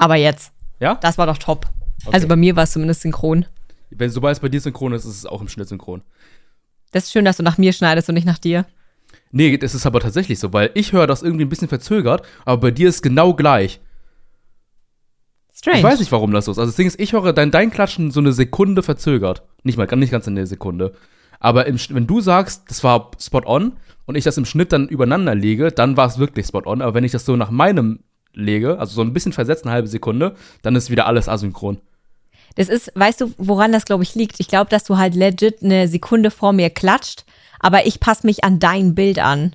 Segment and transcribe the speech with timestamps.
[0.00, 0.52] Aber jetzt.
[0.80, 0.94] Ja?
[0.96, 1.66] Das war doch top.
[2.04, 2.14] Okay.
[2.14, 3.44] Also bei mir war es zumindest synchron.
[3.90, 6.02] Wenn sobald es bei dir synchron ist, ist es auch im Schnitt synchron.
[6.92, 8.64] Das ist schön, dass du nach mir schneidest und nicht nach dir.
[9.30, 12.60] Nee, das ist aber tatsächlich so, weil ich höre das irgendwie ein bisschen verzögert, aber
[12.60, 13.80] bei dir ist genau gleich.
[15.52, 15.78] Strange.
[15.78, 16.58] Ich weiß nicht, warum das so ist.
[16.58, 19.42] Also das Ding ist, ich höre dein, dein Klatschen so eine Sekunde verzögert.
[19.62, 20.94] Nicht mal, nicht ganz in der Sekunde.
[21.38, 23.74] Aber im, wenn du sagst, das war spot on
[24.06, 26.80] und ich das im Schnitt dann übereinander lege, dann war es wirklich spot on.
[26.80, 28.00] Aber wenn ich das so nach meinem
[28.32, 31.80] lege, also so ein bisschen versetzt, eine halbe Sekunde, dann ist wieder alles asynchron.
[32.56, 34.40] Das ist, weißt du, woran das, glaube ich, liegt?
[34.40, 37.24] Ich glaube, dass du halt legit eine Sekunde vor mir klatscht,
[37.60, 39.54] aber ich passe mich an dein Bild an.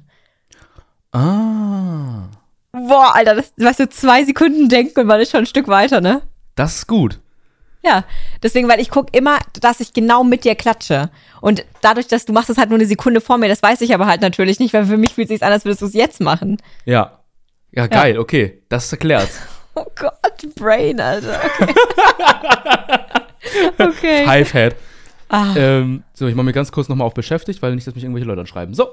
[1.11, 2.29] Ah.
[2.71, 6.01] Boah, Alter, das, weißt du, zwei Sekunden denken und man ist schon ein Stück weiter,
[6.01, 6.21] ne?
[6.55, 7.19] Das ist gut.
[7.85, 8.03] Ja,
[8.41, 11.11] deswegen, weil ich gucke immer, dass ich genau mit dir klatsche.
[11.39, 13.93] Und dadurch, dass du machst es halt nur eine Sekunde vor mir, das weiß ich
[13.93, 15.93] aber halt natürlich nicht, weil für mich fühlt es sich an, als würdest du es
[15.93, 16.57] jetzt machen.
[16.85, 17.19] Ja.
[17.75, 18.61] Ja, geil, okay.
[18.69, 19.39] Das erklärt's.
[19.77, 21.37] Oh Gott, Brain, Alter.
[21.59, 21.73] Okay.
[23.77, 24.25] okay.
[24.25, 24.75] Hive-Head.
[25.27, 28.05] Ah, Ähm, so, ich mache mir ganz kurz nochmal auf beschäftigt, weil nicht, dass mich
[28.05, 28.73] irgendwelche Leute anschreiben.
[28.73, 28.87] So.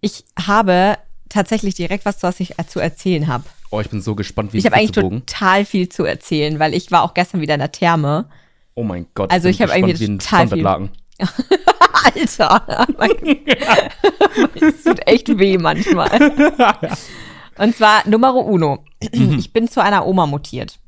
[0.00, 0.96] ich habe
[1.28, 3.42] tatsächlich direkt was, was ich zu erzählen habe.
[3.70, 6.92] Oh, ich bin so gespannt, wie Ich habe eigentlich total viel zu erzählen, weil ich
[6.92, 8.28] war auch gestern wieder in der Therme.
[8.74, 9.32] Oh mein Gott.
[9.32, 10.64] Also ich habe ein total viel-.
[12.14, 13.10] Alter, mein,
[14.54, 16.08] es tut echt weh manchmal.
[17.58, 18.84] Und zwar Numero uno.
[19.00, 20.78] Ich bin zu einer Oma mutiert.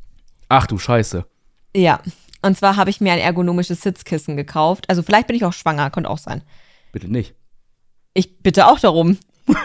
[0.49, 1.27] Ach du Scheiße.
[1.75, 2.01] Ja.
[2.43, 4.89] Und zwar habe ich mir ein ergonomisches Sitzkissen gekauft.
[4.89, 6.43] Also vielleicht bin ich auch schwanger, könnte auch sein.
[6.93, 7.35] Bitte nicht.
[8.15, 9.19] Ich bitte auch darum.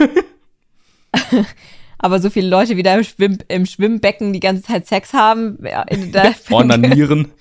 [1.98, 5.58] Aber so viele Leute, die da im, Schwimm, im Schwimmbecken die ganze Zeit Sex haben,
[6.52, 7.32] Ornanieren.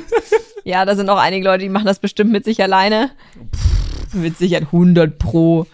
[0.64, 3.12] ja, da sind auch einige Leute, die machen das bestimmt mit sich alleine.
[4.12, 5.66] Mit Sicherheit 100 pro.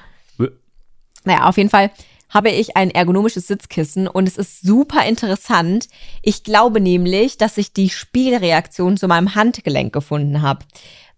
[1.25, 1.91] Naja, auf jeden Fall
[2.29, 5.89] habe ich ein ergonomisches Sitzkissen und es ist super interessant.
[6.23, 10.65] Ich glaube nämlich, dass ich die Spiegelreaktion zu meinem Handgelenk gefunden habe.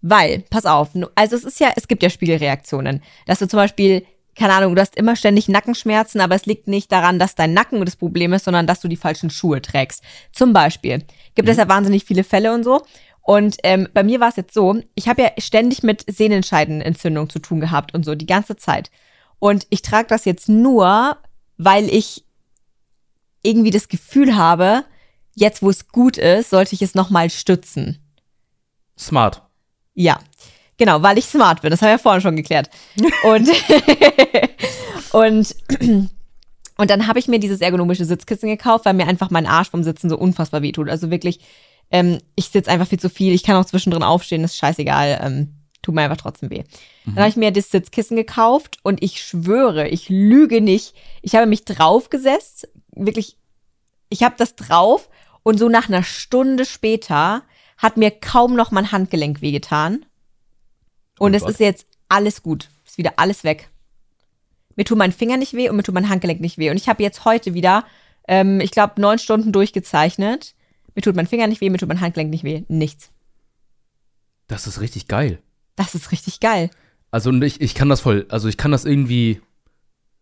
[0.01, 3.03] Weil, pass auf, also es ist ja, es gibt ja Spiegelreaktionen.
[3.27, 4.05] Dass du zum Beispiel,
[4.35, 7.83] keine Ahnung, du hast immer ständig Nackenschmerzen, aber es liegt nicht daran, dass dein Nacken
[7.85, 10.03] das Problem ist, sondern dass du die falschen Schuhe trägst.
[10.31, 11.03] Zum Beispiel
[11.35, 12.81] gibt es ja wahnsinnig viele Fälle und so.
[13.21, 17.39] Und ähm, bei mir war es jetzt so, ich habe ja ständig mit Sehnenscheidenentzündung zu
[17.39, 18.89] tun gehabt und so die ganze Zeit.
[19.41, 21.17] Und ich trage das jetzt nur,
[21.57, 22.23] weil ich
[23.41, 24.85] irgendwie das Gefühl habe,
[25.33, 27.97] jetzt wo es gut ist, sollte ich es nochmal stützen.
[28.99, 29.41] Smart.
[29.95, 30.19] Ja,
[30.77, 31.71] genau, weil ich smart bin.
[31.71, 32.69] Das haben wir ja vorhin schon geklärt.
[33.23, 33.49] Und,
[35.11, 35.55] und,
[36.77, 39.83] und dann habe ich mir dieses ergonomische Sitzkissen gekauft, weil mir einfach mein Arsch vom
[39.83, 40.87] Sitzen so unfassbar weh tut.
[40.87, 41.39] Also wirklich,
[41.89, 43.33] ähm, ich sitze einfach viel zu viel.
[43.33, 45.19] Ich kann auch zwischendrin aufstehen, ist scheißegal.
[45.23, 46.63] Ähm, tut mir einfach trotzdem weh.
[47.05, 50.93] Dann habe ich mir das Sitzkissen gekauft und ich schwöre, ich lüge nicht.
[51.21, 53.37] Ich habe mich draufgesetzt, wirklich,
[54.09, 55.09] ich habe das drauf
[55.43, 57.43] und so nach einer Stunde später
[57.77, 60.05] hat mir kaum noch mein Handgelenk wehgetan.
[61.17, 61.51] Und Oh es Gott.
[61.51, 62.69] ist jetzt alles gut.
[62.85, 63.69] Ist wieder alles weg.
[64.75, 66.69] Mir tut mein Finger nicht weh und mir tut mein Handgelenk nicht weh.
[66.69, 67.85] Und ich habe jetzt heute wieder,
[68.27, 70.53] ähm, ich glaube, neun Stunden durchgezeichnet.
[70.95, 72.63] Mir tut mein Finger nicht weh, mir tut mein Handgelenk nicht weh.
[72.67, 73.09] Nichts.
[74.47, 75.39] Das ist richtig geil.
[75.81, 76.69] Das ist richtig geil.
[77.09, 79.41] Also ich, ich kann das voll, also ich kann das irgendwie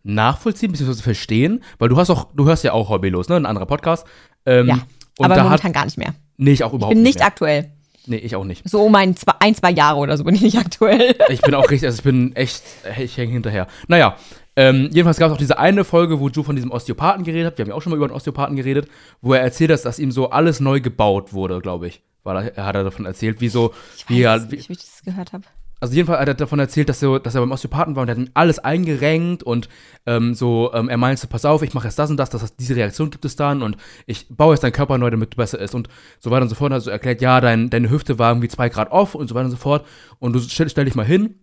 [0.03, 3.35] nachvollziehen, beziehungsweise verstehen, weil du hast auch, du hörst ja auch hobbylos, ne?
[3.35, 4.07] Ein anderer Podcast.
[4.45, 4.73] Ähm, Ja.
[5.17, 6.13] und aber momentan hat, gar nicht mehr.
[6.37, 7.27] nee, ich auch Ich überhaupt bin nicht mehr.
[7.27, 7.71] aktuell.
[8.07, 8.67] Nee, ich auch nicht.
[8.67, 11.15] So um ein, zwei, ein, zwei Jahre oder so bin ich nicht aktuell.
[11.29, 12.63] Ich bin auch richtig, also ich bin echt,
[12.97, 13.67] ich hänge hinterher.
[13.87, 14.15] Naja,
[14.55, 17.57] ähm, jedenfalls gab es auch diese eine Folge, wo du von diesem Osteopathen geredet hast.
[17.57, 18.87] Wir haben ja auch schon mal über einen Osteopathen geredet,
[19.21, 22.01] wo er erzählt hat, dass ihm so alles neu gebaut wurde, glaube ich.
[22.23, 24.55] War da, er hat er davon erzählt, wie so, Ich wie, weiß er, es wie,
[24.57, 25.43] nicht, wie ich das gehört habe.
[25.81, 28.15] also jedenfalls hat er davon erzählt, dass er, dass er beim Osteopathen war und er
[28.15, 29.69] hat ihm alles eingerenkt und
[30.05, 32.55] ähm, so, ähm, er meinte, pass auf, ich mache jetzt das und das, das heißt,
[32.59, 35.59] diese Reaktion gibt es dann und ich baue jetzt deinen Körper neu, damit du besser
[35.59, 35.87] ist und
[36.19, 36.73] so weiter und so fort.
[36.73, 39.51] Also erklärt, ja, dein, deine Hüfte war irgendwie zwei Grad off und so weiter und
[39.51, 39.85] so fort
[40.19, 41.35] und du stell, stell dich mal hin.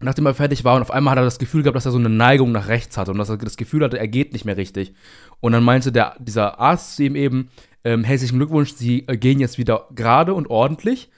[0.00, 1.98] Nachdem er fertig war und auf einmal hat er das Gefühl gehabt, dass er so
[1.98, 4.56] eine Neigung nach rechts hatte und dass er das Gefühl hatte, er geht nicht mehr
[4.56, 4.94] richtig.
[5.40, 7.50] Und dann meinte der, dieser Arzt zu ihm eben,
[7.88, 11.10] ähm, herzlichen Glückwunsch, Sie äh, gehen jetzt wieder gerade und ordentlich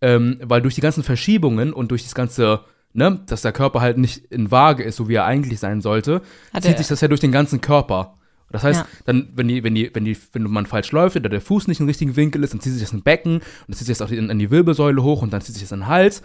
[0.00, 2.60] ähm, weil durch die ganzen Verschiebungen und durch das ganze,
[2.92, 6.22] ne, dass der Körper halt nicht in Waage ist, so wie er eigentlich sein sollte,
[6.54, 8.14] Hat zieht er- sich das ja durch den ganzen Körper.
[8.50, 8.86] Das heißt, Ja.
[9.06, 11.80] dann, wenn die, wenn die, wenn die, wenn man falsch läuft oder der Fuß nicht
[11.80, 14.06] im richtigen Winkel ist, dann zieht sich das den Becken und dann zieht sich das
[14.06, 16.22] auch in, in die Wirbelsäule hoch und dann zieht sich das in den Hals,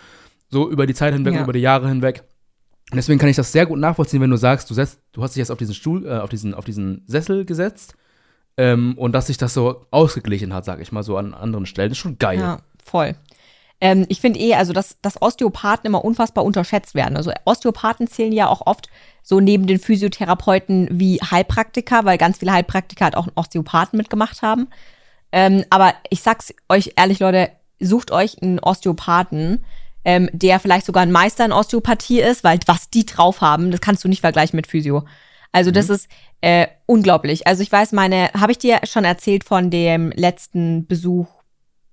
[0.49, 1.41] so über die Zeit hinweg, Ja.
[1.43, 2.23] über die Jahre hinweg.
[2.91, 5.31] Und deswegen kann ich das sehr gut nachvollziehen, wenn du sagst, du, setzt, du hast
[5.31, 7.95] dich jetzt auf diesen Stuhl, äh, auf diesen, auf diesen Sessel gesetzt
[8.57, 11.91] ähm, und dass sich das so ausgeglichen hat, sag ich mal, so an anderen Stellen.
[11.91, 12.39] Ist schon geil.
[12.39, 13.15] Ja, voll.
[13.81, 17.17] Ähm, ich finde eh, also dass, dass Osteopathen immer unfassbar unterschätzt werden.
[17.17, 18.89] Also Osteopathen zählen ja auch oft
[19.23, 24.67] so neben den Physiotherapeuten wie Heilpraktiker, weil ganz viele Heilpraktiker halt auch Osteopathen mitgemacht haben.
[25.31, 29.65] Ähm, aber ich sag's euch ehrlich, Leute, sucht euch einen Osteopathen,
[30.05, 33.81] ähm, der vielleicht sogar ein Meister in Osteopathie ist, weil was die drauf haben, das
[33.81, 35.03] kannst du nicht vergleichen mit Physio.
[35.53, 35.95] Also das mhm.
[35.95, 36.09] ist
[36.41, 37.47] äh, unglaublich.
[37.47, 41.27] Also ich weiß, meine, habe ich dir schon erzählt von dem letzten Besuch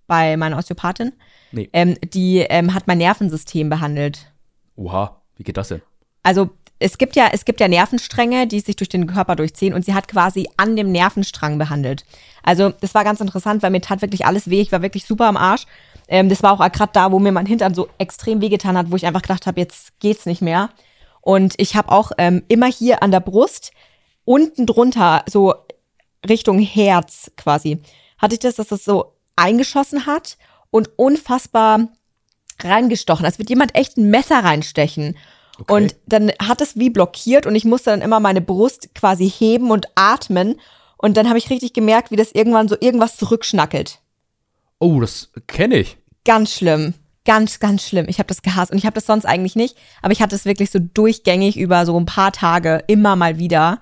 [0.09, 1.13] bei meiner Osteopathin?
[1.53, 1.69] Nee.
[1.73, 4.33] Ähm, die ähm, hat mein Nervensystem behandelt.
[4.75, 5.83] Oha, wie geht das denn?
[6.23, 9.85] Also es gibt ja, es gibt ja Nervenstränge, die sich durch den Körper durchziehen und
[9.85, 12.05] sie hat quasi an dem Nervenstrang behandelt.
[12.43, 14.63] Also das war ganz interessant, weil mir tat wirklich alles weh.
[14.63, 15.67] Ich war wirklich super am Arsch.
[16.09, 18.97] Ähm, das war auch gerade da, wo mir mein Hintern so extrem wehgetan hat, wo
[18.97, 20.71] ich einfach gedacht habe, jetzt geht's nicht mehr.
[21.21, 23.73] Und ich habe auch ähm, immer hier an der Brust,
[24.25, 25.55] unten drunter, so
[26.29, 27.81] Richtung Herz quasi,
[28.19, 30.37] hatte ich das, dass das so eingeschossen hat
[30.71, 31.89] und unfassbar
[32.61, 33.25] reingestochen.
[33.25, 35.17] Als wird jemand echt ein Messer reinstechen.
[35.59, 35.73] Okay.
[35.73, 39.71] Und dann hat es wie blockiert und ich musste dann immer meine Brust quasi heben
[39.71, 40.61] und atmen.
[40.97, 44.01] Und dann habe ich richtig gemerkt, wie das irgendwann so irgendwas zurückschnackelt.
[44.79, 45.99] Oh, das kenne ich.
[46.25, 46.95] Ganz schlimm.
[47.25, 48.07] Ganz, ganz schlimm.
[48.09, 50.47] Ich habe das gehasst und ich habe das sonst eigentlich nicht, aber ich hatte es
[50.47, 53.81] wirklich so durchgängig über so ein paar Tage immer mal wieder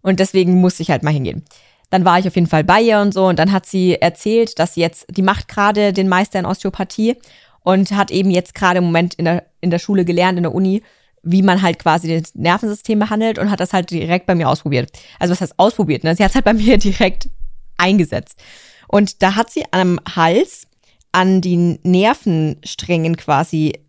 [0.00, 1.44] und deswegen musste ich halt mal hingehen.
[1.90, 4.58] Dann war ich auf jeden Fall bei ihr und so und dann hat sie erzählt,
[4.58, 7.16] dass sie jetzt, die macht gerade den Meister in Osteopathie
[7.62, 10.54] und hat eben jetzt gerade im Moment in der, in der Schule gelernt, in der
[10.54, 10.82] Uni,
[11.22, 14.90] wie man halt quasi das Nervensystem behandelt und hat das halt direkt bei mir ausprobiert.
[15.18, 16.04] Also was heißt ausprobiert?
[16.04, 16.14] Ne?
[16.16, 17.28] Sie hat es halt bei mir direkt
[17.76, 18.40] eingesetzt.
[18.88, 20.66] Und da hat sie am Hals
[21.12, 23.80] an die Nervensträngen quasi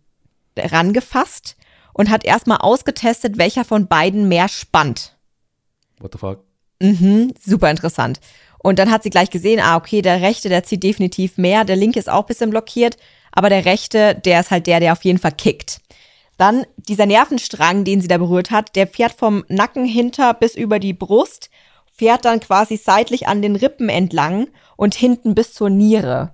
[0.56, 1.56] rangefasst
[1.92, 5.16] und hat erstmal ausgetestet, welcher von beiden mehr spannt.
[5.98, 6.44] What the fuck?
[6.80, 8.20] Mhm, super interessant.
[8.58, 11.76] Und dann hat sie gleich gesehen, ah, okay, der rechte, der zieht definitiv mehr, der
[11.76, 12.96] linke ist auch ein bisschen blockiert,
[13.32, 15.80] aber der rechte, der ist halt der, der auf jeden Fall kickt.
[16.38, 20.78] Dann dieser Nervenstrang, den sie da berührt hat, der fährt vom Nacken hinter bis über
[20.78, 21.50] die Brust,
[21.92, 26.32] fährt dann quasi seitlich an den Rippen entlang und hinten bis zur Niere.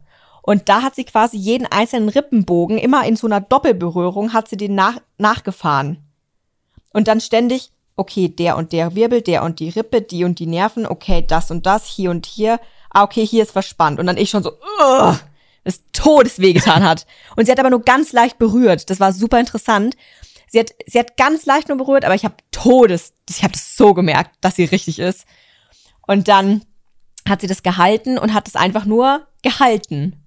[0.48, 4.56] Und da hat sie quasi jeden einzelnen Rippenbogen immer in so einer Doppelberührung hat sie
[4.56, 5.98] den nach, nachgefahren.
[6.94, 10.46] Und dann ständig, okay, der und der Wirbel, der und die Rippe, die und die
[10.46, 12.60] Nerven, okay, das und das, hier und hier.
[12.88, 14.00] Ah, okay, hier ist verspannt.
[14.00, 15.18] Und dann ich schon so, Ugh!
[15.64, 17.06] das Todesweh getan hat.
[17.36, 18.88] Und sie hat aber nur ganz leicht berührt.
[18.88, 19.98] Das war super interessant.
[20.46, 23.76] Sie hat, sie hat ganz leicht nur berührt, aber ich habe Todes, ich habe das
[23.76, 25.26] so gemerkt, dass sie richtig ist.
[26.06, 26.64] Und dann
[27.28, 30.24] hat sie das gehalten und hat es einfach nur gehalten.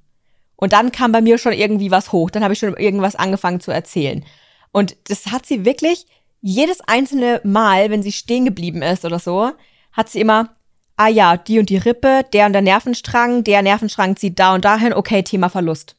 [0.62, 2.30] Und dann kam bei mir schon irgendwie was hoch.
[2.30, 4.24] Dann habe ich schon irgendwas angefangen zu erzählen.
[4.72, 6.06] Und das hat sie wirklich
[6.40, 9.52] jedes einzelne Mal, wenn sie stehen geblieben ist oder so,
[9.92, 10.56] hat sie immer,
[10.98, 14.64] ah ja, die und die Rippe, der und der Nervenstrang, der Nervenstrang zieht da und
[14.64, 15.96] dahin, okay, Thema Verlust.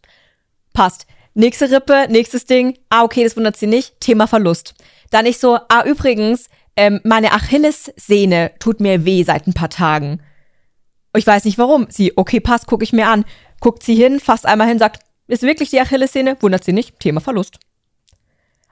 [0.73, 1.07] Passt.
[1.35, 4.75] Nächste Rippe, nächstes Ding, ah, okay, das wundert sie nicht, Thema Verlust.
[5.11, 10.21] Dann ich so, ah, übrigens, ähm, meine Achillessehne tut mir weh seit ein paar Tagen.
[11.17, 11.87] Ich weiß nicht warum.
[11.91, 13.25] Sie, okay, passt, gucke ich mir an
[13.63, 16.37] guckt sie hin, fasst einmal hin, sagt, ist wirklich die Achillessehne?
[16.41, 17.59] Wundert sie nicht, Thema Verlust.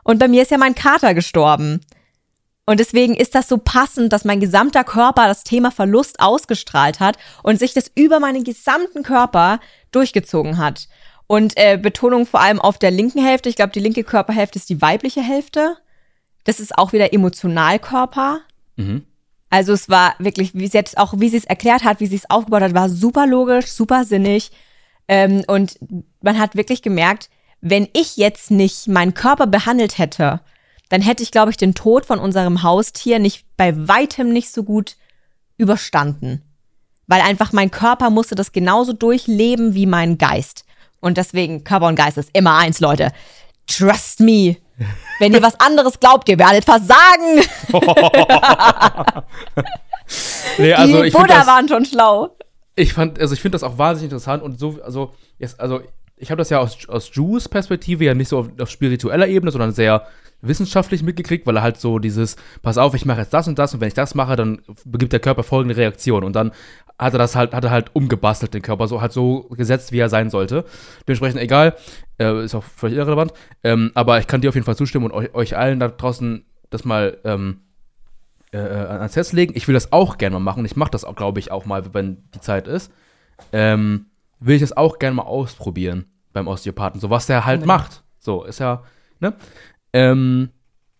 [0.04, 1.80] Und bei mir ist ja mein Kater gestorben.
[2.66, 7.16] Und deswegen ist das so passend, dass mein gesamter Körper das Thema Verlust ausgestrahlt hat
[7.42, 9.60] und sich das über meinen gesamten Körper
[9.92, 10.88] durchgezogen hat.
[11.26, 13.48] Und äh, Betonung vor allem auf der linken Hälfte.
[13.48, 15.76] Ich glaube, die linke Körperhälfte ist die weibliche Hälfte.
[16.44, 18.40] Das ist auch wieder Emotionalkörper.
[18.76, 19.04] Mhm.
[19.50, 22.16] Also es war wirklich, wie sie jetzt auch, wie sie es erklärt hat, wie sie
[22.16, 24.50] es aufgebaut hat, war super logisch, super sinnig.
[25.10, 25.76] Ähm, und
[26.22, 30.40] man hat wirklich gemerkt, wenn ich jetzt nicht meinen Körper behandelt hätte,
[30.88, 34.62] dann hätte ich, glaube ich, den Tod von unserem Haustier nicht bei weitem nicht so
[34.62, 34.96] gut
[35.56, 36.42] überstanden.
[37.08, 40.64] Weil einfach mein Körper musste das genauso durchleben wie mein Geist.
[41.00, 43.10] Und deswegen, Körper und Geist ist immer eins, Leute.
[43.66, 44.58] Trust me.
[45.18, 47.40] Wenn ihr was anderes glaubt, ihr werdet versagen.
[50.58, 52.30] nee, also Die Buddha waren schon schlau
[52.76, 55.80] ich fand, also ich finde das auch wahnsinnig interessant und so, also, jetzt, also
[56.16, 59.50] ich habe das ja aus, aus Jules Perspektive ja nicht so auf, auf, spiritueller Ebene,
[59.50, 60.06] sondern sehr
[60.42, 63.74] wissenschaftlich mitgekriegt, weil er halt so dieses, pass auf, ich mache jetzt das und das
[63.74, 66.52] und wenn ich das mache, dann begibt der Körper folgende Reaktion und dann
[66.98, 69.98] hat er das halt, hat er halt umgebastelt, den Körper, so halt so gesetzt, wie
[69.98, 70.64] er sein sollte.
[71.06, 71.74] Dementsprechend egal,
[72.18, 73.32] äh, ist auch völlig irrelevant,
[73.64, 76.44] ähm, aber ich kann dir auf jeden Fall zustimmen und euch, euch allen da draußen
[76.70, 77.60] das mal ähm,
[78.52, 79.52] äh, äh, ans Herz legen.
[79.56, 80.64] Ich will das auch gerne mal machen.
[80.64, 82.92] Ich mache das auch, glaube ich, auch mal, wenn die Zeit ist.
[83.52, 84.06] Ähm,
[84.38, 87.00] will ich das auch gerne mal ausprobieren beim Osteopathen.
[87.00, 87.80] So was der halt Unbedingt.
[87.80, 88.04] macht.
[88.18, 88.82] So, ist ja,
[89.18, 89.34] ne?
[89.92, 90.50] Ähm,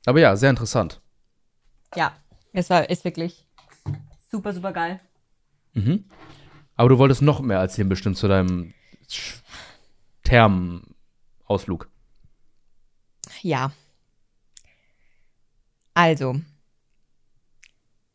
[0.07, 1.01] aber ja, sehr interessant.
[1.95, 2.13] Ja,
[2.53, 3.47] es war, ist wirklich
[4.31, 5.01] super, super geil.
[5.75, 6.05] Mhm.
[6.77, 8.73] Aber du wolltest noch mehr erzählen, bestimmt zu deinem
[10.23, 10.83] Therm.
[11.45, 11.89] Ausflug.
[13.43, 13.73] Ja.
[15.95, 16.37] Also.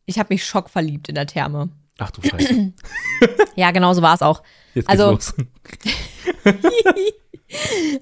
[0.06, 1.70] Ich habe mich schockverliebt in der Therme.
[1.98, 2.74] Ach du Scheiße.
[3.56, 4.44] Ja, genau so war es auch.
[4.74, 5.34] Jetzt geht's Also- los.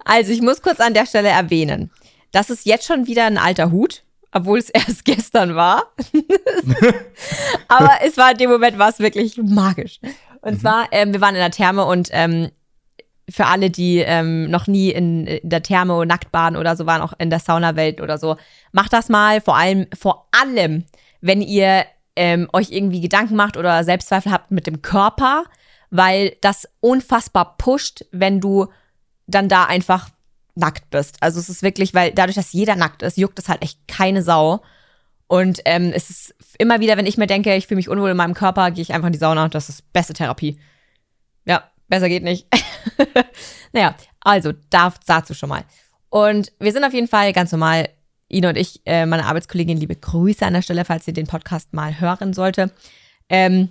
[0.06, 1.92] Also, ich muss kurz an der Stelle erwähnen,
[2.32, 5.94] das ist jetzt schon wieder ein alter Hut, obwohl es erst gestern war.
[7.68, 10.00] Aber es war in dem Moment war es wirklich magisch.
[10.42, 12.50] Und zwar, ähm, wir waren in der Therme und ähm,
[13.30, 16.86] für alle, die ähm, noch nie in, in der Therme und nackt baden oder so
[16.86, 18.38] waren, auch in der Saunawelt oder so,
[18.72, 19.40] macht das mal.
[19.40, 20.86] Vor allem, vor allem,
[21.22, 25.46] wenn ihr ähm, euch irgendwie Gedanken macht oder Selbstzweifel habt mit dem Körper,
[25.89, 28.67] weil das unfassbar pusht, wenn du
[29.27, 30.10] dann da einfach
[30.55, 31.17] nackt bist.
[31.22, 34.22] Also es ist wirklich, weil dadurch, dass jeder nackt ist, juckt es halt echt keine
[34.22, 34.62] Sau.
[35.27, 38.17] Und ähm, es ist immer wieder, wenn ich mir denke, ich fühle mich unwohl in
[38.17, 40.60] meinem Körper, gehe ich einfach in die Sauna das ist beste Therapie.
[41.46, 42.48] Ja, besser geht nicht.
[43.74, 45.63] naja, also da, dazu schon mal.
[46.10, 47.89] Und wir sind auf jeden Fall ganz normal,
[48.34, 51.74] Ina und ich, äh, meine Arbeitskollegin, liebe Grüße an der Stelle, falls ihr den Podcast
[51.74, 52.72] mal hören sollte.
[53.30, 53.70] Ähm,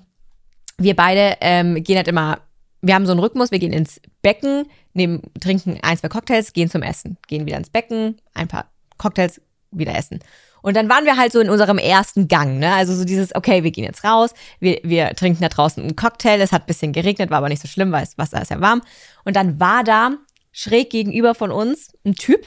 [0.79, 2.39] wir beide ähm, gehen halt immer,
[2.81, 6.71] wir haben so einen Rhythmus, wir gehen ins Becken, nehmen, trinken ein, zwei Cocktails, gehen
[6.71, 9.41] zum Essen, gehen wieder ins Becken, ein paar Cocktails,
[9.71, 10.21] wieder essen.
[10.63, 12.73] Und dann waren wir halt so in unserem ersten Gang, ne?
[12.73, 16.41] Also so dieses, okay, wir gehen jetzt raus, wir, wir trinken da draußen einen Cocktail,
[16.41, 18.61] es hat ein bisschen geregnet, war aber nicht so schlimm, weil das Wasser ist ja
[18.61, 18.83] warm.
[19.25, 20.13] Und dann war da
[20.53, 22.47] schräg gegenüber von uns ein Typ,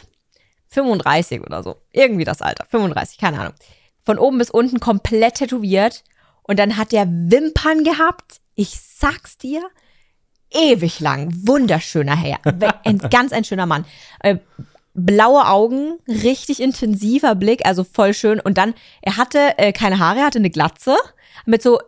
[0.75, 3.53] 35 oder so, irgendwie das Alter, 35, keine Ahnung.
[4.03, 6.03] Von oben bis unten komplett tätowiert
[6.43, 9.63] und dann hat der Wimpern gehabt, ich sag's dir,
[10.51, 12.39] ewig lang, wunderschöner Herr,
[12.85, 13.85] ein, ganz ein schöner Mann.
[14.19, 14.37] Äh,
[14.93, 18.39] blaue Augen, richtig intensiver Blick, also voll schön.
[18.39, 20.95] Und dann, er hatte äh, keine Haare, er hatte eine Glatze
[21.45, 21.79] mit so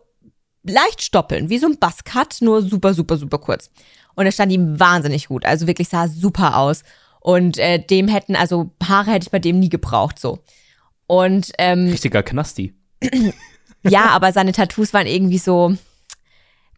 [0.63, 3.69] leicht Stoppeln, wie so ein Buzzcut, nur super, super, super kurz.
[4.15, 6.83] Und er stand ihm wahnsinnig gut, also wirklich sah super aus.
[7.27, 10.39] Und äh, dem hätten, also Haare hätte ich bei dem nie gebraucht, so.
[11.07, 12.73] Und ähm, Richtiger Knasti.
[13.83, 15.75] ja, aber seine Tattoos waren irgendwie so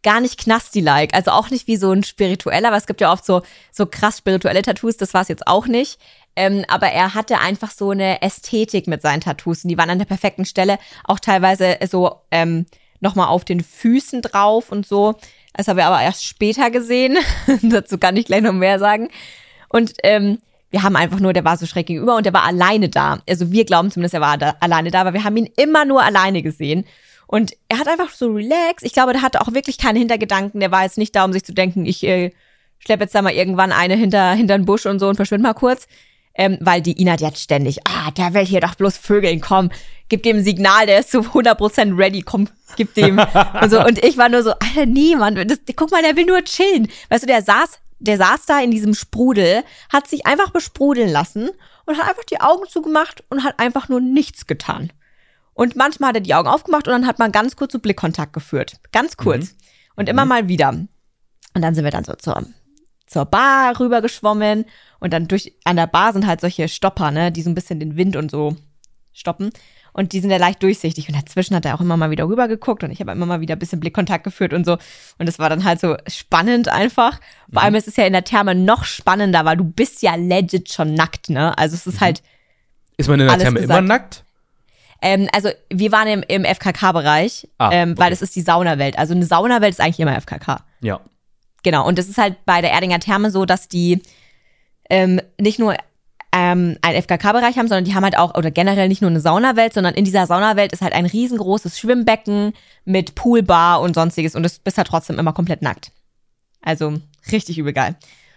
[0.02, 1.14] gar nicht knasti-like.
[1.14, 4.18] Also auch nicht wie so ein spiritueller, aber es gibt ja oft so, so krass
[4.18, 6.00] spirituelle Tattoos, das war es jetzt auch nicht.
[6.34, 10.00] Ähm, aber er hatte einfach so eine Ästhetik mit seinen Tattoos und die waren an
[10.00, 12.66] der perfekten Stelle, auch teilweise so ähm,
[12.98, 15.14] nochmal auf den Füßen drauf und so.
[15.54, 17.18] Das habe ich aber erst später gesehen.
[17.62, 19.10] Dazu kann ich gleich noch mehr sagen.
[19.70, 20.38] Und ähm,
[20.70, 23.20] wir haben einfach nur, der war so schräg gegenüber und der war alleine da.
[23.28, 26.02] Also wir glauben zumindest, er war da, alleine da, aber wir haben ihn immer nur
[26.02, 26.84] alleine gesehen.
[27.26, 28.84] Und er hat einfach so relaxed.
[28.84, 30.60] Ich glaube, der hatte auch wirklich keine Hintergedanken.
[30.60, 32.32] Der war jetzt nicht da, um sich zu denken, ich äh,
[32.78, 35.54] schleppe jetzt da mal irgendwann eine hinter, hinter den Busch und so und verschwinde mal
[35.54, 35.86] kurz.
[36.34, 39.70] Ähm, weil die Ina, die hat ständig, ah, der will hier doch bloß Vögeln, komm,
[40.08, 43.18] gib dem ein Signal, der ist zu 100% ready, komm, gib dem.
[43.60, 43.84] und, so.
[43.84, 46.88] und ich war nur so, Alter, niemand, das, guck mal, der will nur chillen.
[47.08, 51.50] Weißt du, der saß, der saß da in diesem Sprudel, hat sich einfach besprudeln lassen
[51.86, 54.92] und hat einfach die Augen zugemacht und hat einfach nur nichts getan.
[55.52, 58.32] Und manchmal hat er die Augen aufgemacht und dann hat man ganz kurz so Blickkontakt
[58.32, 58.80] geführt.
[58.92, 59.54] Ganz kurz.
[59.94, 60.70] Und immer mal wieder.
[60.70, 60.88] Und
[61.54, 62.42] dann sind wir dann so zur,
[63.06, 64.64] zur Bar rüber geschwommen
[65.00, 67.80] und dann durch, an der Bar sind halt solche Stopper, ne, die so ein bisschen
[67.80, 68.56] den Wind und so
[69.12, 69.50] stoppen.
[69.92, 71.08] Und die sind ja leicht durchsichtig.
[71.08, 73.40] Und dazwischen hat er auch immer mal wieder rüber geguckt und ich habe immer mal
[73.40, 74.78] wieder ein bisschen Blickkontakt geführt und so.
[75.18, 77.20] Und das war dann halt so spannend einfach.
[77.52, 80.72] Vor allem ist es ja in der Therme noch spannender, weil du bist ja legit
[80.72, 81.56] schon nackt, ne?
[81.58, 82.22] Also es ist halt,
[82.96, 83.78] Ist man in der Therme gesagt.
[83.78, 84.24] immer nackt?
[85.02, 88.10] ähm, also wir waren im, im FKK-Bereich, Ah, ähm, weil okay.
[88.10, 88.98] das ist die Saunawelt.
[88.98, 90.64] Also eine Saunawelt ist eigentlich immer FKK.
[90.82, 91.00] Ja.
[91.62, 94.02] Genau, und das ist halt bei der Erdinger Therme so, dass die
[94.88, 95.74] ähm, nicht nur
[96.32, 99.74] ähm, einen FKK-Bereich haben, sondern die haben halt auch, oder generell nicht nur eine Saunawelt,
[99.74, 102.52] sondern in dieser Saunawelt ist halt ein riesengroßes Schwimmbecken
[102.84, 105.92] mit Poolbar und sonstiges und du bist halt trotzdem immer komplett nackt.
[106.62, 106.94] Also
[107.32, 107.96] richtig übel geil.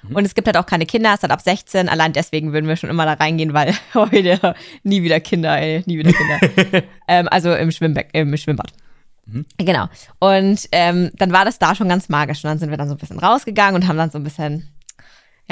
[0.09, 2.67] Und es gibt halt auch keine Kinder, es ist halt ab 16, allein deswegen würden
[2.67, 6.83] wir schon immer da reingehen, weil heute nie wieder Kinder, ey, nie wieder Kinder.
[7.07, 8.73] ähm, also im, Schwimmbeck, im Schwimmbad.
[9.57, 9.87] Genau.
[10.19, 12.43] Und ähm, dann war das da schon ganz magisch.
[12.43, 14.67] Und dann sind wir dann so ein bisschen rausgegangen und haben dann so ein bisschen,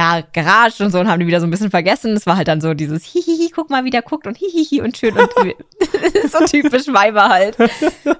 [0.01, 2.15] ja, geratscht und so und haben die wieder so ein bisschen vergessen.
[2.15, 4.97] Es war halt dann so dieses Hihihi, guck mal, wie der guckt und Hihihi und
[4.97, 5.29] schön und
[6.31, 7.57] so typisch Weiber halt.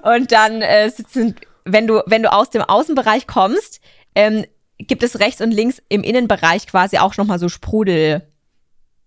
[0.02, 1.34] Und dann äh, sitzen,
[1.64, 3.80] wenn du, wenn du aus dem Außenbereich kommst,
[4.14, 4.44] ähm,
[4.78, 8.22] gibt es rechts und links im Innenbereich quasi auch nochmal so Sprudel,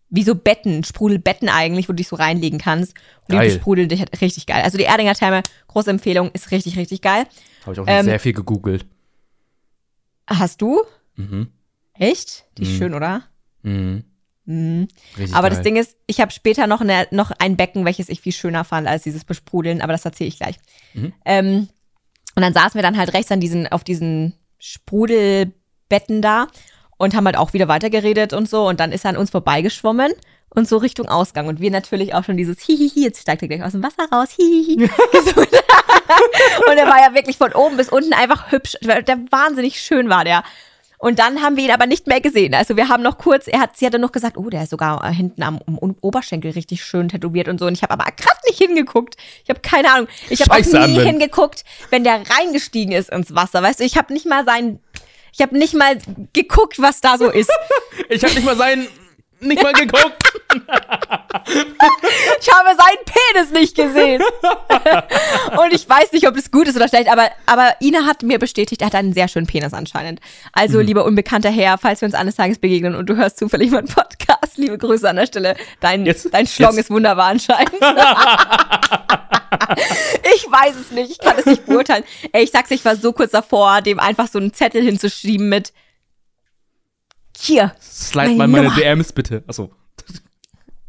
[0.09, 2.93] wie so Betten, Sprudelbetten eigentlich, wo du dich so reinlegen kannst.
[3.21, 3.51] Und die Geil.
[3.51, 4.63] sprudeln dich halt richtig geil.
[4.63, 7.25] Also die Erdinger Therme, große Empfehlung, ist richtig, richtig geil.
[7.61, 8.85] Habe ich auch Ähm, sehr viel gegoogelt.
[10.27, 10.81] Hast du?
[11.15, 11.51] Mhm.
[11.97, 12.45] Echt?
[12.57, 12.77] Die ist Mhm.
[12.77, 13.23] schön, oder?
[13.63, 14.03] Mhm.
[14.45, 14.87] Mhm.
[15.33, 15.49] Aber geil.
[15.51, 18.63] das Ding ist, ich habe später noch, eine, noch ein Becken, welches ich viel schöner
[18.63, 20.55] fand als dieses Besprudeln, aber das erzähle ich gleich.
[20.93, 21.13] Mhm.
[21.25, 21.69] Ähm,
[22.35, 26.47] und dann saßen wir dann halt rechts an diesen, auf diesen Sprudelbetten da.
[26.97, 28.67] und haben halt auch wieder weitergeredet und so.
[28.67, 30.13] Und dann ist er an uns vorbeigeschwommen
[30.49, 31.47] und so Richtung Ausgang.
[31.47, 34.29] Und wir natürlich auch schon dieses Hihihi, jetzt steigt er gleich aus dem Wasser raus,
[34.35, 34.83] hihihi.
[36.69, 38.77] und er war ja wirklich von oben bis unten einfach hübsch.
[38.81, 40.43] Der wahnsinnig schön war der.
[41.05, 42.55] Und dann haben wir ihn aber nicht mehr gesehen.
[42.55, 44.71] Also wir haben noch kurz, er hat, sie hat dann noch gesagt, oh, der ist
[44.71, 47.67] sogar hinten am, am Oberschenkel richtig schön tätowiert und so.
[47.67, 49.15] Und ich habe aber gerade nicht hingeguckt.
[49.43, 50.07] Ich habe keine Ahnung.
[50.31, 51.07] Ich habe auch nie Anwend.
[51.07, 53.61] hingeguckt, wenn der reingestiegen ist ins Wasser.
[53.61, 54.79] Weißt du, ich habe nicht mal seinen,
[55.31, 55.99] ich habe nicht mal
[56.33, 57.51] geguckt, was da so ist.
[58.09, 58.87] ich habe nicht mal seinen
[59.47, 60.33] nicht mal geguckt.
[61.45, 64.21] ich habe seinen Penis nicht gesehen.
[65.57, 68.39] und ich weiß nicht, ob es gut ist oder schlecht, aber, aber Ina hat mir
[68.39, 70.19] bestätigt, er hat einen sehr schönen Penis anscheinend.
[70.53, 70.85] Also, mhm.
[70.85, 74.57] lieber unbekannter Herr, falls wir uns eines Tages begegnen und du hörst zufällig meinen Podcast,
[74.57, 75.55] liebe Grüße an der Stelle.
[75.79, 77.73] Dein, jetzt, dein Schlong ist wunderbar anscheinend.
[80.35, 82.03] ich weiß es nicht, ich kann es nicht beurteilen.
[82.31, 85.73] Ey, ich sag's, ich war so kurz davor, dem einfach so einen Zettel hinzuschieben mit
[87.37, 87.73] hier.
[87.81, 88.79] Slide mal meine Nummer.
[88.79, 89.43] DMs bitte.
[89.47, 89.71] Achso.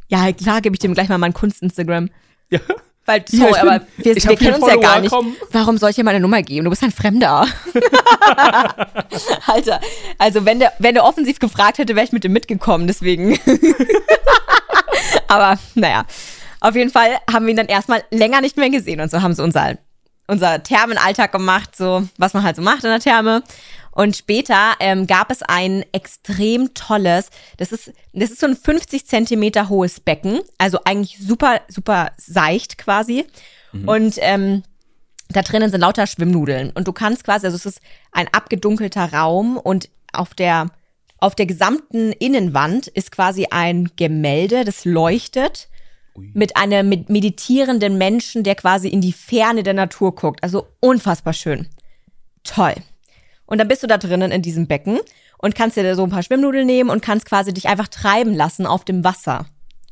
[0.08, 2.10] Ja, klar, gebe ich dem gleich mal meinen Kunst-Instagram.
[2.48, 2.60] Ja.
[3.06, 5.10] Weil, sorry, ja, aber wir, wir kennen uns ja gar nicht.
[5.10, 5.34] Komm.
[5.50, 6.64] Warum soll ich dir meine Nummer geben?
[6.64, 7.46] Du bist ein Fremder.
[9.46, 9.80] Alter,
[10.18, 13.38] also wenn der, wenn der offensiv gefragt hätte, wäre ich mit dem mitgekommen, deswegen.
[15.28, 16.04] aber naja,
[16.60, 19.34] auf jeden Fall haben wir ihn dann erstmal länger nicht mehr gesehen und so haben
[19.34, 19.78] sie unser,
[20.26, 23.42] unser Thermenalltag gemacht, so was man halt so macht in der Therme.
[23.96, 29.06] Und später ähm, gab es ein extrem tolles, das ist, das ist so ein 50
[29.06, 33.24] Zentimeter hohes Becken, also eigentlich super, super seicht quasi.
[33.72, 33.88] Mhm.
[33.88, 34.62] Und ähm,
[35.30, 36.72] da drinnen sind lauter Schwimmnudeln.
[36.74, 37.80] Und du kannst quasi, also es ist
[38.12, 40.66] ein abgedunkelter Raum und auf der,
[41.16, 45.70] auf der gesamten Innenwand ist quasi ein Gemälde, das leuchtet
[46.14, 46.32] Ui.
[46.34, 50.42] mit einem meditierenden Menschen, der quasi in die Ferne der Natur guckt.
[50.42, 51.66] Also unfassbar schön.
[52.44, 52.74] Toll.
[53.46, 54.98] Und dann bist du da drinnen in diesem Becken
[55.38, 58.66] und kannst dir so ein paar Schwimmnudeln nehmen und kannst quasi dich einfach treiben lassen
[58.66, 59.46] auf dem Wasser.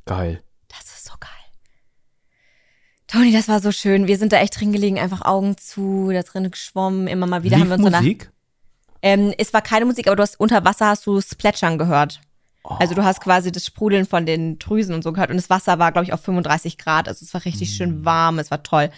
[0.07, 0.43] Geil.
[0.69, 1.31] Das ist so geil.
[3.07, 4.07] Toni, das war so schön.
[4.07, 7.57] Wir sind da echt drin gelegen, einfach Augen zu, da drin geschwommen, immer mal wieder
[7.57, 8.31] Lief haben wir uns Musik?
[9.03, 12.21] ähm, es war keine Musik, aber du hast unter Wasser hast du Splätschern gehört.
[12.65, 12.77] Oh.
[12.81, 15.79] Also du hast quasi das Sprudeln von den Drüsen und so gehört und das Wasser
[15.79, 17.09] war, glaube ich, auf 35 Grad.
[17.09, 17.75] Also es war richtig mm.
[17.75, 18.91] schön warm, es war toll.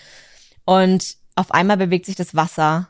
[0.64, 2.88] Und auf einmal bewegt sich das Wasser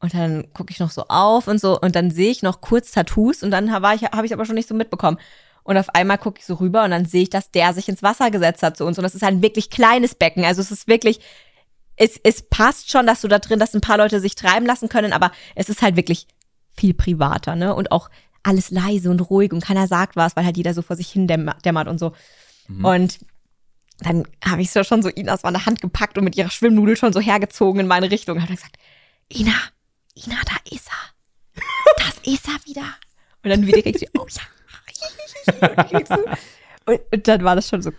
[0.00, 2.92] und dann gucke ich noch so auf und so und dann sehe ich noch kurz
[2.92, 5.18] Tattoos und dann habe ich habe ich aber schon nicht so mitbekommen.
[5.64, 8.02] Und auf einmal gucke ich so rüber und dann sehe ich, dass der sich ins
[8.02, 8.98] Wasser gesetzt hat zu uns.
[8.98, 10.44] Und das ist ein wirklich kleines Becken.
[10.44, 11.20] Also es ist wirklich,
[11.96, 14.90] es, es passt schon, dass du da drin, dass ein paar Leute sich treiben lassen
[14.90, 16.26] können, aber es ist halt wirklich
[16.76, 17.74] viel privater, ne?
[17.74, 18.10] Und auch
[18.42, 21.26] alles leise und ruhig und keiner sagt was, weil halt jeder so vor sich hin
[21.26, 22.12] dämmert und so.
[22.68, 22.84] Mhm.
[22.84, 23.18] Und
[24.00, 26.96] dann habe ich so schon so Ina aus meiner Hand gepackt und mit ihrer Schwimmnudel
[26.96, 28.36] schon so hergezogen in meine Richtung.
[28.36, 28.76] Und habe gesagt,
[29.32, 29.54] Ina,
[30.14, 31.62] Ina, da ist er.
[31.98, 32.94] Das ist er wieder.
[33.42, 34.42] Und dann wieder kriegt sie, oh ja.
[36.86, 37.92] Und, und dann war das schon so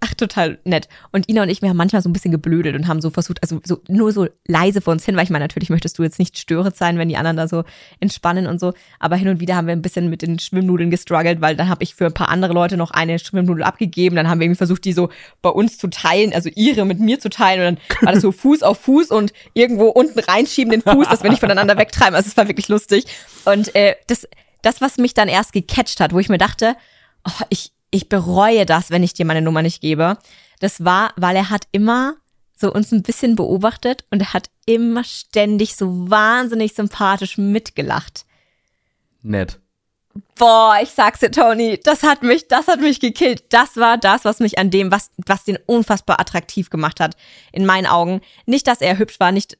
[0.00, 0.88] Ach, total nett.
[1.10, 3.42] Und Ina und ich, wir haben manchmal so ein bisschen geblödet und haben so versucht,
[3.42, 6.18] also so, nur so leise vor uns hin, weil ich meine, natürlich möchtest du jetzt
[6.18, 7.64] nicht störend sein, wenn die anderen da so
[7.98, 8.74] entspannen und so.
[8.98, 11.82] Aber hin und wieder haben wir ein bisschen mit den Schwimmnudeln gestruggelt, weil dann habe
[11.82, 14.16] ich für ein paar andere Leute noch eine Schwimmnudel abgegeben.
[14.16, 15.08] Dann haben wir irgendwie versucht, die so
[15.40, 17.66] bei uns zu teilen, also ihre mit mir zu teilen.
[17.66, 21.22] Und dann war das so Fuß auf Fuß und irgendwo unten reinschieben den Fuß, dass
[21.22, 22.14] wir nicht voneinander wegtreiben.
[22.14, 23.06] Also es war wirklich lustig.
[23.46, 24.28] Und äh, das,
[24.60, 26.76] das, was mich dann erst gecatcht hat, wo ich mir dachte,
[27.26, 30.18] oh, ich, ich bereue das, wenn ich dir meine Nummer nicht gebe.
[30.60, 32.16] Das war, weil er hat immer
[32.54, 38.24] so uns ein bisschen beobachtet und er hat immer ständig so wahnsinnig sympathisch mitgelacht.
[39.22, 39.60] Nett.
[40.38, 43.44] Boah, ich sag's dir, Tony, das hat mich, das hat mich gekillt.
[43.50, 47.16] Das war das, was mich an dem, was, was den unfassbar attraktiv gemacht hat,
[47.52, 48.22] in meinen Augen.
[48.46, 49.58] Nicht, dass er hübsch war, nicht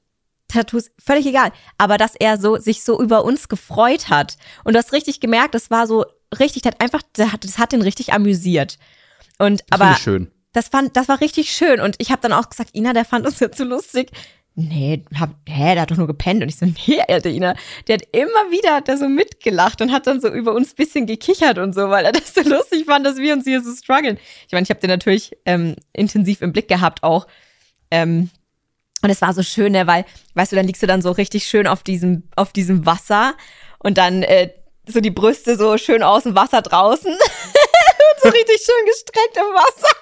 [0.48, 4.36] Tattoos, völlig egal, aber dass er so, sich so über uns gefreut hat.
[4.64, 6.06] Und du hast richtig gemerkt, das war so
[6.38, 8.78] richtig, der hat einfach, der hat, das hat ihn richtig amüsiert.
[9.38, 10.30] Und das aber schön.
[10.52, 11.80] das fand, das war richtig schön.
[11.80, 14.10] Und ich habe dann auch gesagt, Ina, der fand uns jetzt so lustig.
[14.58, 16.42] Nee, hab, hä, der hat doch nur gepennt.
[16.42, 17.54] Und ich so, nee, Alter, Ina,
[17.86, 21.06] der hat immer wieder, hat der so mitgelacht und hat dann so über uns bisschen
[21.06, 24.18] gekichert und so, weil er das so lustig fand, dass wir uns hier so strugglen.
[24.46, 27.26] Ich meine, ich habe den natürlich ähm, intensiv im Blick gehabt auch.
[27.90, 28.30] Ähm,
[29.02, 31.46] und es war so schön, ne, weil, weißt du, dann liegst du dann so richtig
[31.46, 33.34] schön auf diesem, auf diesem Wasser
[33.78, 34.50] und dann äh,
[34.86, 37.12] so die Brüste so schön aus dem Wasser draußen.
[38.22, 39.94] so richtig schön gestreckt im Wasser.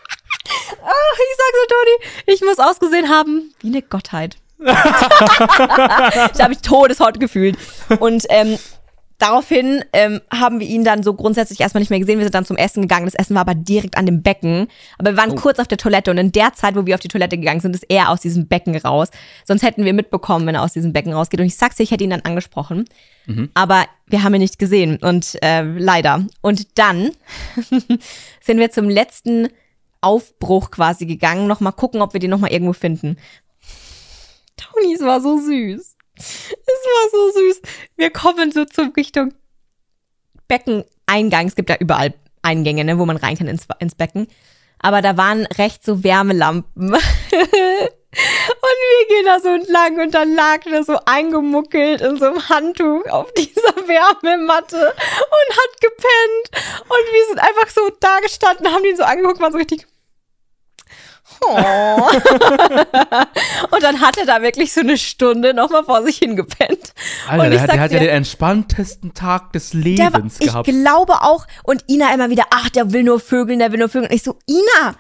[0.83, 4.37] Ach, ich sag so, Toni, ich muss ausgesehen haben wie eine Gottheit.
[4.59, 4.73] da
[6.39, 7.57] habe ich Todeshaut gefühlt.
[7.99, 8.59] Und ähm,
[9.25, 12.19] daraufhin ähm, haben wir ihn dann so grundsätzlich erstmal nicht mehr gesehen.
[12.19, 13.07] Wir sind dann zum Essen gegangen.
[13.07, 14.69] Das Essen war aber direkt an dem Becken.
[14.99, 15.35] Aber wir waren Oh.
[15.37, 17.75] kurz auf der Toilette und in der Zeit, wo wir auf die Toilette gegangen sind,
[17.75, 19.09] ist er aus diesem Becken raus.
[19.45, 21.41] Sonst hätten wir mitbekommen, wenn er aus diesem Becken rausgeht.
[21.41, 22.85] Und ich sag's dir, ich hätte ihn dann angesprochen.
[23.55, 26.27] Aber wir haben ihn nicht gesehen und äh, leider.
[26.43, 27.11] Und dann
[28.43, 29.49] sind wir zum letzten
[30.03, 31.47] Aufbruch quasi gegangen.
[31.47, 33.17] Nochmal gucken, ob wir den nochmal irgendwo finden.
[34.59, 35.94] Toni, es war so süß.
[36.17, 37.63] Es war so süß.
[37.97, 39.35] Wir kommen so zum Richtung
[40.49, 41.47] Beckeneingang.
[41.47, 44.29] Es gibt ja überall Eingänge, ne, wo man rein kann ins, ins Becken.
[44.79, 46.93] Aber da waren rechts so Wärmelampen.
[46.93, 47.01] und
[48.91, 53.07] wir gehen da so entlang und dann lag er so eingemuckelt in so einem Handtuch
[53.07, 56.65] auf dieser Wärmematte und hat gepennt.
[56.83, 59.87] Und wir sind einfach so da gestanden, haben ihn so angeguckt, waren so richtig.
[61.41, 62.09] Oh.
[63.71, 66.95] und dann hat er da wirklich so eine Stunde nochmal vor sich hingepennt.
[67.29, 69.85] Alter, und der, ich hat- der hat ja den entspanntesten Tag des Der war,
[70.21, 70.67] Lebens ich gehabt.
[70.67, 74.11] glaube auch, und Ina immer wieder, ach, der will nur Vögeln, der will nur Vögeln.
[74.11, 74.95] Und ich so, Ina,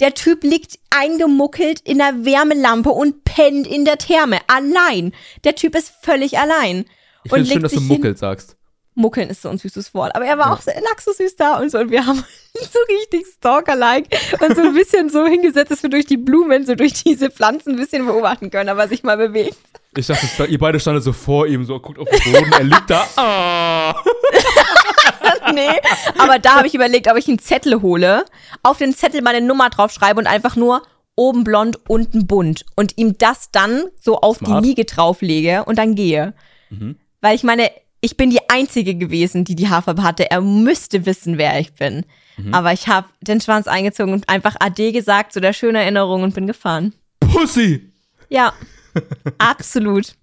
[0.00, 4.38] der Typ liegt eingemuckelt in der Wärmelampe und pennt in der Therme.
[4.48, 5.12] Allein.
[5.44, 6.84] Der Typ ist völlig allein.
[7.24, 7.96] Ich finde schön, dass du sich hin.
[7.96, 8.56] Muckel sagst.
[8.94, 10.14] Muckeln ist so ein süßes Wort.
[10.14, 11.78] Aber er war auch so, lag so süß da und so.
[11.78, 12.24] Und wir haben
[12.72, 14.06] so richtig Stalker-like
[14.40, 17.72] und so ein bisschen so hingesetzt, dass wir durch die Blumen, so durch diese Pflanzen
[17.72, 19.56] ein bisschen beobachten können, aber sich mal bewegt.
[19.96, 22.90] Ich dachte, ihr beide standet so vor ihm, so guckt auf den Boden, er liegt
[22.90, 23.06] da.
[25.36, 25.52] Ah.
[25.52, 25.68] nee,
[26.18, 28.24] aber da habe ich überlegt, ob ich einen Zettel hole,
[28.62, 30.82] auf den Zettel meine Nummer draufschreibe und einfach nur
[31.16, 34.64] oben blond, unten bunt und ihm das dann so auf Smart.
[34.64, 36.34] die Liege drauflege und dann gehe.
[37.20, 40.30] Weil ich meine, ich bin die Einzige gewesen, die die Haarfarbe hatte.
[40.30, 42.04] Er müsste wissen, wer ich bin.
[42.52, 46.34] Aber ich habe den Schwanz eingezogen und einfach Ade gesagt, zu der schönen Erinnerung und
[46.34, 46.92] bin gefahren.
[47.20, 47.92] Pussy!
[48.28, 48.52] Ja,
[49.38, 50.14] absolut.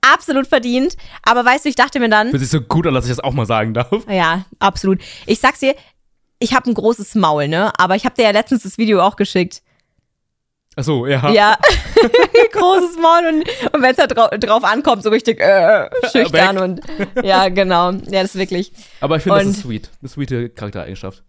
[0.00, 0.96] Absolut verdient.
[1.22, 3.20] Aber weißt du, ich dachte mir dann, Fühlt sich so gut an, dass ich das
[3.20, 3.90] auch mal sagen darf.
[4.08, 5.00] ja, absolut.
[5.26, 5.74] Ich sag's dir,
[6.38, 7.72] ich habe ein großes Maul, ne?
[7.78, 9.62] Aber ich habe dir ja letztens das Video auch geschickt.
[10.76, 11.30] Achso, ja.
[11.30, 11.58] Ja,
[12.52, 16.62] großes Maul und, und wenn es da drau drauf ankommt, so richtig äh, schüchtern Weg.
[16.62, 17.90] und ja, genau.
[17.90, 18.72] Ja, das ist wirklich.
[19.00, 19.90] Aber ich finde, das ist sweet.
[20.00, 21.24] Eine sweete Charaktereigenschaft.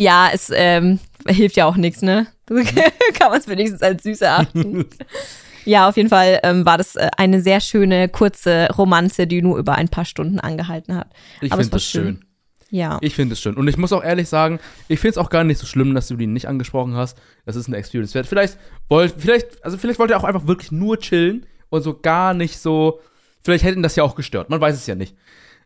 [0.00, 2.26] Ja, es ähm, hilft ja auch nichts, ne?
[2.48, 4.86] Kann man es wenigstens als süß erachten.
[5.66, 9.58] ja, auf jeden Fall ähm, war das äh, eine sehr schöne, kurze Romanze, die nur
[9.58, 11.08] über ein paar Stunden angehalten hat.
[11.42, 12.24] Ich finde das schön.
[12.70, 12.96] Ja.
[13.02, 13.56] Ich finde es schön.
[13.56, 14.58] Und ich muss auch ehrlich sagen,
[14.88, 17.18] ich finde es auch gar nicht so schlimm, dass du ihn nicht angesprochen hast.
[17.44, 18.26] Das ist eine Experience wert.
[18.26, 18.56] Vielleicht
[18.88, 22.58] wollt, vielleicht, also vielleicht wollt ihr auch einfach wirklich nur chillen und so gar nicht
[22.58, 23.00] so.
[23.42, 24.48] Vielleicht hätten das ja auch gestört.
[24.48, 25.14] Man weiß es ja nicht.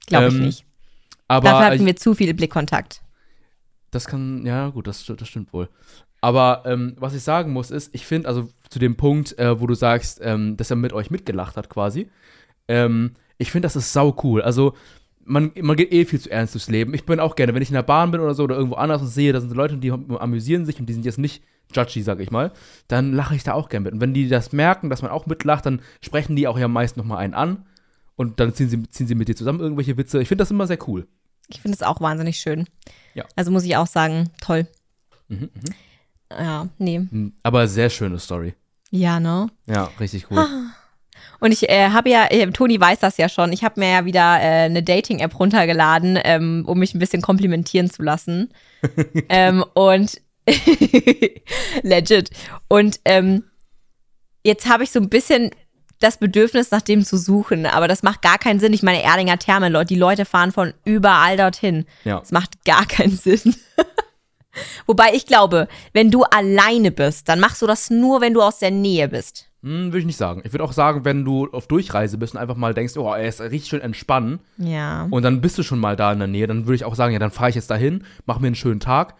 [0.08, 0.64] Glaube ich ähm, nicht.
[1.28, 3.03] Aber Dafür hatten ich, wir zu viel Blickkontakt.
[3.94, 5.68] Das kann, ja gut, das, das stimmt wohl.
[6.20, 9.66] Aber ähm, was ich sagen muss ist, ich finde, also zu dem Punkt, äh, wo
[9.66, 12.08] du sagst, ähm, dass er mit euch mitgelacht hat quasi,
[12.66, 14.40] ähm, ich finde, das ist sau cool.
[14.40, 14.74] Also
[15.24, 16.94] man, man geht eh viel zu ernst durchs Leben.
[16.94, 19.02] Ich bin auch gerne, wenn ich in der Bahn bin oder so oder irgendwo anders
[19.02, 21.42] und sehe, da sind Leute, die amüsieren sich und die sind jetzt nicht
[21.74, 22.52] judgy, sag ich mal,
[22.88, 23.94] dann lache ich da auch gerne mit.
[23.94, 26.96] Und wenn die das merken, dass man auch mitlacht, dann sprechen die auch ja meist
[26.96, 27.66] noch mal einen an
[28.16, 30.20] und dann ziehen sie, ziehen sie mit dir zusammen irgendwelche Witze.
[30.20, 31.06] Ich finde das immer sehr cool.
[31.48, 32.66] Ich finde es auch wahnsinnig schön.
[33.14, 33.24] Ja.
[33.36, 34.66] Also muss ich auch sagen, toll.
[35.28, 35.50] Mhm,
[36.30, 36.98] Ja, nee.
[36.98, 37.34] mhm.
[37.42, 38.54] Aber sehr schöne Story.
[38.90, 39.48] Ja, ne?
[39.66, 40.46] Ja, richtig cool.
[41.40, 44.04] Und ich äh, habe ja, äh, Toni weiß das ja schon, ich habe mir ja
[44.04, 48.52] wieder äh, eine Dating-App runtergeladen, ähm, um mich ein bisschen komplimentieren zu lassen.
[49.28, 50.20] ähm, und
[51.82, 52.30] legit.
[52.68, 53.44] Und ähm,
[54.44, 55.50] jetzt habe ich so ein bisschen
[56.04, 58.72] das Bedürfnis, nach dem zu suchen, aber das macht gar keinen Sinn.
[58.72, 61.86] Ich meine, Erdinger Therme, Leute, die Leute fahren von überall dorthin.
[62.04, 62.20] Ja.
[62.20, 63.54] Das macht gar keinen Sinn.
[64.86, 68.58] Wobei ich glaube, wenn du alleine bist, dann machst du das nur, wenn du aus
[68.60, 69.50] der Nähe bist.
[69.62, 70.42] Hm, würde ich nicht sagen.
[70.44, 73.26] Ich würde auch sagen, wenn du auf Durchreise bist und einfach mal denkst, oh, er
[73.26, 75.08] ist richtig schön entspannen Ja.
[75.10, 77.12] und dann bist du schon mal da in der Nähe, dann würde ich auch sagen,
[77.14, 79.14] ja, dann fahre ich jetzt dahin, mach mir einen schönen Tag,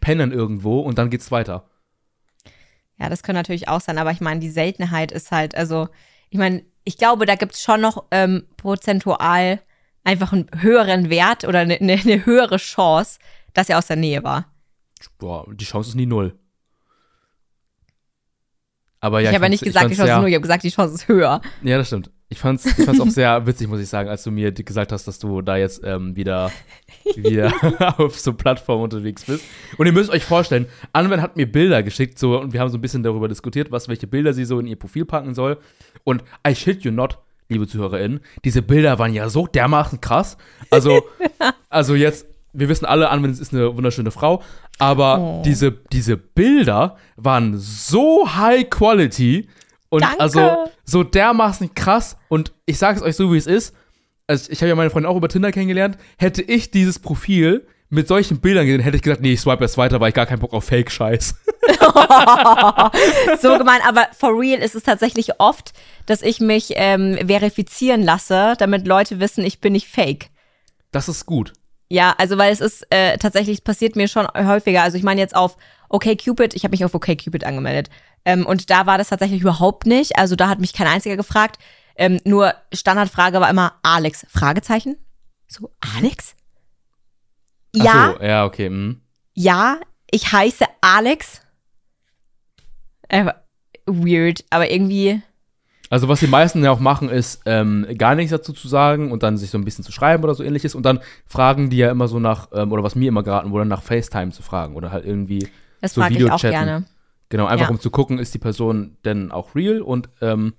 [0.00, 1.68] pennen irgendwo und dann geht's weiter.
[2.98, 5.88] Ja, das kann natürlich auch sein, aber ich meine, die Seltenheit ist halt, also,
[6.34, 9.60] ich meine, ich glaube, da gibt's schon noch ähm, prozentual
[10.02, 13.20] einfach einen höheren Wert oder eine, eine, eine höhere Chance,
[13.52, 14.52] dass er aus der Nähe war.
[15.18, 16.36] Boah, die Chance ist nie null.
[18.98, 20.70] Aber ja, ich habe ja nicht gesagt, die Chance ist null, ich habe gesagt, die
[20.70, 21.40] Chance ist höher.
[21.62, 22.10] Ja, das stimmt.
[22.30, 25.06] Ich fand's, ich fand's auch sehr witzig, muss ich sagen, als du mir gesagt hast,
[25.06, 26.50] dass du da jetzt ähm, wieder,
[27.14, 27.52] wieder
[28.00, 29.44] auf so Plattformen unterwegs bist.
[29.76, 32.78] Und ihr müsst euch vorstellen, Anwen hat mir Bilder geschickt, so, und wir haben so
[32.78, 35.58] ein bisschen darüber diskutiert, was, welche Bilder sie so in ihr Profil packen soll.
[36.02, 40.36] Und I shit you not, liebe ZuhörerInnen, diese Bilder waren ja so dermaßen krass.
[40.70, 41.04] Also,
[41.68, 44.42] also jetzt, wir wissen alle, Anwen ist eine wunderschöne Frau,
[44.78, 45.42] aber Oh.
[45.44, 49.46] diese, diese Bilder waren so high quality
[49.94, 50.20] und Danke.
[50.20, 53.74] also so dermaßen krass und ich sage es euch so, wie es ist.
[54.26, 58.08] also ich habe ja meine Freundin auch über Tinder kennengelernt, hätte ich dieses Profil mit
[58.08, 60.40] solchen Bildern gesehen, hätte ich gesagt, nee, ich swipe erst weiter, weil ich gar keinen
[60.40, 61.34] Bock auf Fake-Scheiß.
[63.40, 65.72] so gemein, aber for real ist es tatsächlich oft,
[66.06, 70.30] dass ich mich ähm, verifizieren lasse, damit Leute wissen, ich bin nicht fake.
[70.90, 71.52] Das ist gut.
[71.88, 74.82] Ja, also weil es ist äh, tatsächlich passiert mir schon häufiger.
[74.82, 75.56] Also ich meine jetzt auf
[75.88, 77.90] OkCupid, ich habe mich auf OkCupid angemeldet
[78.24, 80.16] ähm, und da war das tatsächlich überhaupt nicht.
[80.16, 81.58] Also da hat mich kein einziger gefragt.
[81.96, 84.96] Ähm, nur Standardfrage war immer Alex Fragezeichen.
[85.46, 86.34] So Alex?
[87.74, 88.14] Ja.
[88.18, 88.66] So, ja, okay.
[88.66, 89.00] Hm.
[89.34, 89.78] Ja,
[90.10, 91.42] ich heiße Alex.
[93.08, 93.26] Äh,
[93.86, 95.22] weird, aber irgendwie.
[95.90, 99.22] Also was die meisten ja auch machen, ist ähm, gar nichts dazu zu sagen und
[99.22, 101.90] dann sich so ein bisschen zu schreiben oder so ähnliches und dann fragen die ja
[101.90, 104.90] immer so nach, ähm, oder was mir immer geraten wurde, nach FaceTime zu fragen oder
[104.90, 105.46] halt irgendwie
[105.80, 106.84] das so mag ich auch gerne.
[107.34, 107.70] Genau, einfach Ja.
[107.72, 110.54] um zu gucken, ist die Person denn auch real und ähm,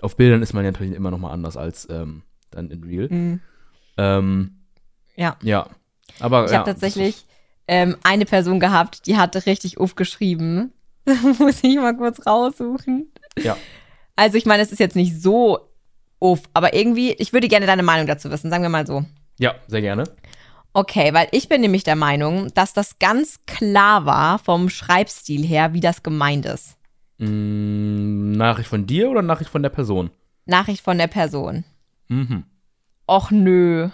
[0.00, 3.08] auf Bildern ist man ja natürlich immer noch mal anders als ähm, dann in real.
[3.10, 3.40] Mhm.
[3.96, 4.58] Ähm,
[5.16, 5.36] Ja.
[5.42, 5.66] ja.
[6.20, 7.24] Aber Ich ja, habe tatsächlich
[7.66, 10.72] ähm, eine Person gehabt, die hatte richtig aufgeschrieben.
[11.40, 13.10] Muss ich mal kurz raussuchen.
[13.36, 13.56] Ja.
[14.14, 15.68] Also ich meine, es ist jetzt nicht so
[16.20, 19.04] uff, aber irgendwie, ich würde gerne deine Meinung dazu wissen, sagen wir mal so.
[19.40, 20.04] Ja, sehr gerne.
[20.78, 25.72] Okay, weil ich bin nämlich der Meinung, dass das ganz klar war vom Schreibstil her,
[25.72, 26.76] wie das gemeint ist.
[27.16, 30.12] Mm, Nachricht von dir oder Nachricht von der Person?
[30.44, 31.64] Nachricht von der Person.
[32.06, 32.44] Mhm.
[33.08, 33.88] Och nö.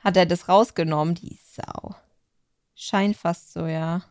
[0.00, 1.94] Hat er das rausgenommen, die Sau.
[2.74, 4.02] Scheint fast so, ja.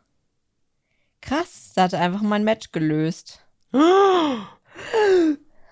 [1.22, 3.46] Krass, da hat er einfach mein Match gelöst.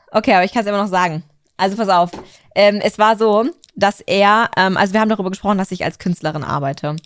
[0.10, 1.24] Okay, aber ich kann es immer noch sagen.
[1.58, 2.12] Also pass auf.
[2.56, 6.00] Ähm, es war so, dass er, ähm, also wir haben darüber gesprochen, dass ich als
[6.00, 6.98] Künstlerin arbeite.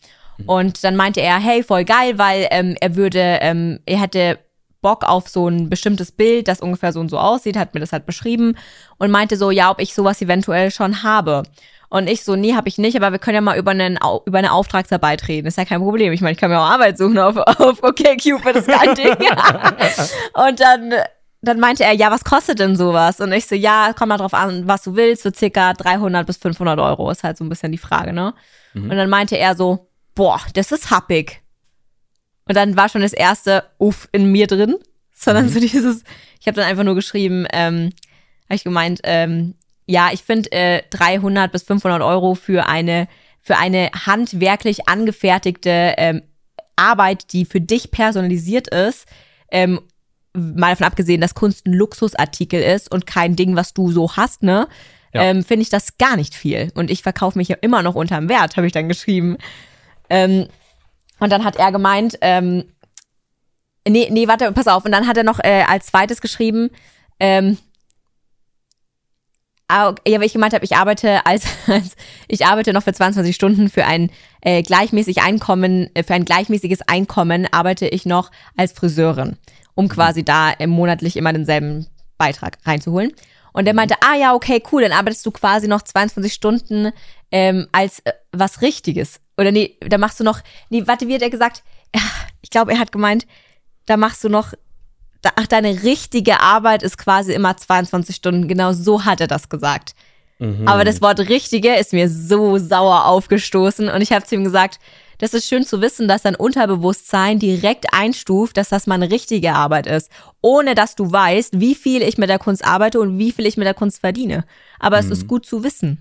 [0.48, 4.40] Und dann meinte er, hey, voll geil, weil ähm, er würde, ähm, er hätte
[4.82, 7.94] Bock auf so ein bestimmtes Bild, das ungefähr so und so aussieht, hat mir das
[7.94, 8.58] halt beschrieben
[8.98, 11.44] und meinte so, ja, ob ich sowas eventuell schon habe.
[11.90, 14.38] Und ich so, nee, habe ich nicht, aber wir können ja mal über, einen, über
[14.38, 15.48] eine Auftragsarbeit reden.
[15.48, 16.14] Ist ja kein Problem.
[16.14, 19.14] Ich meine, ich kann mir auch Arbeit suchen auf, auf OkCupid, ist kein Ding.
[20.34, 20.94] und dann,
[21.42, 23.20] dann meinte er, ja, was kostet denn sowas?
[23.20, 26.38] Und ich so, ja, komm mal drauf an, was du willst, so circa 300 bis
[26.38, 28.34] 500 Euro ist halt so ein bisschen die Frage, ne?
[28.90, 31.42] Und dann meinte er so, boah, das ist happig.
[32.48, 34.76] Und dann war schon das erste Uff in mir drin,
[35.14, 36.04] sondern so dieses,
[36.40, 37.92] ich habe dann einfach nur geschrieben, ähm,
[38.46, 39.56] habe ich gemeint, ähm,
[39.88, 43.08] ja, ich finde äh, 300 bis 500 Euro für eine
[43.44, 46.22] für eine handwerklich angefertigte ähm,
[46.76, 49.08] Arbeit, die für dich personalisiert ist,
[49.52, 49.82] ähm,
[50.34, 54.44] mal davon abgesehen, dass Kunst ein Luxusartikel ist und kein Ding, was du so hast,
[54.44, 54.68] ne?
[55.14, 55.24] Ja.
[55.24, 56.72] Ähm, finde ich das gar nicht viel.
[56.74, 59.38] Und ich verkaufe mich ja immer noch unterm Wert, habe ich dann geschrieben.
[60.10, 60.48] Ähm,
[61.20, 62.64] und dann hat er gemeint, ähm,
[63.88, 64.86] nee, nee, warte, pass auf.
[64.86, 66.70] Und dann hat er noch äh, als zweites geschrieben,
[67.20, 67.58] ähm,
[69.72, 71.96] ah, ja, weil ich gemeint habe, ich arbeite als, als
[72.28, 76.82] ich arbeite noch für 22 Stunden für ein äh, gleichmäßig Einkommen, äh, für ein gleichmäßiges
[76.88, 79.38] Einkommen arbeite ich noch als Friseurin,
[79.76, 83.12] um quasi da monatlich immer denselben Beitrag reinzuholen.
[83.54, 86.92] Und er meinte, ah ja, okay, cool, dann arbeitest du quasi noch 22 Stunden
[87.32, 89.20] ähm, als äh, was Richtiges.
[89.38, 91.64] Oder nee, da machst du noch, nee, warte, wie hat er gesagt?
[91.94, 92.02] Ja,
[92.42, 93.28] ich glaube, er hat gemeint,
[93.86, 94.54] da machst du noch,
[95.22, 98.48] da, ach, deine richtige Arbeit ist quasi immer 22 Stunden.
[98.48, 99.94] Genau so hat er das gesagt.
[100.66, 104.80] Aber das Wort richtige ist mir so sauer aufgestoßen und ich habe zu ihm gesagt,
[105.22, 109.86] das ist schön zu wissen, dass dein Unterbewusstsein direkt einstuft, dass das meine richtige Arbeit
[109.86, 110.10] ist,
[110.42, 113.56] ohne dass du weißt, wie viel ich mit der Kunst arbeite und wie viel ich
[113.56, 114.46] mit der Kunst verdiene.
[114.80, 116.00] Aber es ist gut zu wissen.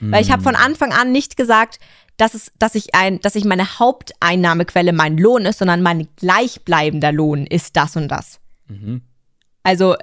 [0.00, 1.78] Weil ich habe von Anfang an nicht gesagt,
[2.18, 7.12] dass, es, dass, ich ein, dass ich meine Haupteinnahmequelle mein Lohn ist, sondern mein gleichbleibender
[7.12, 8.40] Lohn ist das und das.
[9.62, 9.96] Also,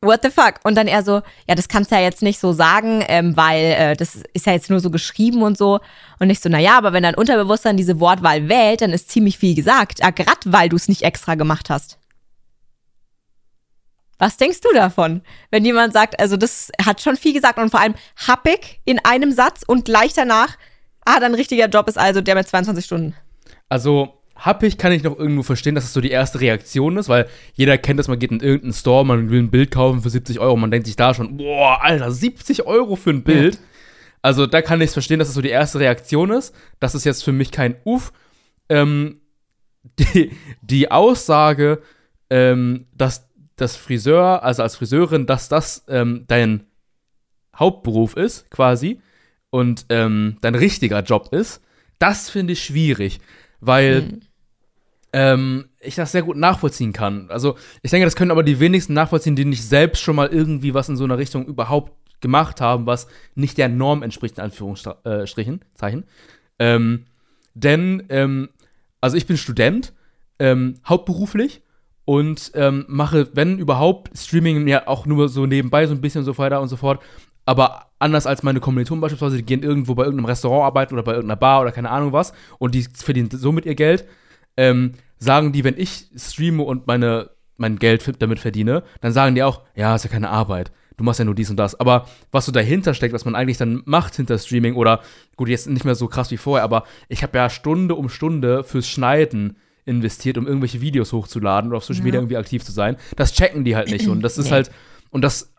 [0.00, 0.60] what the fuck?
[0.64, 3.64] Und dann er so, ja, das kannst du ja jetzt nicht so sagen, ähm, weil
[3.64, 5.80] äh, das ist ja jetzt nur so geschrieben und so.
[6.18, 9.54] Und ich so, naja, aber wenn dein Unterbewusstsein diese Wortwahl wählt, dann ist ziemlich viel
[9.54, 10.02] gesagt.
[10.02, 11.98] Ah, grad weil du es nicht extra gemacht hast.
[14.18, 15.22] Was denkst du davon?
[15.50, 19.30] Wenn jemand sagt, also das hat schon viel gesagt und vor allem happig in einem
[19.30, 20.56] Satz und gleich danach,
[21.04, 23.14] ah, dein richtiger Job ist also der mit 22 Stunden.
[23.68, 27.28] Also, happig kann ich noch irgendwo verstehen, dass es so die erste Reaktion ist, weil
[27.54, 30.38] jeder kennt das, man geht in irgendeinen Store, man will ein Bild kaufen für 70
[30.38, 33.58] Euro, man denkt sich da schon, boah, Alter, 70 Euro für ein Bild.
[34.22, 36.54] Also, da kann ich es verstehen, dass es so die erste Reaktion ist.
[36.80, 38.12] Das ist jetzt für mich kein Uff.
[38.68, 39.20] Ähm,
[39.98, 41.82] die, die Aussage,
[42.30, 46.64] ähm, dass das Friseur, also als Friseurin, dass das ähm, dein
[47.56, 49.00] Hauptberuf ist, quasi,
[49.50, 51.62] und ähm, dein richtiger Job ist,
[51.98, 53.18] das finde ich schwierig,
[53.60, 54.20] weil
[55.12, 57.30] ähm, ich das sehr gut nachvollziehen kann.
[57.30, 60.74] Also ich denke, das können aber die wenigsten nachvollziehen, die nicht selbst schon mal irgendwie
[60.74, 65.64] was in so einer Richtung überhaupt gemacht haben, was nicht der Norm entspricht, in Anführungsstrichen.
[65.74, 66.04] Zeichen.
[66.58, 67.06] Ähm,
[67.54, 68.48] denn, ähm,
[69.00, 69.92] also ich bin Student,
[70.38, 71.62] ähm, hauptberuflich
[72.04, 76.36] und ähm, mache, wenn überhaupt, Streaming ja auch nur so nebenbei so ein bisschen so
[76.38, 77.02] weiter und so fort.
[77.44, 81.12] Aber anders als meine Kommilitonen beispielsweise, die gehen irgendwo bei irgendeinem Restaurant arbeiten oder bei
[81.12, 84.06] irgendeiner Bar oder keine Ahnung was und die verdienen somit ihr Geld,
[84.58, 89.42] ähm, sagen die, wenn ich streame und meine, mein Geld damit verdiene, dann sagen die
[89.42, 90.72] auch, ja, ist ja keine Arbeit.
[90.96, 91.78] Du machst ja nur dies und das.
[91.78, 95.00] Aber was so dahinter steckt, was man eigentlich dann macht hinter Streaming oder,
[95.36, 98.64] gut, jetzt nicht mehr so krass wie vorher, aber ich habe ja Stunde um Stunde
[98.64, 102.96] fürs Schneiden investiert, um irgendwelche Videos hochzuladen oder auf Social Media irgendwie aktiv zu sein.
[103.16, 104.08] Das checken die halt nicht.
[104.08, 104.52] Und das ist nee.
[104.52, 104.72] halt,
[105.10, 105.54] und das,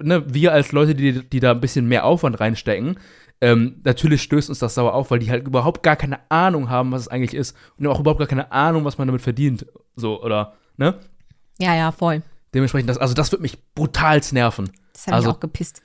[0.00, 2.96] ne, wir als Leute, die, die da ein bisschen mehr Aufwand reinstecken,
[3.42, 6.92] ähm, natürlich stößt uns das sauer auf, weil die halt überhaupt gar keine Ahnung haben,
[6.92, 7.56] was es eigentlich ist.
[7.76, 9.66] Und auch überhaupt gar keine Ahnung, was man damit verdient.
[9.96, 11.00] So, oder, ne?
[11.58, 12.22] Ja, ja, voll.
[12.54, 14.70] Dementsprechend, das, also das wird mich brutal nerven.
[14.92, 15.82] Das hat also, mich auch gepisst.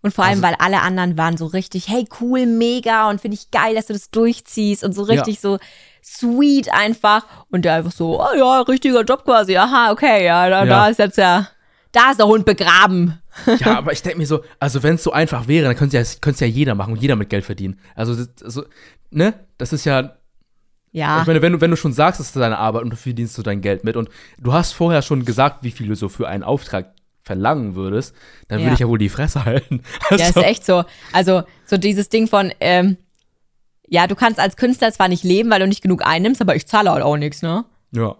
[0.00, 3.34] Und vor allem, also, weil alle anderen waren so richtig, hey, cool, mega und finde
[3.34, 5.40] ich geil, dass du das durchziehst und so richtig ja.
[5.42, 5.58] so
[6.02, 7.26] sweet einfach.
[7.50, 9.58] Und der einfach so, oh ja, richtiger Job quasi.
[9.58, 10.64] Aha, okay, ja, da, ja.
[10.64, 11.48] da ist jetzt ja,
[11.92, 13.20] da ist der Hund begraben.
[13.58, 16.20] Ja, aber ich denke mir so, also wenn es so einfach wäre, dann könnte es
[16.22, 17.78] ja, ja jeder machen und jeder mit Geld verdienen.
[17.94, 18.64] Also, das, also,
[19.10, 20.16] ne, das ist ja.
[20.92, 21.20] Ja.
[21.20, 23.34] Ich meine, wenn du, wenn du schon sagst, es ist deine Arbeit und du verdienst
[23.34, 26.28] so dein Geld mit und du hast vorher schon gesagt, wie viel du so für
[26.28, 28.14] einen Auftrag verlangen würdest,
[28.46, 28.66] dann ja.
[28.66, 29.82] würde ich ja wohl die Fresse halten.
[30.08, 30.84] Also, ja, ist echt so.
[31.12, 32.96] Also, so dieses Ding von, ähm,
[33.88, 36.66] ja, du kannst als Künstler zwar nicht leben, weil du nicht genug einnimmst, aber ich
[36.68, 37.64] zahle halt auch nichts, ne?
[37.90, 38.16] Ja.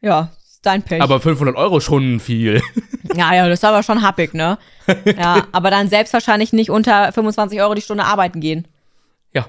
[0.00, 0.30] Ja,
[0.66, 1.00] dein Pech.
[1.00, 2.62] Aber 500 Euro schon viel.
[3.16, 4.58] Ja, ja, das ist aber schon happig, ne?
[5.04, 8.66] Ja, aber dann selbst wahrscheinlich nicht unter 25 Euro die Stunde arbeiten gehen.
[9.32, 9.46] Ja.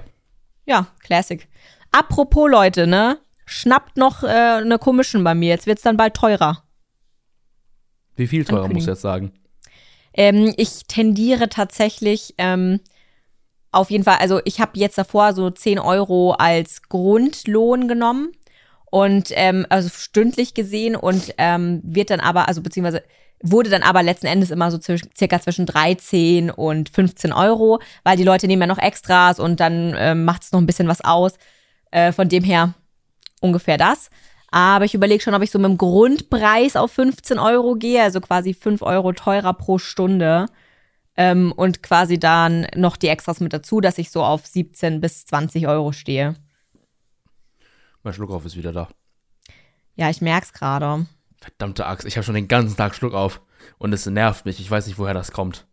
[0.66, 1.48] Ja, Classic.
[1.90, 3.18] Apropos Leute, ne?
[3.44, 5.48] Schnappt noch äh, eine Commission bei mir.
[5.48, 6.62] Jetzt wird's dann bald teurer.
[8.14, 9.32] Wie viel teurer muss ich jetzt sagen?
[10.12, 12.80] Ähm, ich tendiere tatsächlich ähm,
[13.72, 18.32] auf jeden Fall, also ich habe jetzt davor so 10 Euro als Grundlohn genommen
[18.96, 23.02] und ähm, also stündlich gesehen und ähm, wird dann aber, also beziehungsweise
[23.42, 28.16] wurde dann aber letzten Endes immer so zwischen, circa zwischen 13 und 15 Euro, weil
[28.16, 31.04] die Leute nehmen ja noch Extras und dann ähm, macht es noch ein bisschen was
[31.04, 31.34] aus.
[31.90, 32.72] Äh, von dem her
[33.42, 34.08] ungefähr das.
[34.50, 38.22] Aber ich überlege schon, ob ich so mit dem Grundpreis auf 15 Euro gehe, also
[38.22, 40.46] quasi 5 Euro teurer pro Stunde.
[41.18, 45.26] Ähm, und quasi dann noch die Extras mit dazu, dass ich so auf 17 bis
[45.26, 46.36] 20 Euro stehe.
[48.06, 48.88] Mein Schluck auf ist wieder da.
[49.96, 51.06] Ja, ich merk's gerade.
[51.40, 53.40] Verdammte Axt, ich habe schon den ganzen Tag Schluck auf.
[53.78, 54.60] Und es nervt mich.
[54.60, 55.66] Ich weiß nicht, woher das kommt.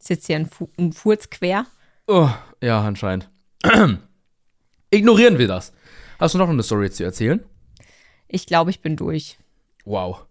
[0.00, 1.66] Ist jetzt hier ein, Fu ein Furz quer?
[2.06, 2.30] Oh,
[2.62, 3.28] ja, anscheinend.
[4.90, 5.74] Ignorieren wir das.
[6.18, 7.44] Hast du noch eine Story zu erzählen?
[8.26, 9.36] Ich glaube, ich bin durch.
[9.84, 10.24] Wow.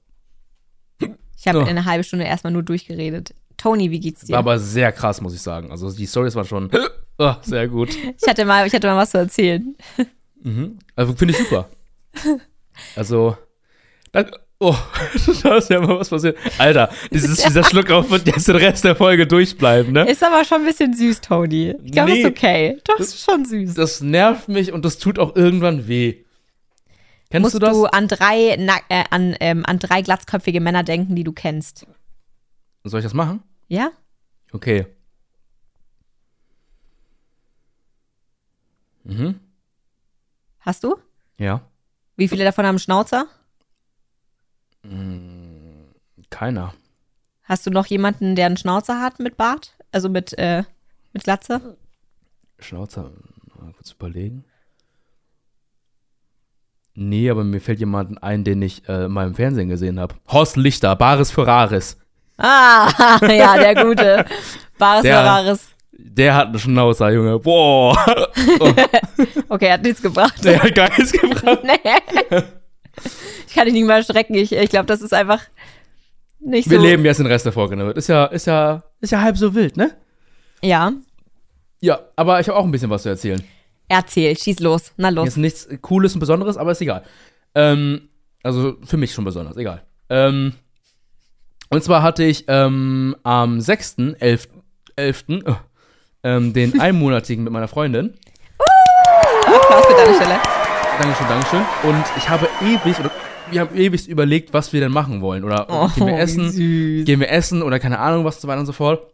[1.38, 1.66] Ich habe oh.
[1.66, 3.36] eine halbe Stunde erstmal nur durchgeredet.
[3.62, 4.34] Tony, wie geht's dir?
[4.34, 5.70] War aber sehr krass, muss ich sagen.
[5.70, 6.72] Also die Stories waren schon
[7.20, 7.90] oh, sehr gut.
[7.90, 9.76] ich, hatte mal, ich hatte mal was zu erzählen.
[10.42, 10.80] Mhm.
[10.96, 11.70] Also finde ich super.
[12.96, 13.38] Also,
[14.12, 14.40] danke.
[14.60, 14.76] Oh,
[15.44, 16.38] da ist ja immer was passiert.
[16.58, 20.10] Alter, dieses, dieser Schluck auf wird jetzt den Rest der Folge durchbleiben, ne?
[20.10, 21.76] Ist aber schon ein bisschen süß, Tony.
[21.84, 22.78] Ich glaube, nee, ist okay.
[22.84, 23.76] Doch, das, ist schon süß.
[23.76, 26.24] Das nervt mich und das tut auch irgendwann weh.
[27.30, 27.74] Kennst Musst du das?
[27.74, 28.56] du an drei,
[28.90, 31.86] äh, an, ähm, an drei glatzköpfige Männer denken, die du kennst.
[32.84, 33.44] Soll ich das machen?
[33.72, 33.94] Ja.
[34.52, 34.86] Okay.
[39.06, 39.40] Mhm.
[40.60, 40.98] Hast du?
[41.38, 41.62] Ja.
[42.18, 43.28] Wie viele davon haben Schnauzer?
[44.84, 45.86] Hm,
[46.30, 46.74] keiner.
[47.44, 49.78] Hast du noch jemanden, der einen Schnauzer hat mit Bart?
[49.94, 50.66] Also mit, äh,
[51.14, 51.78] mit Glatze?
[52.60, 53.14] Schnauzer,
[53.58, 54.44] mal kurz überlegen.
[56.94, 60.16] Nee, aber mir fällt jemand ein, den ich äh, mal im Fernsehen gesehen habe.
[60.28, 61.96] Horst Lichter, Baris Ferraris.
[62.42, 64.26] Ah, ja, der Gute.
[64.78, 65.68] Baris der, Ferraris.
[65.92, 67.40] Der hat einen Schnauzer, Junge.
[67.40, 67.98] Boah.
[68.60, 68.74] Oh.
[69.50, 70.44] okay, er hat nichts gebracht.
[70.44, 71.60] Der hat gar nichts gebracht.
[71.64, 72.40] nee.
[73.48, 74.36] Ich kann dich nicht mal schrecken.
[74.36, 75.42] Ich, ich glaube, das ist einfach
[76.40, 76.84] nicht Wir so.
[76.84, 77.98] Wir leben jetzt den Rest der Folge damit.
[77.98, 79.96] Ist ja, ist ja, ist ja halb so wild, ne?
[80.62, 80.92] Ja.
[81.80, 83.44] Ja, aber ich habe auch ein bisschen was zu erzählen.
[83.88, 84.94] Erzähl, schieß los.
[84.98, 85.28] Na los.
[85.30, 87.04] Ist nichts Cooles und Besonderes, aber ist egal.
[87.56, 88.10] Ähm,
[88.44, 89.84] also für mich schon besonders, egal.
[90.10, 90.54] Ähm,
[91.72, 94.48] und zwar hatte ich ähm, am 6.11.
[94.98, 95.56] 11., oh,
[96.24, 98.14] ähm, den einmonatigen mit meiner Freundin.
[98.60, 100.40] Uh, Applaus für deine Stelle.
[101.00, 101.62] Dankeschön, Dankeschön.
[101.84, 103.10] Und ich habe ewig, oder
[103.50, 105.44] wir haben ewig überlegt, was wir denn machen wollen.
[105.46, 108.66] Oder oh, gehen wir essen, gehen wir essen oder keine Ahnung, was so weiter und
[108.66, 109.12] so fort.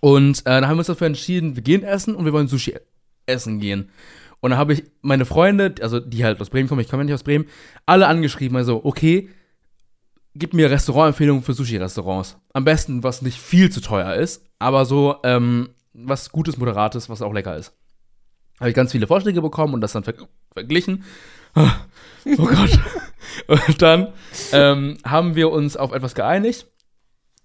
[0.00, 2.74] Und äh, dann haben wir uns dafür entschieden, wir gehen essen und wir wollen Sushi
[3.26, 3.90] essen gehen.
[4.40, 7.06] Und dann habe ich meine Freunde, also die halt aus Bremen kommen, ich komme ja
[7.06, 7.46] nicht aus Bremen,
[7.86, 9.28] alle angeschrieben, also okay,
[10.38, 12.36] gib mir Restaurantempfehlungen für Sushi-Restaurants.
[12.52, 17.22] Am besten, was nicht viel zu teuer ist, aber so ähm, was Gutes, Moderates, was
[17.22, 17.72] auch lecker ist.
[18.60, 20.14] Habe ich ganz viele Vorschläge bekommen und das dann ver
[20.52, 21.04] verglichen.
[22.38, 22.76] Oh Gott.
[23.46, 24.08] und dann
[24.50, 26.66] ähm, haben wir uns auf etwas geeinigt.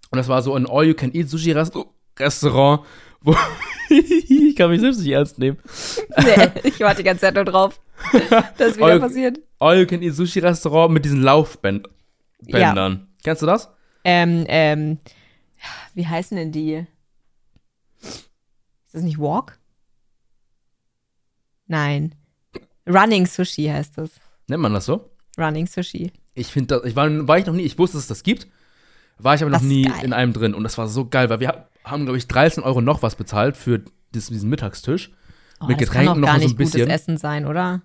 [0.10, 2.82] Und das war so ein All-You-Can-Eat-Sushi-Restaurant,
[3.22, 3.36] wo
[3.90, 5.60] ich kann mich selbst nicht ernst nehmen.
[6.18, 7.80] Nee, ich warte die ganze Zeit nur drauf,
[8.58, 9.40] dass wieder All- passiert.
[9.60, 11.92] All-You-Can-Eat-Sushi-Restaurant mit diesen Laufbändern.
[12.48, 12.98] Ja.
[13.24, 13.70] Kennst du das?
[14.04, 14.98] Ähm, ähm,
[15.94, 16.86] wie heißen denn die?
[18.02, 18.30] Ist
[18.94, 19.58] das nicht Walk?
[21.68, 22.16] Nein.
[22.88, 24.12] Running Sushi heißt das.
[24.48, 25.12] Nennt man das so?
[25.38, 26.12] Running Sushi.
[26.34, 28.48] Ich finde das, ich war, war ich noch nie, ich wusste, dass es das gibt,
[29.18, 30.04] war ich aber noch nie geil.
[30.04, 32.64] in einem drin und das war so geil, weil wir ha- haben, glaube ich, 13
[32.64, 33.84] Euro noch was bezahlt für
[34.14, 35.12] diesen Mittagstisch.
[35.60, 36.90] Oh, Mit Getränken noch gar so ein nicht gutes bisschen.
[36.90, 37.82] Essen sein, oder?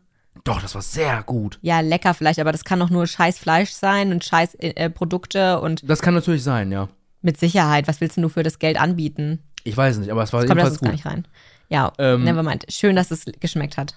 [0.47, 1.59] Doch, das war sehr gut.
[1.61, 5.61] Ja, lecker vielleicht, aber das kann doch nur scheiß Fleisch sein und scheiß äh, Produkte
[5.61, 6.89] und Das kann natürlich sein, ja.
[7.21, 7.89] mit Sicherheit.
[7.89, 9.43] Was willst denn du für das Geld anbieten?
[9.65, 10.97] Ich weiß nicht, aber es war Das kommt jedenfalls das gar gut.
[10.97, 11.27] nicht rein.
[11.69, 12.65] Ja, Ähm, nevermind.
[12.69, 13.97] Schön, dass es geschmeckt hat.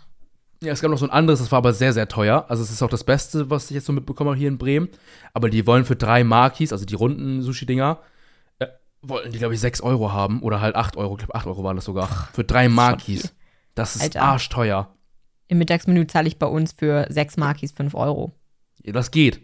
[0.64, 2.46] Ja, es gab noch so ein anderes, das war aber sehr, sehr teuer.
[2.50, 4.90] Also es ist auch das Beste, was ich jetzt so mitbekommen habe hier in Bremen.
[5.34, 8.00] Aber die wollen für drei Markis, also die runden Sushi-Dinger,
[8.58, 8.66] äh,
[9.04, 11.14] wollten die, glaube ich, 6 Euro haben oder halt 8 Euro.
[11.14, 12.10] Ich glaube, 8 Euro waren das sogar.
[12.34, 13.34] Für drei Markis.
[13.76, 14.24] Das ist Alter.
[14.24, 14.90] arschteuer.
[15.50, 18.34] Im Mittagsmenü zahle ich bei uns für sechs Markis 5 Euro.
[18.84, 19.42] Ja, das geht.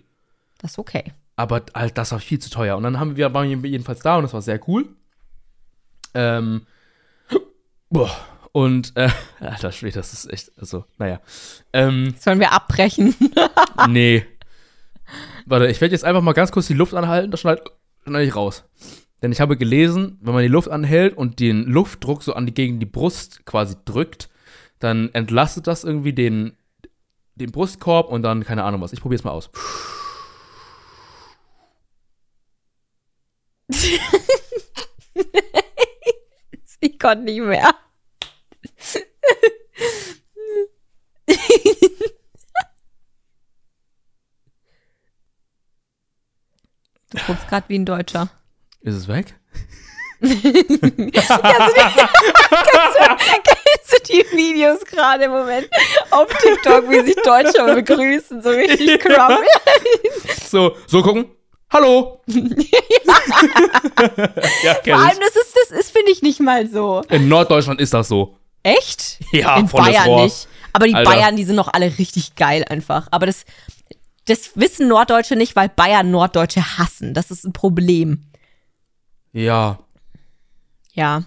[0.60, 1.12] Das ist okay.
[1.36, 2.78] Aber halt, das war viel zu teuer.
[2.78, 4.88] Und dann haben wir, waren wir jedenfalls da und das war sehr cool.
[6.14, 6.68] Ähm,
[7.90, 8.12] boah.
[8.52, 11.20] Und, äh, alter Schwede, das ist echt, also, naja.
[11.74, 13.16] Ähm, Sollen wir abbrechen?
[13.90, 14.24] nee.
[15.48, 17.64] Warte, ich werde jetzt einfach mal ganz kurz die Luft anhalten, das schneide
[18.06, 18.64] schneid ich raus.
[19.24, 22.54] Denn ich habe gelesen, wenn man die Luft anhält und den Luftdruck so an die,
[22.54, 24.30] gegen die Brust quasi drückt,
[24.80, 26.58] dann entlastet das irgendwie den,
[27.36, 28.94] den Brustkorb und dann keine Ahnung was.
[28.94, 29.50] Ich probiere es mal aus.
[36.80, 37.74] ich konnte nicht mehr.
[47.16, 48.30] Du guckst gerade wie ein Deutscher.
[48.82, 49.36] Ist es weg?
[50.20, 51.42] Kennst du
[54.10, 55.68] die Videos gerade im Moment
[56.12, 59.46] auf TikTok, wie sich Deutsche begrüßen, so richtig crummy?
[60.50, 61.26] So, so gucken.
[61.70, 62.22] Hallo!
[62.28, 62.44] ja,
[64.84, 67.02] Vor allem, das ist, das ist, finde ich, nicht mal so.
[67.10, 68.38] In Norddeutschland ist das so.
[68.64, 69.20] Echt?
[69.32, 70.24] Ja, In Bayern Rohr.
[70.24, 70.48] nicht.
[70.74, 71.10] Aber die Alter.
[71.12, 73.08] Bayern, die sind doch alle richtig geil einfach.
[73.12, 73.46] Aber das,
[74.26, 77.14] das wissen Norddeutsche nicht, weil Bayern Norddeutsche hassen.
[77.14, 78.24] Das ist ein Problem.
[79.34, 79.80] Ja.
[80.94, 81.24] Ja.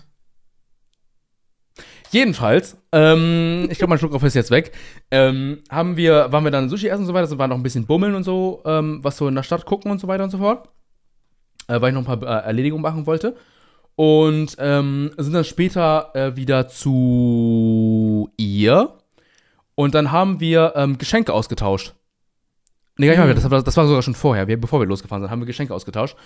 [2.10, 4.72] Jedenfalls, ähm, ich glaube, mein Schluckauf ist jetzt weg.
[5.10, 7.62] Ähm, haben wir, waren wir dann Sushi essen und so weiter, sind wir noch ein
[7.62, 10.30] bisschen bummeln und so, ähm, was so in der Stadt gucken und so weiter und
[10.30, 10.68] so fort.
[11.68, 13.36] Äh, weil ich noch ein paar äh, Erledigungen machen wollte.
[13.94, 18.94] Und ähm, sind dann später äh, wieder zu ihr.
[19.74, 21.94] Und dann haben wir ähm, Geschenke ausgetauscht.
[22.98, 25.22] Nee, gar nicht mal, das, war, das war sogar schon vorher, wir, bevor wir losgefahren
[25.22, 26.16] sind, haben wir Geschenke ausgetauscht.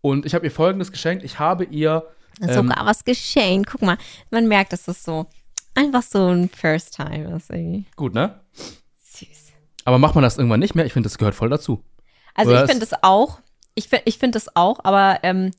[0.00, 1.22] Und ich habe ihr folgendes geschenkt.
[1.24, 2.02] Ich habe ihr
[2.40, 3.64] Ähm, Sogar was geschehen.
[3.64, 3.98] Guck mal,
[4.30, 5.26] man merkt, dass das so
[5.74, 7.50] einfach so ein First Time ist.
[7.50, 7.84] Irgendwie.
[7.96, 8.40] Gut, ne?
[9.02, 9.52] Süß.
[9.84, 10.86] Aber macht man das irgendwann nicht mehr?
[10.86, 11.84] Ich finde, das gehört voll dazu.
[12.34, 13.40] Also Oder ich finde es auch.
[13.74, 15.50] Ich, fi- ich finde es auch, aber ähm,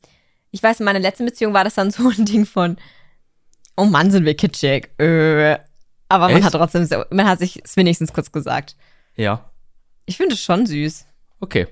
[0.52, 2.78] ich weiß, in meiner letzten Beziehung war das dann so ein Ding von,
[3.78, 4.90] oh Mann, sind wir kitschig.
[5.00, 5.58] Äh.
[6.10, 6.46] Aber man Echt?
[6.46, 8.76] hat trotzdem, man hat sich es wenigstens kurz gesagt.
[9.16, 9.50] Ja.
[10.06, 11.06] Ich finde es schon süß.
[11.40, 11.68] Okay.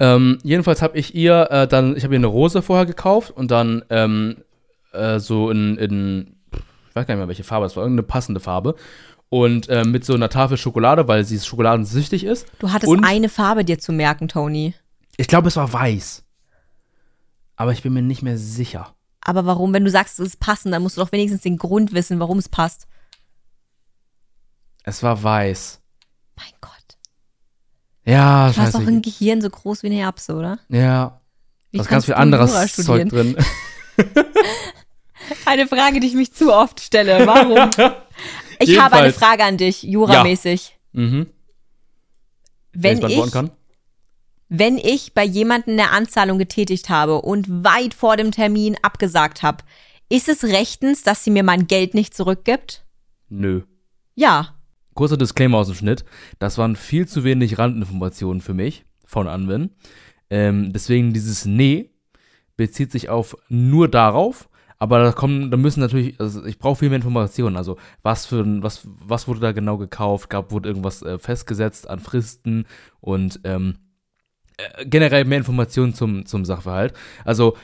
[0.00, 3.50] Ähm, jedenfalls habe ich ihr äh, dann, ich habe ihr eine Rose vorher gekauft und
[3.50, 4.42] dann ähm,
[4.92, 8.40] äh, so in, in, ich weiß gar nicht mehr welche Farbe, es war irgendeine passende
[8.40, 8.74] Farbe.
[9.30, 12.46] Und äh, mit so einer Tafel Schokolade, weil sie schokoladensüchtig ist.
[12.58, 14.74] Du hattest Und- eine Farbe dir zu merken, Tony.
[15.16, 16.24] Ich glaube, es war weiß.
[17.56, 18.94] Aber ich bin mir nicht mehr sicher.
[19.20, 21.92] Aber warum, wenn du sagst, es ist passend, dann musst du doch wenigstens den Grund
[21.94, 22.86] wissen, warum es passt.
[24.82, 25.80] Es war weiß.
[26.36, 26.73] Mein Gott.
[28.04, 30.58] Ja, Du hast doch ein Gehirn so groß wie eine Erbse, oder?
[30.68, 31.20] Ja.
[31.70, 33.36] Wie Da ist ganz viel anderes Zeug drin.
[35.46, 37.26] Eine Frage, die ich mich zu oft stelle.
[37.26, 37.70] Warum?
[38.60, 39.12] Ich habe eine.
[39.12, 40.78] Frage an dich, juramäßig.
[40.92, 41.26] mhm.
[42.72, 43.50] Wenn ich beantworten ich, kann.
[44.48, 49.64] wenn ich bei jemandem eine Anzahlung getätigt habe und weit vor dem Termin abgesagt habe,
[50.08, 52.84] ist es rechtens, dass sie mir mein Geld nicht zurückgibt?
[53.28, 53.62] Nö.
[54.14, 54.54] Ja.
[54.94, 56.04] Kurzer Disclaimer aus dem Schnitt.
[56.38, 59.70] Das waren viel zu wenig Randinformationen für mich von Anwin.
[60.30, 61.90] Ähm, deswegen dieses Nee
[62.56, 64.48] bezieht sich auf nur darauf.
[64.78, 67.56] Aber da kommen, da müssen natürlich, also ich brauche viel mehr Informationen.
[67.56, 70.28] Also was für was, was wurde da genau gekauft?
[70.30, 72.66] Gab, wurde irgendwas äh, festgesetzt an Fristen
[73.00, 73.78] und ähm,
[74.56, 76.92] äh, generell mehr Informationen zum, zum Sachverhalt.
[77.24, 77.56] Also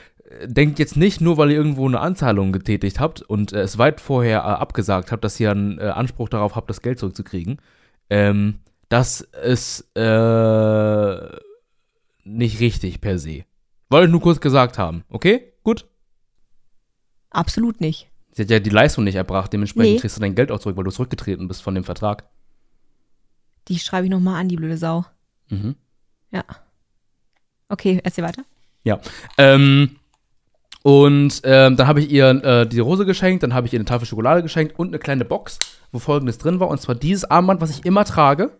[0.45, 4.01] denkt jetzt nicht nur, weil ihr irgendwo eine Anzahlung getätigt habt und äh, es weit
[4.01, 7.59] vorher äh, abgesagt habt, dass ihr einen äh, Anspruch darauf habt, das Geld zurückzukriegen,
[8.09, 8.59] ähm,
[8.89, 11.37] das ist äh,
[12.23, 13.43] nicht richtig per se.
[13.89, 15.03] Wollte ich nur kurz gesagt haben.
[15.09, 15.53] Okay?
[15.63, 15.85] Gut?
[17.29, 18.09] Absolut nicht.
[18.31, 19.99] Sie hat ja die Leistung nicht erbracht, dementsprechend Nee.
[19.99, 22.25] kriegst du dein Geld auch zurück, weil du zurückgetreten bist von dem Vertrag.
[23.67, 25.05] Die schreibe ich nochmal an, die blöde Sau.
[25.49, 25.75] Mhm.
[26.31, 26.43] Ja.
[27.69, 28.43] Okay, erzähl weiter.
[28.83, 28.99] Ja.
[29.37, 29.97] Ähm,
[30.83, 33.85] und ähm, dann habe ich ihr äh, die Rose geschenkt, dann habe ich ihr eine
[33.85, 35.59] Tafel Schokolade geschenkt und eine kleine Box,
[35.91, 36.67] wo folgendes drin war.
[36.69, 38.51] Und zwar dieses Armband, was ich immer trage.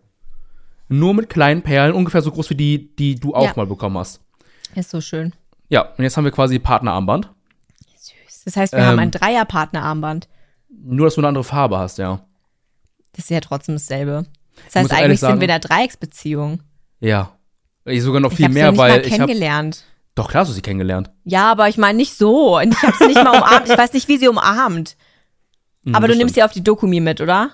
[0.88, 3.52] Nur mit kleinen Perlen, ungefähr so groß wie die, die du auch Ja.
[3.56, 4.20] mal bekommen hast.
[4.74, 5.32] Ist so schön.
[5.68, 7.30] Ja, und jetzt haben wir quasi Partnerarmband.
[7.96, 8.42] Süß.
[8.44, 8.86] Das heißt, wir Ähm.
[8.86, 10.28] haben ein Dreierpartnerarmband.
[10.84, 12.20] Nur, dass du eine andere Farbe hast, ja.
[13.12, 14.26] Das ist ja trotzdem dasselbe.
[14.66, 16.60] Das heißt, eigentlich sagen- sind wir in einer Dreiecksbeziehung.
[17.00, 17.32] Ja.
[17.84, 19.24] Ich sogar noch Ich viel mehr, weil ich habe.
[19.26, 19.84] kennengelernt.
[20.14, 21.10] Doch, klar hast du sie kennengelernt.
[21.24, 22.58] Ja, aber ich meine nicht so.
[22.60, 23.68] Ich habe sie nicht mal umarmt.
[23.68, 24.96] Ich weiß nicht, wie sie umarmt.
[25.84, 26.34] Mhm, Aber du nimmst stimmt.
[26.34, 27.50] sie auf die Dokumi mit, oder?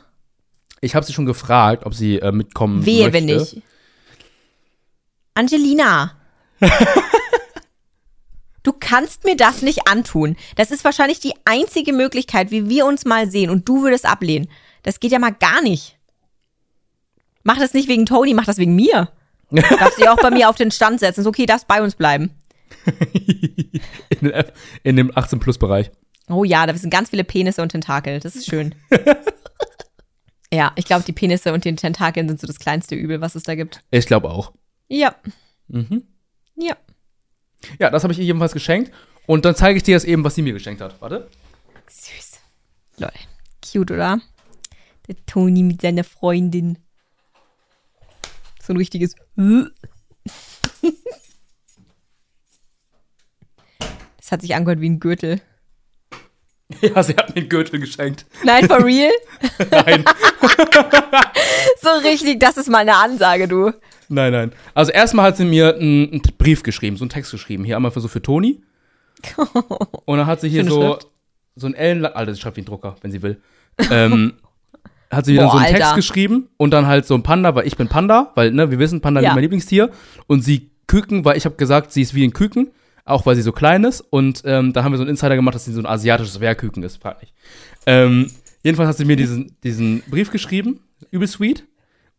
[0.80, 3.12] Ich habe sie schon gefragt, ob sie äh, mitkommen Wehe, möchte.
[3.14, 3.62] wenn nicht.
[5.34, 6.12] Angelina.
[8.62, 10.36] du kannst mir das nicht antun.
[10.56, 13.50] Das ist wahrscheinlich die einzige Möglichkeit, wie wir uns mal sehen.
[13.50, 14.48] Und du würdest ablehnen.
[14.82, 15.96] Das geht ja mal gar nicht.
[17.44, 19.10] Mach das nicht wegen Tony, mach das wegen mir.
[19.50, 21.20] Darfst sie auch bei mir auf den Stand setzen.
[21.20, 22.30] Ist okay, darfst bei uns bleiben.
[24.20, 24.32] in,
[24.82, 25.90] in dem 18-Plus-Bereich.
[26.28, 28.20] Oh ja, da sind ganz viele Penisse und Tentakel.
[28.20, 28.74] Das ist schön.
[30.52, 33.44] ja, ich glaube, die Penisse und die Tentakeln sind so das kleinste Übel, was es
[33.44, 33.82] da gibt.
[33.90, 34.52] Ich glaube auch.
[34.88, 35.14] Ja.
[35.68, 36.04] Mhm.
[36.56, 36.76] Ja.
[37.78, 38.92] Ja, das habe ich ihr jedenfalls geschenkt.
[39.26, 41.00] Und dann zeige ich dir jetzt eben, was sie mir geschenkt hat.
[41.00, 41.28] Warte.
[41.88, 42.40] Süß.
[42.98, 43.10] Lol.
[43.64, 44.20] Cute, oder?
[45.06, 46.78] Der Toni mit seiner Freundin.
[48.62, 49.14] So ein richtiges.
[54.28, 55.40] Das hat sich angehört wie ein Gürtel.
[56.82, 58.26] Ja, sie hat mir einen Gürtel geschenkt.
[58.44, 59.10] Nein, for real?
[59.70, 60.04] Nein.
[61.80, 63.72] So richtig, das ist mal eine Ansage, du.
[64.10, 64.52] nein, nein.
[64.74, 67.64] Also erstmal hat sie mir einen, einen Brief geschrieben, so einen Text geschrieben.
[67.64, 68.60] Hier einmal für so für Toni.
[70.04, 71.08] Und dann hat sie hier Schöne so, Schrift.
[71.56, 72.12] so ein Ellenlang.
[72.12, 73.40] Alter, sie schreibt wie ein Drucker, wenn sie will.
[73.90, 74.34] ähm,
[75.10, 75.96] hat sie wieder Boah, so einen Text Alter.
[75.96, 79.00] geschrieben und dann halt so ein Panda, weil ich bin Panda, weil, ne, wir wissen,
[79.00, 79.30] Panda Ja.
[79.30, 79.90] ist mein Lieblingstier.
[80.26, 82.70] Und sie Küken, weil ich habe gesagt, sie ist wie ein Küken,
[83.08, 84.00] auch weil sie so klein ist.
[84.00, 86.82] Und ähm, dann haben wir so einen Insider gemacht, dass sie so ein asiatisches Wehrküken
[86.82, 87.32] ist, frag nicht.
[87.86, 88.30] Ähm,
[88.62, 90.80] jedenfalls hat sie mir diesen, diesen Brief geschrieben,
[91.10, 91.64] übel sweet.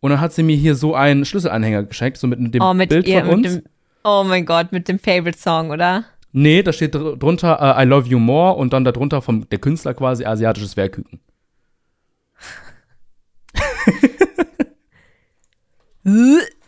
[0.02, 2.90] Und dann hat sie mir hier so einen Schlüsselanhänger geschenkt, so mit dem Oh, mit
[2.90, 3.54] Bild ihr, von uns.
[3.56, 3.64] dem.
[4.04, 6.06] Oh mein Gott, mit dem Favorite Song, oder?
[6.32, 9.60] Nee, da steht dr- drunter äh, I love you more und dann darunter vom der
[9.60, 11.20] Künstler quasi asiatisches Wehrküken.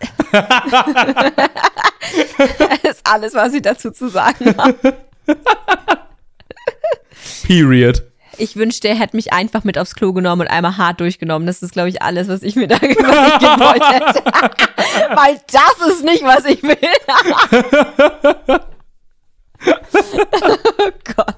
[2.84, 4.98] Das ist alles, was ich dazu zu sagen habe.
[7.44, 8.04] Period.
[8.38, 11.46] Ich wünschte, er hätte mich einfach mit aufs Klo genommen und einmal hart durchgenommen.
[11.46, 14.24] Das ist, glaube ich, alles, was ich mir da was ich gewollt hätte.
[15.16, 16.78] Weil das ist nicht, was ich will.
[20.80, 21.36] oh Gott.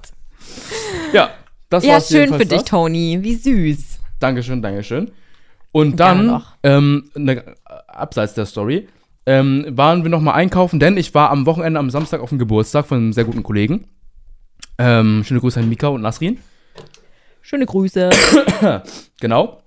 [1.12, 1.32] Ja,
[1.70, 2.64] das Ja, war's schön jedenfalls für dich.
[2.64, 3.20] Toni.
[3.22, 4.00] Wie süß.
[4.20, 5.12] Dankeschön, Dankeschön.
[5.74, 7.44] Und dann, ähm, ne,
[7.88, 8.88] abseits der Story,
[9.26, 12.40] ähm, waren wir noch mal einkaufen, denn ich war am Wochenende, am Samstag auf dem
[12.40, 13.88] Geburtstag von einem sehr guten Kollegen.
[14.78, 16.38] Ähm, schöne Grüße an Mika und Nasrin.
[17.42, 18.10] Schöne Grüße.
[19.20, 19.62] Genau.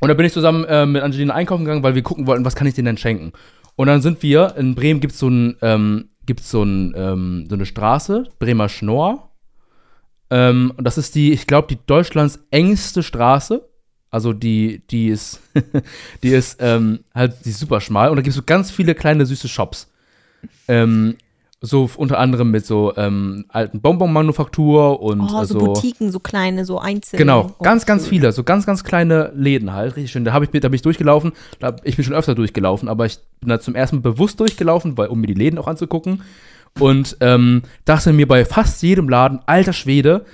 [0.00, 2.54] Und da bin ich zusammen äh, mit Angelina einkaufen gegangen, weil wir gucken wollten, was
[2.54, 3.32] kann ich denen denn schenken.
[3.76, 7.46] Und dann sind wir, in Bremen gibt es so, ein, ähm, gibt's so, ein, ähm,
[7.48, 9.30] so eine Straße, Bremer Schnorr.
[10.30, 13.68] Ähm, und das ist die, ich glaube, die Deutschlands engste Straße.
[14.10, 15.40] Also die, die ist,
[16.22, 18.10] die ist ähm, halt, die ist super schmal.
[18.10, 19.90] Und da gibt es so ganz viele kleine süße Shops.
[20.68, 21.16] Ähm,
[21.60, 26.64] so unter anderem mit so ähm, alten Bonbon-Manufaktur und Oh, so also, Boutiquen, so kleine,
[26.64, 27.18] so einzelne.
[27.18, 30.24] Genau, Oh, ganz, ganz viele, so ganz, ganz kleine Läden halt, richtig schön.
[30.24, 33.18] Da habe ich, da bin ich durchgelaufen, da ich bin schon öfter durchgelaufen, aber ich
[33.40, 36.22] bin da zum ersten Mal bewusst durchgelaufen, weil, um mir die Läden auch anzugucken.
[36.78, 40.26] Und ähm, dachte mir bei fast jedem Laden, alter Schwede,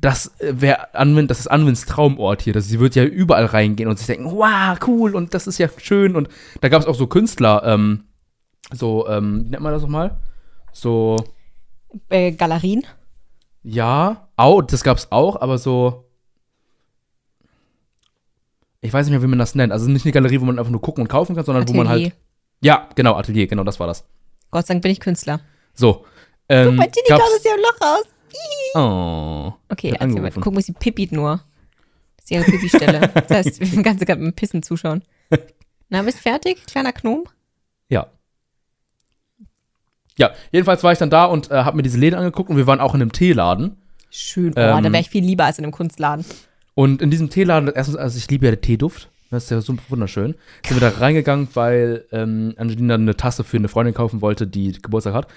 [0.00, 2.52] das äh, wär Anwin, das ist Anwins Traumort hier.
[2.52, 5.68] Das, sie wird ja überall reingehen und sich denken, wow, cool und das ist ja
[5.78, 6.14] schön.
[6.16, 6.28] Und
[6.60, 8.04] da gab es auch so Künstler, ähm,
[8.72, 10.18] so, ähm, wie nennt man das nochmal?
[10.72, 11.16] So,
[12.10, 12.86] Äh, Galerien.
[13.62, 16.04] ja, auch, das gab's auch, aber so.
[18.80, 19.72] Ich weiß nicht mehr, wie man das nennt.
[19.72, 21.88] Also nicht eine Galerie, wo man einfach nur gucken und kaufen kann, sondern wo man
[21.88, 22.10] Atelier.
[22.10, 22.16] halt.
[22.60, 24.04] Ja, genau, Atelier, genau, das war das.
[24.50, 25.40] Gott sei Dank bin ich Künstler.
[25.74, 26.04] So.
[26.48, 28.04] Ähm, Ginny gab's- kam es ja ein Loch raus.
[28.74, 29.52] Oh.
[29.68, 30.16] Okay, erzähl mal.
[30.16, 30.40] angerufen.
[30.40, 31.40] Guck mal, sie pippit nur.
[32.16, 33.00] Das ist ihre Pipi-Stelle.
[33.14, 35.02] das heißt, wir können gerade beim Pissen zuschauen.
[35.88, 37.24] Na, bist fertig, kleiner Gnom?
[37.88, 38.08] Ja.
[40.18, 42.66] Ja, jedenfalls war ich dann da und äh, habe mir diese Läden angeguckt und wir
[42.66, 43.76] waren auch in einem Teeladen.
[44.10, 44.52] Schön.
[44.56, 46.24] Oh, Ähm, da wäre ich viel lieber als in einem Kunstladen.
[46.74, 49.10] Und in diesem Teeladen, erstens, also ich liebe ja den Teeduft.
[49.30, 50.34] Das ist ja so wunderschön.
[50.66, 54.72] Sind wir da reingegangen, weil ähm, Angelina eine Tasse für eine Freundin kaufen wollte, die
[54.72, 55.28] Geburtstag hat.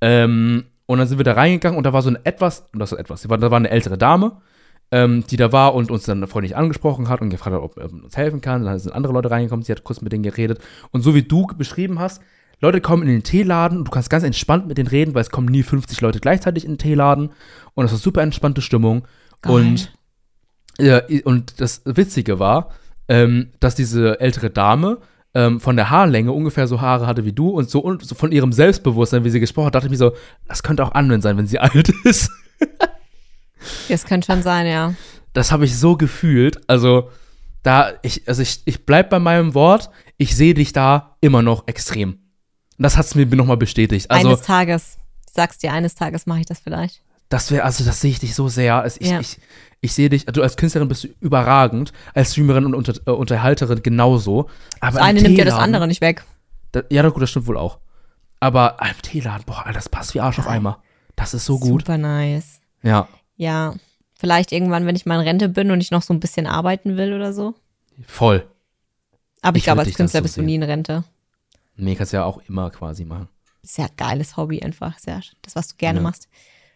[0.00, 2.92] Ähm, und dann sind wir da reingegangen und da war so eine etwas, und das
[2.92, 4.40] ist etwas, da war, war eine ältere Dame,
[4.92, 7.92] ähm, die da war und uns dann freundlich angesprochen hat und gefragt hat, ob er
[7.92, 8.64] uns helfen kann.
[8.64, 10.60] Dann sind andere Leute reingekommen, sie hat kurz mit denen geredet.
[10.92, 12.22] Und so wie du beschrieben hast,
[12.60, 15.30] Leute kommen in den Teeladen und du kannst ganz entspannt mit denen reden, weil es
[15.30, 17.30] kommen nie 50 Leute gleichzeitig in den Teeladen.
[17.74, 19.06] Und das ist super entspannte Stimmung.
[19.42, 19.52] Geil.
[19.52, 19.92] Und
[20.78, 22.70] ja, und das Witzige war,
[23.08, 24.98] ähm, dass diese ältere Dame
[25.34, 28.32] ähm, von der Haarlänge ungefähr so Haare hatte wie du und so, und so von
[28.32, 30.12] ihrem Selbstbewusstsein, wie sie gesprochen hat, dachte ich mir so,
[30.46, 32.30] das könnte auch Anwen sein, wenn sie alt ist.
[33.88, 34.94] Das könnte schon sein, ja.
[35.32, 36.60] Das habe ich so gefühlt.
[36.68, 37.10] Also,
[37.62, 41.66] da, ich, also ich, ich bleib bei meinem Wort, ich sehe dich da immer noch
[41.66, 42.12] extrem.
[42.12, 44.10] Und das hat es mir nochmal bestätigt.
[44.10, 44.98] Also, eines Tages.
[45.26, 47.02] Ich sag's dir, eines Tages mache ich das vielleicht.
[47.28, 48.76] Das wäre, also das sehe ich dich so sehr.
[48.82, 49.20] Also ich, Ja.
[49.20, 49.38] ich,
[49.80, 53.82] ich sehe dich, du als Künstlerin bist du überragend, als Streamerin und unter, äh, Unterhalterin
[53.82, 54.48] genauso.
[54.80, 56.24] Aber Das eine im nimmt ja das andere nicht weg.
[56.72, 57.78] Da, ja, gut, das stimmt wohl auch.
[58.38, 60.82] Aber im Teeladen, boah, Alter, das passt wie Arsch auf Eimer.
[61.16, 61.82] Das ist so gut.
[61.82, 62.60] Super nice.
[62.82, 63.74] Ja, Ja.
[64.18, 66.96] Vielleicht irgendwann, wenn ich mal in Rente bin und ich noch so ein bisschen arbeiten
[66.96, 67.54] will oder so.
[68.06, 68.46] voll.
[69.42, 71.04] Aber ich, Ich glaube, als Künstler so bist du nie in Rente.
[71.76, 73.28] Nee, kannst ja auch immer quasi machen.
[73.62, 74.96] Ist ja ein geiles Hobby einfach.
[74.96, 76.02] Ist ja das, was du gerne Ja.
[76.02, 76.28] machst.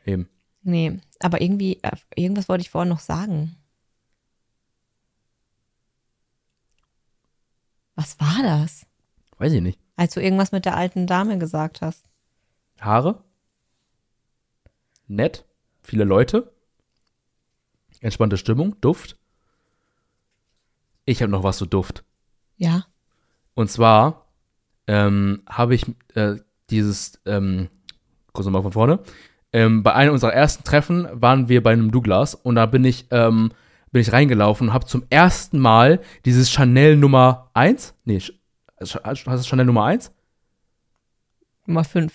[0.04, 0.28] Eben.
[0.62, 3.56] Nee, aber irgendwie, äh, irgendwas wollte ich vorhin noch sagen.
[7.94, 8.86] Was war das?
[9.38, 9.78] Weiß ich nicht.
[9.96, 12.06] Als du irgendwas mit der alten Dame gesagt hast.
[12.80, 13.22] Haare?
[15.06, 15.44] Nett?
[15.82, 16.52] Viele Leute?
[18.00, 18.80] Entspannte Stimmung?
[18.80, 19.18] Duft?
[21.04, 22.04] Ich habe noch was zu Duft.
[22.56, 22.86] Ja.
[23.54, 24.26] Und zwar
[24.86, 25.84] ähm, habe ich
[26.14, 26.36] äh,
[26.70, 27.68] dieses, ähm,
[28.32, 29.00] kurz nochmal von vorne,
[29.52, 33.06] ähm, bei einem unserer ersten Treffen waren wir bei einem Douglas und da bin ich,
[33.10, 33.50] ähm,
[33.90, 38.20] bin ich reingelaufen und habe zum ersten Mal dieses Chanel Nummer 1, nee,
[38.80, 40.12] heißt es Chanel Nummer 1?
[41.66, 42.12] Nummer fünf.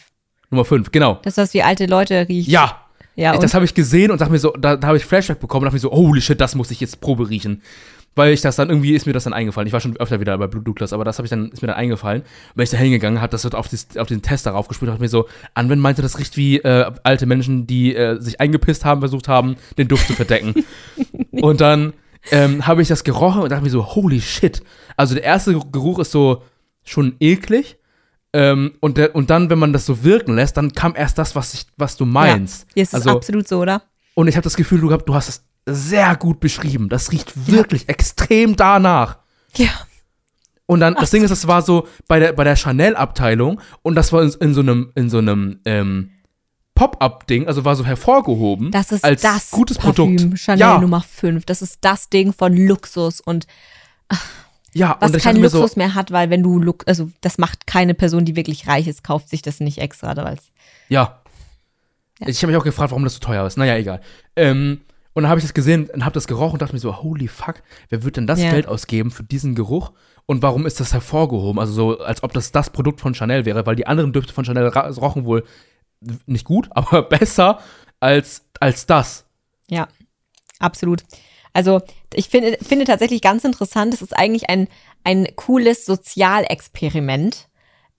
[0.49, 1.19] Nummer 5, genau.
[1.23, 2.51] Das, was wie alte Leute riechen.
[2.51, 5.05] Ja, Ja, ich, das habe ich gesehen und dachte mir so, da, da habe ich
[5.05, 7.61] Flashback bekommen und dachte mir so, holy shit, das muss ich jetzt Probe riechen.
[8.15, 9.67] Weil ich das dann, irgendwie ist mir das dann eingefallen.
[9.67, 11.67] Ich war schon öfter wieder bei Blue Douglas, aber das habe ich dann, ist mir
[11.67, 12.23] dann eingefallen.
[12.55, 15.01] Bin ich da hingegangen, habe das so auf, das, auf den Test darauf und dachte
[15.01, 19.01] mir so, Anwen meinte, das riecht wie äh, alte Menschen, die äh, sich eingepisst haben,
[19.01, 20.55] versucht haben, den Duft zu verdecken.
[21.31, 21.93] und dann
[22.31, 24.63] ähm, habe ich das gerochen und dachte mir so, holy shit.
[24.95, 26.43] Also der erste Geruch ist so
[26.83, 27.77] schon eklig.
[28.31, 31.35] Ähm, und, der, und dann, wenn man das so wirken lässt, dann kam erst das,
[31.35, 32.67] was, ich, was du meinst.
[32.75, 33.81] Ja, ist also, absolut so, oder?
[34.15, 36.89] und ich habe das Gefühl, du, du hast es sehr gut beschrieben.
[36.89, 39.17] Das riecht wirklich extrem danach.
[39.55, 39.69] Ja.
[40.67, 44.11] Und dann, das Ding ist, das war so bei der, bei der Chanel-Abteilung und das
[44.11, 46.11] war in, in so einem, in so einem ähm,
[46.73, 48.71] Pop-Up-Ding, also war so hervorgehoben.
[48.71, 50.39] Das ist als das gutes Parfüm, Produkt.
[50.39, 51.45] Chanel ja, Nummer 5.
[51.45, 53.47] Das ist das Ding von Luxus und
[54.73, 57.37] ja, was und keinen mir so, Luxus mehr hat, weil wenn du, Lux also das
[57.37, 60.37] macht keine Person, die wirklich reich ist, kauft sich das nicht extra, weil
[60.89, 61.21] Ja.
[62.19, 62.27] Ja.
[62.27, 63.57] Ich habe mich auch gefragt, warum das so teuer ist.
[63.57, 64.01] Naja, egal.
[64.35, 64.81] Ähm,
[65.15, 67.29] und dann habe ich das gesehen und habe das gerochen und dachte mir so, holy
[67.29, 68.51] fuck, wer wird denn das Ja.
[68.51, 69.93] Geld ausgeben für diesen Geruch?
[70.25, 71.57] Und warum ist das hervorgehoben?
[71.57, 74.43] Also so, als ob das das Produkt von Chanel wäre, weil die anderen Düfte von
[74.43, 75.45] Chanel rochen wohl
[76.25, 77.59] nicht gut, aber besser
[78.01, 79.25] als, als das.
[79.69, 79.87] Ja,
[80.59, 81.03] absolut.
[81.53, 81.81] Also
[82.13, 84.67] ich finde, finde tatsächlich ganz interessant, es ist eigentlich ein,
[85.05, 87.47] ein cooles Sozialexperiment,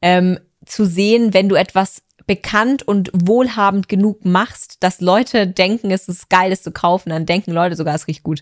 [0.03, 6.09] ähm, zu sehen, wenn du etwas bekannt und wohlhabend genug machst, dass Leute denken, es
[6.09, 8.41] ist geil, es zu kaufen, dann denken Leute sogar, es riecht gut.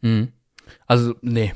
[0.00, 0.32] Mhm.
[0.86, 1.54] Also, nee.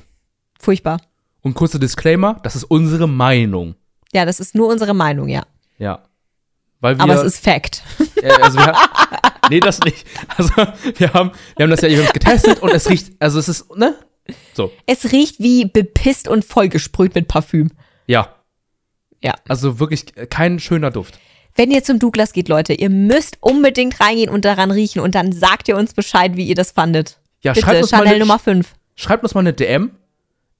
[0.60, 1.00] Furchtbar.
[1.40, 3.74] Und kurzer Disclaimer, das ist unsere Meinung.
[4.12, 5.44] Ja, das ist nur unsere Meinung, ja.
[5.78, 6.02] Ja.
[6.80, 7.82] Weil wir, Aber es ist Fact.
[8.22, 8.88] Äh, also wir haben,
[9.50, 10.06] nee, das nicht.
[10.36, 13.74] Also wir haben, wir haben das ja eben getestet und es riecht, also es ist,
[13.76, 13.94] ne?
[14.54, 17.70] So, Es riecht wie bepisst und vollgesprüht mit Parfüm.
[18.06, 18.34] ja.
[19.20, 19.34] Ja.
[19.48, 21.18] Also wirklich kein schöner Duft.
[21.58, 25.32] Wenn ihr zum Douglas geht, Leute, ihr müsst unbedingt reingehen und daran riechen und dann
[25.32, 27.18] sagt ihr uns Bescheid, wie ihr das fandet.
[27.42, 28.72] Ja, Bitte, schreibt uns, mal Chanel eine, Nummer 5.
[28.94, 29.90] schreibt uns mal eine DM.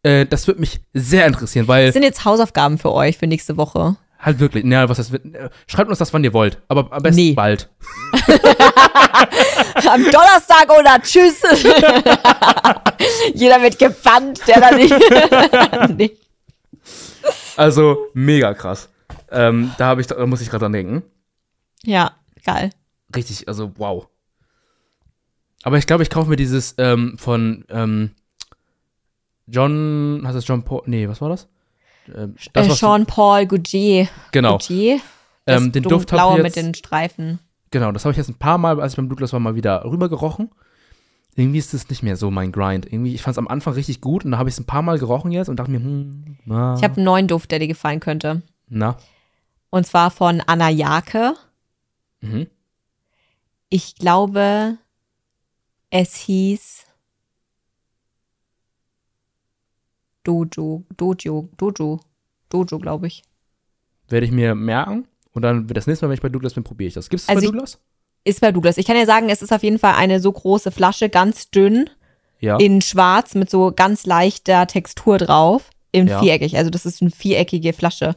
[0.03, 3.57] Äh, das würde mich sehr interessieren, weil Das sind jetzt Hausaufgaben für euch für nächste
[3.57, 3.95] Woche.
[4.19, 5.25] halt wirklich, naja, was das wird.
[5.37, 7.33] äh, Schreibt uns das, wann ihr wollt, aber am besten Nee.
[7.33, 7.69] bald.
[9.89, 11.43] Am Donnerstag oder tschüss.
[13.35, 14.95] Jeder wird gebannt, der da nicht.
[15.97, 16.11] nee.
[17.57, 18.89] Also mega krass.
[19.31, 21.03] Ähm, da habe ich, da muss ich gerade dran denken.
[21.85, 22.13] Ja,
[22.45, 22.71] geil.
[23.15, 24.07] Richtig, also wow.
[25.63, 28.13] Aber ich glaube, ich kaufe mir dieses ähm, von ähm,
[29.47, 30.83] John, heißt das John Paul?
[30.87, 31.49] Nee, was war das?
[32.15, 34.09] Ähm, das Äh, was- Jean-Paul Gaultier.
[34.33, 34.59] Genau.
[34.59, 34.73] Das
[35.47, 37.39] Ähm, den Duft habe blaue ich mit jetzt, den Streifen.
[37.71, 39.85] genau, das habe ich jetzt ein paar Mal, als ich beim Douglas war, mal wieder
[39.85, 40.51] rüber gerochen.
[41.37, 42.85] Irgendwie ist das nicht mehr so mein Grind.
[42.93, 44.83] Irgendwie, ich fand es am Anfang richtig gut und da habe ich es ein paar
[44.83, 47.69] Mal gerochen jetzt und dachte mir, hm, na, Ich habe einen neuen Duft, der dir
[47.69, 48.43] gefallen könnte.
[48.69, 48.97] Na,
[49.71, 51.35] Und zwar von Anna Jake.
[52.21, 52.47] mhm.
[53.71, 54.79] Ich glaube,
[55.91, 56.87] es hieß
[60.25, 62.01] Dojo, Dojo, Dojo,
[62.49, 63.23] Dojo, glaube ich.
[64.09, 66.89] werde ich mir merken und dann das nächste Mal, wenn ich bei Douglas bin, probiere
[66.89, 67.09] ich das.
[67.11, 67.79] Gibt es Also bei ich- Douglas?
[68.25, 68.79] Ist bei Douglas.
[68.79, 71.89] Ich kann ja sagen, es ist auf jeden Fall eine so große Flasche, ganz dünn,
[72.41, 72.57] Ja.
[72.59, 76.21] in schwarz mit so ganz leichter Textur drauf, im Ja.
[76.21, 76.57] viereckig.
[76.57, 78.17] Also das ist eine viereckige Flasche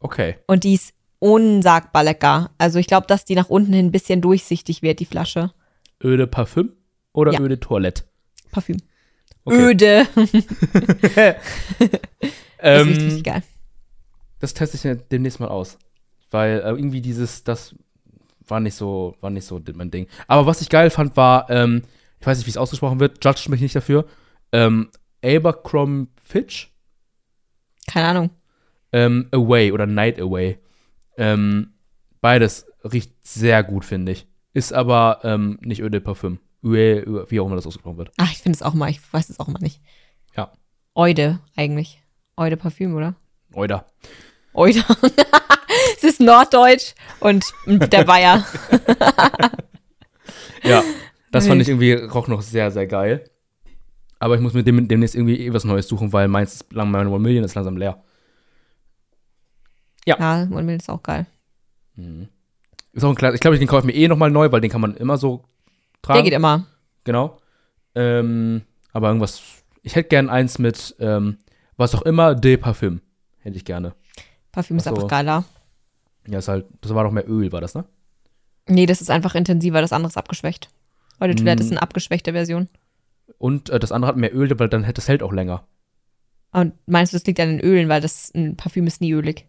[0.00, 0.36] Okay.
[0.46, 2.50] und die ist unsagbar lecker.
[2.58, 5.52] Also ich glaube, dass die nach unten hin ein bisschen durchsichtig wird, die Flasche.
[6.02, 6.72] Öl de Parfüm
[7.12, 7.40] oder Ja.
[7.40, 8.04] Öl de Toilette?
[8.52, 8.76] Parfüm.
[9.44, 9.70] Okay.
[9.70, 10.06] Öde.
[12.60, 13.42] Das Ähm, ist richtig geil.
[14.40, 15.78] das teste ich demnächst mal aus.
[16.30, 17.74] Weil äh, irgendwie dieses, das
[18.46, 20.08] war nicht so, war nicht so mein Ding.
[20.26, 21.82] Aber was ich geil fand, war, ähm,
[22.20, 24.06] ich weiß nicht, wie es ausgesprochen wird, judge mich nicht dafür,
[24.52, 24.90] ähm,
[25.24, 26.72] Abercrombie Fitch,
[27.86, 28.30] Keine Ahnung.
[28.92, 30.58] Ähm, Away oder Night Away.
[31.16, 31.74] Ähm,
[32.20, 34.26] beides riecht sehr gut, finde ich.
[34.54, 36.38] Ist aber ähm, nicht Öl de Parfüm.
[36.62, 38.12] Öl, wie auch immer das ausgesprochen wird.
[38.16, 39.80] Ach, ich finde es auch mal, ich weiß es auch mal nicht.
[40.36, 40.52] Ja.
[40.94, 42.02] Eude eigentlich.
[42.36, 43.14] Eude Parfüm, oder?
[43.52, 43.86] Oder.
[44.54, 44.84] Eude.
[45.96, 48.44] es ist Norddeutsch und der Bayer.
[50.64, 50.82] Ja,
[51.30, 53.24] das fand ich irgendwie roch noch sehr, sehr geil.
[54.18, 56.90] Aber ich muss mit dem demnächst irgendwie eh was Neues suchen, weil meins ist lang,
[56.90, 58.02] meine One Million ist langsam leer.
[60.16, 61.26] Ja, One Million ist auch geil.
[62.92, 64.70] Ist auch ein kleiner, ich glaube, den kaufe ich mir eh nochmal neu, weil den
[64.70, 65.44] kann man immer so
[66.02, 66.18] tragen.
[66.18, 66.66] Der geht immer.
[67.04, 67.38] Genau.
[67.94, 69.42] Ähm, aber irgendwas,
[69.82, 71.38] ich hätte gern eins mit, ähm,
[71.76, 73.00] was auch immer, De Parfüm.
[73.40, 73.94] Hätte ich gerne.
[74.52, 74.90] Parfüm ist so.
[74.90, 75.44] einfach geiler.
[76.26, 77.84] Ja, ist halt, das war doch mehr Öl, war das, ne?
[78.68, 80.68] Nee, das ist einfach intensiver, das andere ist abgeschwächt.
[81.20, 81.66] Eure Toilette Mm.
[81.66, 82.68] ist eine abgeschwächte Version.
[83.38, 85.66] Und äh, das andere hat mehr Öl, weil dann hätte es hält auch länger.
[86.52, 89.46] Und meinst du, das liegt an den Ölen, weil das ein Parfüm ist nie ölig?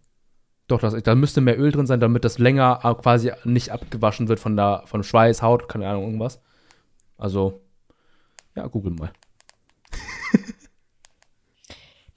[0.70, 4.28] Doch, das, da müsste mehr Öl drin sein, damit das länger äh, quasi nicht abgewaschen
[4.28, 6.40] wird von der, von Schweiß, Haut, keine Ahnung, irgendwas.
[7.18, 7.60] Also,
[8.56, 9.12] ja, google mal.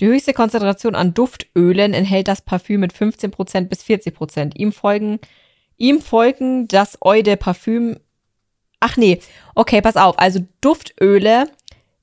[0.01, 4.55] Die höchste Konzentration an Duftölen enthält das Parfüm mit 15% bis 40%.
[4.55, 5.19] Ihm folgen,
[5.79, 8.01] ihm folgen das Eau de Parfüm.
[8.81, 9.19] Ach nee,
[9.55, 10.19] okay, pass auf.
[10.19, 11.47] Also Duftöle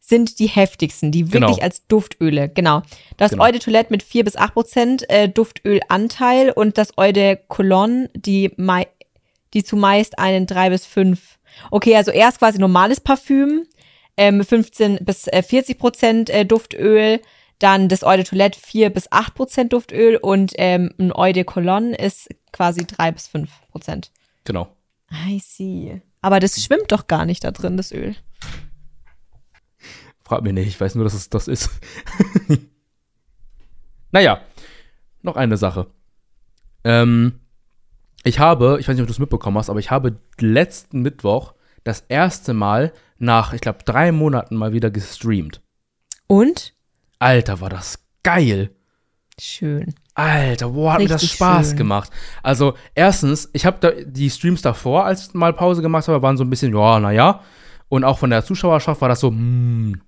[0.10, 1.64] sind die heftigsten, die wirklich Genau.
[1.64, 2.82] als Duftöle, genau.
[3.18, 3.46] Das Genau.
[3.46, 8.52] Eau de Toilette mit 4 bis 8% äh, Duftölanteil und das Eau de Cologne, die,
[8.58, 8.88] mei
[9.54, 11.40] die zumeist einen 3 bis 5.
[11.72, 13.66] Okay, also erst quasi normales Parfüm,
[14.18, 17.20] ähm, 15 bis äh, 40 Prozent äh, Duftöl,
[17.58, 21.44] dann das Eau de Toilette 4 bis 8 Prozent Duftöl und ähm, ein Eau de
[21.44, 24.12] Cologne ist quasi 3 bis 5 Prozent.
[24.44, 24.68] Genau.
[25.28, 26.02] I see.
[26.22, 28.16] Aber das schwimmt doch gar nicht da drin, das Öl.
[30.30, 31.72] Frag mich nicht, ich weiß nur, dass es das ist.
[34.12, 34.42] naja,
[35.24, 35.88] noch eine Sache.
[36.84, 37.40] Ähm,
[38.24, 41.56] ich habe, ich weiß nicht, ob du es mitbekommen hast, aber ich habe letzten Mittwoch
[41.84, 45.64] das erste Mal nach, ich glaube, drei Monaten mal wieder gestreamt.
[46.28, 46.76] Und?
[47.18, 48.70] Alter, war das geil.
[49.40, 49.96] Schön.
[50.14, 51.78] Alter, boah, hat mir das Richtig Spaß schön.
[51.78, 52.12] gemacht.
[52.44, 56.44] Also, erstens, ich habe die Streams davor, als ich mal Pause gemacht habe, waren so
[56.44, 57.42] ein bisschen, ja, naja.
[57.88, 60.00] Und auch von der Zuschauerschaft war das so, hm,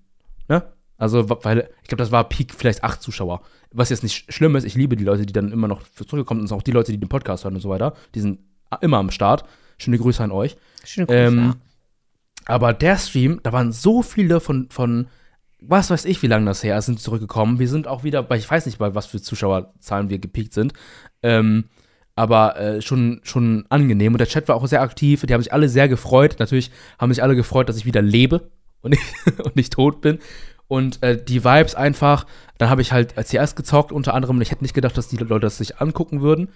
[0.48, 0.64] ne?
[0.98, 3.42] Also, weil, ich glaube, das war Peak vielleicht acht Zuschauer.
[3.72, 6.52] Was jetzt nicht schlimm ist, ich liebe die Leute, die dann immer noch zurückkommen und
[6.52, 7.96] auch die Leute, die den Podcast hören und so weiter.
[8.14, 8.40] Die sind
[8.82, 9.46] immer am Start.
[9.80, 10.58] Schöne Grüße an euch.
[10.84, 11.18] Schöne Grüße.
[11.18, 11.56] Ähm.
[12.46, 15.08] Aber der Stream, da waren so viele von, von
[15.60, 17.58] was weiß ich, wie lange das her ist, sind zurückgekommen.
[17.58, 20.74] Wir sind auch wieder, bei, ich weiß nicht, bei was für Zuschauerzahlen wir gepiekt sind.
[21.24, 21.66] Ähm,
[22.16, 24.14] aber äh, schon, schon angenehm.
[24.14, 25.26] Und der Chat war auch sehr aktiv.
[25.26, 26.36] Die haben sich alle sehr gefreut.
[26.40, 29.04] Natürlich haben sich alle gefreut, dass ich wieder lebe und nicht,
[29.44, 30.20] und nicht tot bin.
[30.68, 32.26] Und äh, die Vibes einfach,
[32.58, 34.40] dann habe ich halt CS gezockt, unter anderem.
[34.42, 36.50] Ich hätte nicht gedacht, dass die Leute das sich angucken würden.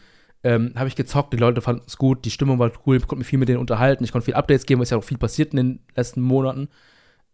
[0.44, 3.18] Ähm, habe ich gezockt, die Leute fanden es gut, die Stimmung war cool, ich konnte
[3.18, 5.18] mich viel mit denen unterhalten, ich konnte viel Updates geben, weil es ja auch viel
[5.18, 6.70] passiert in den letzten Monaten.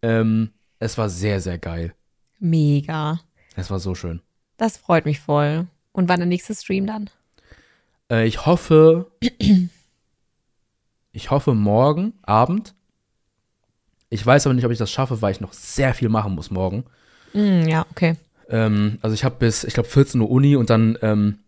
[0.02, 1.94] Ähm, es war sehr, sehr geil.
[2.40, 3.20] Mega.
[3.56, 4.22] Es war so schön.
[4.58, 5.68] Das freut mich voll.
[5.92, 7.10] Und wann der nächste Stream dann?
[8.10, 9.12] Äh, ich hoffe,
[11.12, 12.76] ich hoffe morgen Abend.
[14.14, 16.52] Ich weiß aber nicht, ob ich das schaffe, weil ich noch sehr viel machen muss
[16.52, 16.84] morgen.
[17.34, 18.16] Mm, ja, okay.
[18.50, 21.40] Ähm, also ich habe bis, ich glaube, 14 Uhr Uni und dann ähm,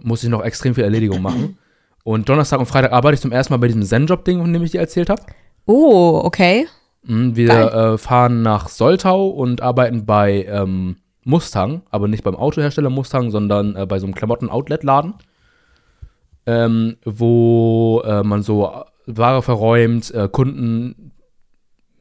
[0.00, 1.58] muss ich noch extrem viel Erledigung machen.
[2.04, 4.72] Und Donnerstag und Freitag arbeite ich zum ersten Mal bei diesem Zen-Job-Ding, von dem ich
[4.72, 5.22] dir erzählt habe.
[5.66, 6.66] Oh, okay.
[7.04, 12.90] Mhm, Wir äh, fahren nach Soltau und arbeiten bei ähm, Mustang, aber nicht beim Autohersteller
[12.90, 15.14] Mustang, sondern äh, bei so einem Klamotten-Outlet-Laden.
[16.46, 18.72] ähm, wo äh, man so
[19.06, 21.11] Ware verräumt, äh, Kunden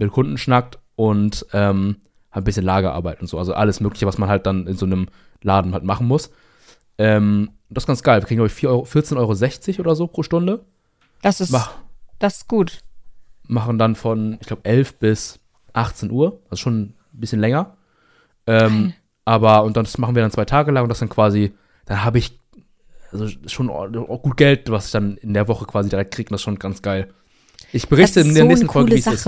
[0.02, 1.98] mit Kunden schnackt und ähm,
[2.32, 3.38] halt ein bisschen Lagerarbeit und so.
[3.38, 5.08] Also alles Mögliche, was man halt dann in so einem
[5.42, 6.32] Laden halt machen muss.
[6.98, 8.22] Ähm, das ist ganz geil.
[8.22, 10.66] Wir kriegen, glaube ich, 14,60 Euro oder so pro Stunde.
[11.22, 11.72] Das ist, Mach,
[12.20, 12.80] das ist gut.
[13.48, 15.40] machen dann von, ich glaube, 11 bis
[15.74, 16.42] 18 Uhr.
[16.50, 17.78] Also schon ein bisschen länger.
[18.48, 18.94] Ähm,
[19.24, 21.54] aber, und dann das machen wir dann zwei Tage lang und das dann quasi,
[21.86, 22.40] dann habe ich
[23.12, 26.30] also schon gut Geld, was ich dann in der Woche quasi direkt kriege.
[26.30, 27.14] Das ist schon ganz geil.
[27.74, 29.28] Ich berichte in der so nächsten Folge, wie es ist.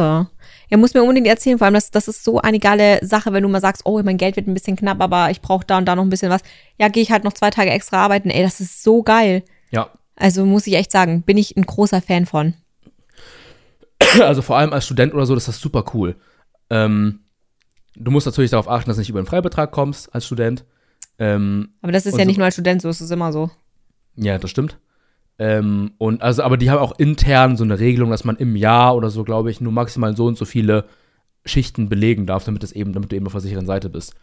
[0.74, 3.44] Er muss mir unbedingt erzählen, vor allem, das, das ist so eine geile Sache, wenn
[3.44, 5.86] du mal sagst, oh, mein Geld wird ein bisschen knapp, aber ich brauche da und
[5.86, 6.42] da noch ein bisschen was.
[6.80, 8.32] Ja, gehe ich halt noch zwei Tage extra arbeiten.
[8.32, 9.44] Ey, das ist so geil.
[9.70, 12.56] Ja, Also muss ich echt sagen, bin ich ein großer Fan von.
[14.22, 16.16] also vor allem als Student oder so, das ist super cool.
[16.72, 17.20] Ähm,
[17.96, 20.66] du musst natürlich darauf achten, dass du nicht über den Freibetrag kommst als Student.
[21.20, 23.52] Ähm, Aber das ist ja so- nicht nur als Student so, es ist immer so.
[24.16, 24.80] Ja, das stimmt.
[25.40, 28.96] Ähm, und also, aber die haben auch intern so eine Regelung, dass man im Jahr
[28.96, 30.86] oder so, glaube ich, nur maximal so und so viele
[31.46, 34.14] Schichten belegen darf, damit es eben, damit du eben auf der sicheren Seite bist.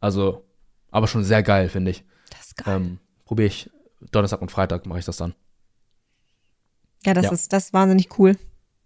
[0.00, 0.44] Also,
[0.90, 2.04] aber schon sehr geil, finde ich.
[2.30, 2.76] Das ist geil.
[2.76, 3.70] Ähm, Probiere ich
[4.12, 5.34] Donnerstag und Freitag mache ich das dann.
[7.04, 7.32] ja, das ja.
[7.32, 8.36] ist das ist wahnsinnig cool.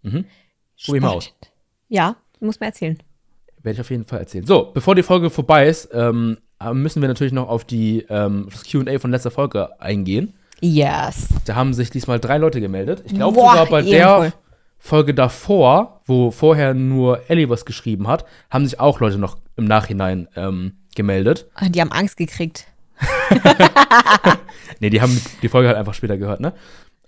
[0.01, 0.25] Mhm.
[0.83, 1.33] Probier mal aus.
[1.87, 2.97] Ja, muss man erzählen.
[3.61, 4.45] Werde ich auf jeden Fall erzählen.
[4.45, 6.37] So, bevor die Folge vorbei ist, ähm,
[6.73, 10.33] müssen wir natürlich noch auf die ähm, auf das QA von letzter Folge eingehen.
[10.65, 11.27] Yes.
[11.45, 13.03] Da haben sich diesmal drei Leute gemeldet.
[13.05, 14.31] Ich glaube sogar bei der
[14.79, 19.65] Folge davor, wo vorher nur Ellie was geschrieben hat, haben sich auch Leute noch im
[19.65, 21.47] Nachhinein ähm, gemeldet.
[21.55, 22.67] Ah, Die haben Angst gekriegt.
[24.79, 26.53] Nee, die haben die Folge halt einfach später gehört, ne?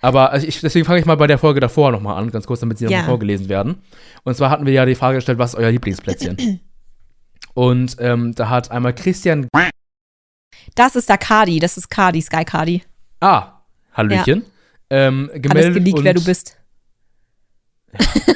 [0.02, 2.60] Aber also ich, deswegen fange ich mal bei der Folge davor nochmal an, ganz kurz,
[2.60, 2.92] damit sie Ja.
[2.92, 3.82] nochmal vorgelesen werden.
[4.24, 6.60] Und zwar hatten wir ja die Frage gestellt, was ist euer Lieblingsplätzchen?
[7.54, 9.48] Und ähm, da hat einmal Christian
[10.76, 12.84] Das ist da Cardi, das ist Cardi, Sky Cardi.
[13.26, 13.62] Ah,
[13.94, 14.46] Hallöchen.
[14.90, 16.58] Ähm, Alles gemeldet geleakt, und wer du bist.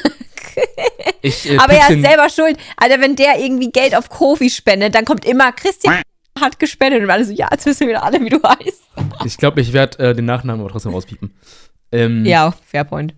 [1.22, 2.58] Ich, äh, Aber er ist selber schuld.
[2.78, 6.02] Alter, wenn der irgendwie Geld auf Kofi spendet, dann kommt immer Christian
[6.40, 8.84] hat gespendet und alle so, ja, jetzt wissen wir wieder alle, wie du heißt.
[9.26, 11.34] Ich glaube, ich werde äh, den Nachnamen aber trotzdem rauspiepen.
[11.92, 13.14] Ähm, Ja, Fairpoint.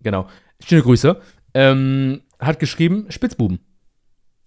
[0.00, 0.26] Genau.
[0.66, 1.20] Schöne Grüße.
[1.54, 3.60] Ähm, hat geschrieben, Spitzbuben.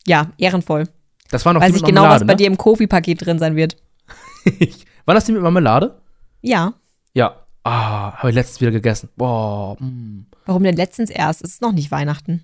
[0.05, 0.89] Ja, ehrenvoll.
[1.29, 3.77] Das war noch Weiß ich genau, was Marmelade, bei dir im Kofi-Paket drin sein wird.
[4.45, 4.69] ne?
[5.05, 6.01] War das die mit Marmelade?
[6.47, 6.73] Ja.
[7.13, 7.45] Ja.
[7.63, 9.09] Ah, habe ich letztens wieder gegessen.
[9.17, 9.75] Boah.
[9.79, 10.27] Mm.
[10.45, 11.43] Warum denn letztens erst?
[11.43, 12.43] Es ist noch nicht Weihnachten.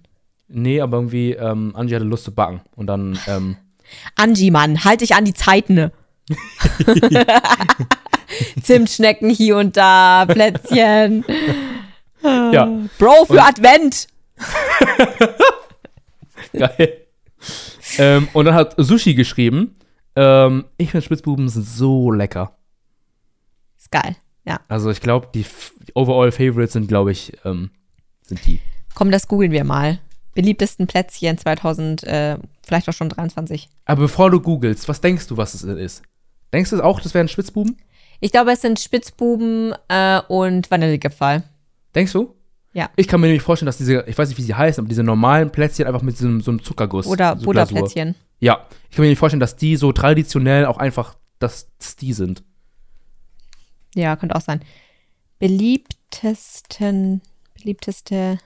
[0.49, 2.59] Nee, aber irgendwie, ähm, Angie hatte Lust zu backen.
[2.75, 3.55] Und dann, ähm,
[4.15, 5.91] Angie, Mann, halt dich an die Zeiten.
[8.61, 11.23] Zimtschnecken hier und da, Plätzchen.
[12.21, 12.65] ja,
[12.97, 14.07] Bro, für Advent.
[16.53, 16.97] geil.
[17.97, 19.75] ähm, und dann hat Sushi geschrieben,
[20.15, 22.57] ähm, ich finde Spitzbuben sind so lecker.
[23.93, 24.15] Geil.
[24.45, 24.59] Ja.
[24.67, 25.45] Also ich glaube, die,
[25.93, 27.69] Overall Favorites sind, glaube ich, ähm,
[28.23, 28.59] sind die.
[28.95, 29.99] Komm, das googeln wir mal.
[30.35, 33.69] Beliebtesten Plätzchen 2000, äh, vielleicht auch schon 23.
[33.85, 36.01] Aber bevor du googelst, was denkst du, was es ist?
[36.51, 37.77] Denkst du auch, das wären Spitzbuben?
[38.19, 41.43] Ich glaube, es sind Spitzbuben äh, und Vanillegipfel.
[41.93, 42.35] Denkst du?
[42.73, 42.89] Ja.
[42.95, 45.03] Ich kann mir nämlich vorstellen, dass diese, ich weiß nicht, wie sie heißen, aber diese
[45.03, 47.05] normalen Plätzchen einfach mit so einem, so einem Zuckerguss.
[47.05, 47.75] Oder so Glasur.
[47.75, 48.15] Butterplätzchen.
[48.39, 48.65] Ja.
[48.89, 51.67] Ich kann mir nicht vorstellen, dass die so traditionell auch einfach, dass
[51.99, 52.43] die sind.
[53.95, 54.63] Ja, könnte auch sein.
[55.39, 57.21] Beliebtesten,
[57.53, 58.39] beliebteste,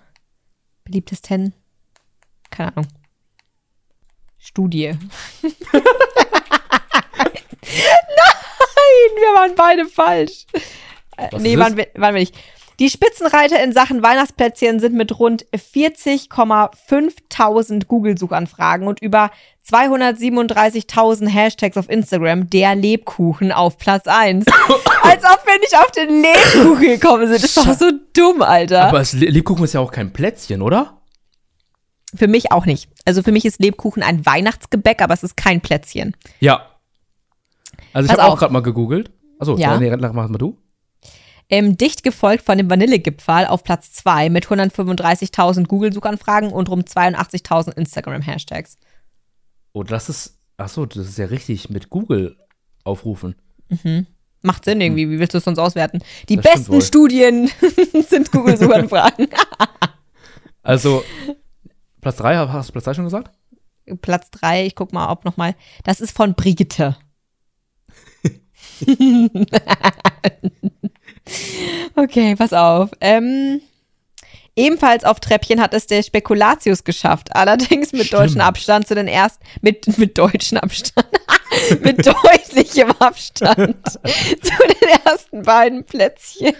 [0.83, 1.53] beliebtesten,
[2.49, 2.87] keine Ahnung.
[4.37, 4.93] Studie.
[5.41, 5.53] Nein,
[9.15, 10.45] wir waren beide falsch.
[11.17, 12.35] Äh, Was nee, waren wir, waren wir nicht.
[12.79, 19.31] Die Spitzenreiter in Sachen Weihnachtsplätzchen sind mit rund 40,5000 Google-Suchanfragen und über
[19.69, 24.45] 237.000 Hashtags auf Instagram der Lebkuchen auf Platz 1.
[25.03, 27.43] Als ob wir nicht auf den Lebkuchen gekommen sind.
[27.43, 28.85] Das ist doch so dumm, Alter.
[28.85, 30.97] Aber es, Lebkuchen ist ja auch kein Plätzchen, oder?
[32.15, 32.89] für mich auch nicht.
[33.05, 36.15] Also für mich ist Lebkuchen ein Weihnachtsgebäck, aber es ist kein Plätzchen.
[36.39, 36.65] Ja.
[37.93, 39.11] Also ich habe auch gerade mal gegoogelt.
[39.39, 39.73] Achso, Ja.
[39.73, 39.79] ja.
[39.79, 40.57] nee, mach mal du.
[41.49, 47.77] Ähm, dicht gefolgt von dem Vanillegipfel auf Platz 2 mit 135.000 Google-Suchanfragen und rund 82.000
[47.77, 48.77] Instagram-Hashtags.
[49.77, 52.35] Oh, das ist, achso, das ist ja richtig mit Google
[52.83, 53.35] aufrufen.
[54.41, 55.99] Macht Sinn irgendwie, wie willst du es sonst auswerten?
[56.29, 56.81] Die Das besten.
[56.81, 57.47] Studien
[58.09, 59.27] sind Google-Suchanfragen.
[60.63, 61.03] Also,
[62.01, 63.37] Platz 3, hast du Platz 3 schon gesagt?
[64.01, 65.53] Platz 3, ich guck mal, ob noch mal.
[65.83, 66.97] Das ist von Brigitte.
[71.95, 72.89] okay, pass auf.
[72.99, 73.61] Ähm,
[74.57, 77.29] Ebenfalls auf Treppchen hat es der Spekulatius geschafft.
[77.35, 78.23] Allerdings mit Stimmt.
[78.23, 81.07] deutschem Abstand zu den ersten, mit, mit deutschem Abstand.
[81.81, 86.55] mit deutlichem Abstand zu den ersten beiden Plätzchen.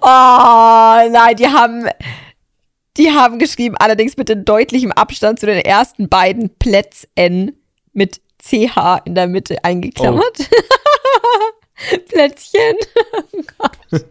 [0.00, 1.88] Oh, nein, die haben,
[2.96, 7.58] die haben geschrieben, allerdings mit dem deutlichem Abstand zu den ersten beiden Plätzen
[7.92, 10.48] mit CH in der Mitte eingeklammert.
[12.08, 12.76] Plätzchen.
[13.32, 14.04] Oh Gott.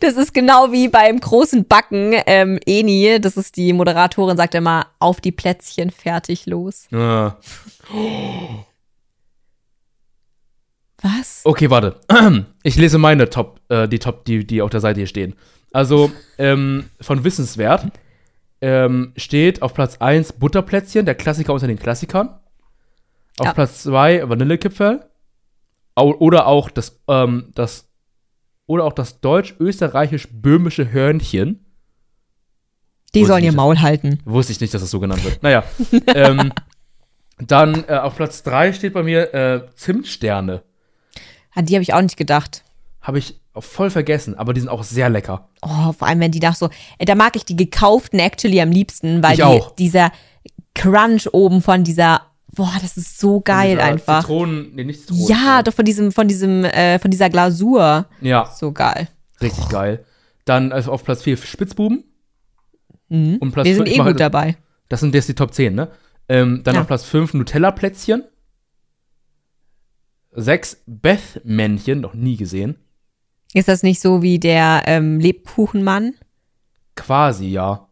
[0.00, 2.14] Das ist genau wie beim großen Backen.
[2.26, 6.88] Ähm, Eni, das ist die Moderatorin, sagt immer, auf die Plätzchen, fertig, los.
[6.92, 7.36] Ah.
[11.02, 11.42] Was?
[11.44, 12.00] Okay, warte.
[12.62, 15.34] Ich lese meine Top, äh, die Top, die, die auf der Seite hier stehen.
[15.72, 17.86] Also, ähm, von Wissenswert
[18.60, 22.40] ähm, steht auf Platz 1 Butterplätzchen, der Klassiker unter den Klassikern.
[23.38, 23.52] Auf Ja.
[23.52, 25.08] Platz 2 Vanillekipferl.
[25.94, 27.85] Oder auch das, ähm, das,
[28.66, 31.64] oder auch das deutsch-österreichisch-böhmische Hörnchen.
[33.14, 34.20] Die Wusste sollen ihr Maul halten.
[34.24, 35.42] Wusste ich nicht, dass das so genannt wird.
[35.42, 35.64] Naja.
[36.14, 36.52] ähm,
[37.38, 40.62] dann äh, auf Platz 3 steht bei mir äh, Zimtsterne.
[41.54, 42.64] An die habe ich auch nicht gedacht.
[43.00, 45.48] Habe ich voll vergessen, aber die sind auch sehr lecker.
[45.62, 48.70] Oh, vor allem, wenn die nach so, äh, da mag ich die gekauften actually am
[48.70, 50.12] liebsten, weil die, dieser
[50.74, 52.25] Crunch oben von dieser,
[52.56, 54.22] boah, das ist so geil einfach.
[54.22, 55.26] Zitronen, nee, nicht Zitronen.
[55.28, 58.06] Ja, äh, doch von diesem, von diesem, äh, von dieser Glasur.
[58.20, 59.08] Ja, So geil.
[59.40, 60.04] richtig geil.
[60.44, 62.04] Dann also auf Platz 4 Spitzbuben.
[63.08, 63.36] Mhm.
[63.36, 64.56] Und Platz Wir sind fünf- eh ich mach gut dabei.
[64.88, 65.90] Das sind jetzt die Top 10, ne?
[66.28, 66.80] Ähm, dann Ja.
[66.80, 68.24] auf Platz 5 Nutella-Plätzchen.
[70.32, 72.76] 6 Beth-Männchen, noch nie gesehen.
[73.54, 76.14] Ist das nicht so wie der ähm, Lebkuchenmann?
[76.94, 77.88] Quasi, ja.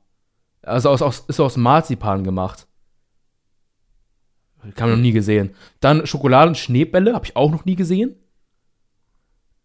[0.62, 2.66] Also aus, aus, ist aus Marzipan gemacht.
[4.64, 5.54] Haben wir noch nie gesehen.
[5.80, 8.16] Dann Schokoladen-Schneebälle, habe ich auch noch nie gesehen.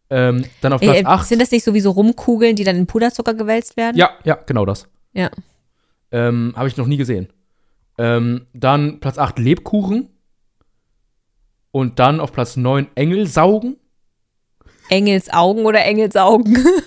[0.09, 1.27] Ähm, dann auf Platz Äh, 8.
[1.27, 3.95] sind das nicht sowieso Rumkugeln, die dann in Puderzucker gewälzt werden?
[3.97, 4.87] Ja, ja, genau das.
[5.13, 5.29] Ja.
[6.11, 7.29] Ähm, habe ich noch nie gesehen.
[7.97, 10.09] Ähm, dann Platz 8 Lebkuchen.
[11.71, 13.77] Und dann auf Platz 9 Engelsaugen.
[14.89, 16.57] Engelsaugen oder Engelsaugen?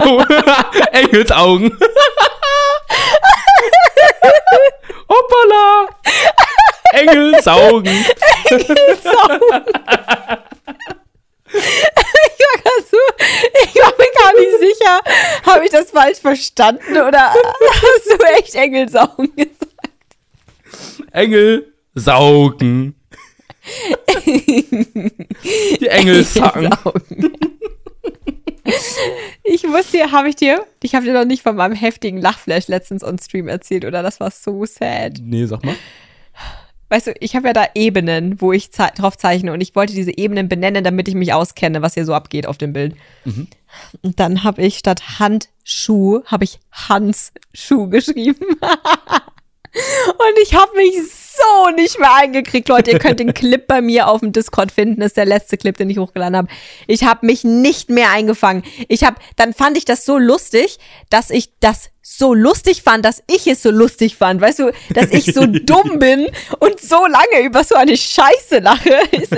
[0.00, 0.22] Oh,
[0.92, 1.70] Engelsaugen.
[5.08, 5.88] Hoppala.
[6.92, 8.04] Engelsaugen.
[8.50, 8.68] Ich
[12.44, 12.96] war grad so,
[13.64, 15.00] ich war mir gar nicht sicher,
[15.46, 19.58] habe ich das falsch verstanden oder hast du echt Engelsaugen gesagt?
[21.12, 22.94] Engelsaugen.
[25.80, 26.64] Die Engelsaugen.
[26.64, 27.32] Engelsaugen.
[29.42, 32.68] Ich muss dir, habe ich dir, ich habe dir noch nicht von meinem heftigen Lachflash
[32.68, 34.02] letztens on Stream erzählt, oder?
[34.02, 35.14] Das war so sad.
[35.22, 35.74] Nee, sag mal.
[36.88, 40.16] Weißt du, ich habe ja da Ebenen, wo ich drauf zeichne und ich wollte diese
[40.16, 42.96] Ebenen benennen, damit ich mich auskenne, was hier so abgeht auf dem Bild.
[44.02, 48.46] Und dann habe ich statt Handschuh, habe ich Hansschuh geschrieben.
[49.72, 50.94] und ich habe mich
[51.38, 52.92] so nicht mehr eingekriegt, Leute.
[52.92, 55.00] Ihr könnt den Clip bei mir auf dem Discord finden.
[55.00, 56.48] Das ist der letzte Clip, den ich hochgeladen habe.
[56.86, 58.62] Ich habe mich nicht mehr eingefangen.
[58.88, 60.78] Ich habe, dann fand ich das so lustig,
[61.10, 64.40] dass ich das so lustig fand, dass ich es so lustig fand.
[64.40, 66.26] Weißt du, dass ich so dumm bin
[66.58, 68.90] und so lange über so eine Scheiße lache.
[69.12, 69.36] Ist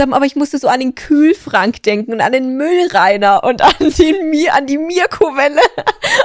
[0.00, 4.12] Aber ich musste so an den Kühlfrank denken und an den Müllreiner und an die,
[4.24, 5.60] Mi- an die Mirko-Welle.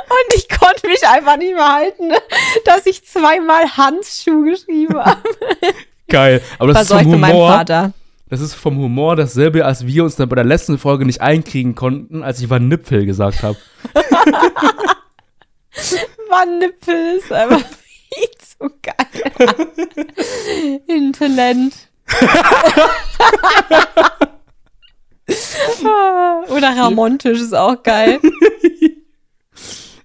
[0.07, 2.11] Und ich konnte mich einfach nicht mehr halten,
[2.63, 5.19] dass ich zweimal Handschuh geschrieben habe.
[6.07, 6.41] Geil.
[6.57, 7.49] Aber das ist Versorgt vom von meinem Humor.
[7.51, 7.93] Vater.
[8.29, 11.75] Das ist vom Humor dasselbe, als wir uns dann bei der letzten Folge nicht einkriegen
[11.75, 13.57] konnten, als ich Vanipfel gesagt habe.
[16.29, 17.59] Wannippel ist einfach
[18.13, 20.79] viel zu geil.
[20.87, 21.73] Intellent.
[26.49, 28.19] Oder Ramontisch ist auch geil.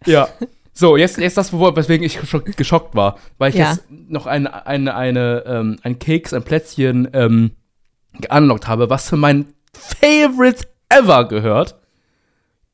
[0.07, 0.29] Ja.
[0.73, 3.19] So, jetzt, jetzt das, weswegen ich geschock, geschockt war.
[3.37, 3.73] Weil ich Ja.
[3.73, 7.51] jetzt noch eine, eine, eine, ähm, ein Keks, ein Plätzchen ähm,
[8.19, 11.77] geunlockt habe, was zu meinen Favorites ever gehört.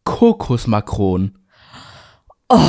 [0.05, 1.46] Kokosmakronen.
[2.49, 2.61] Oh.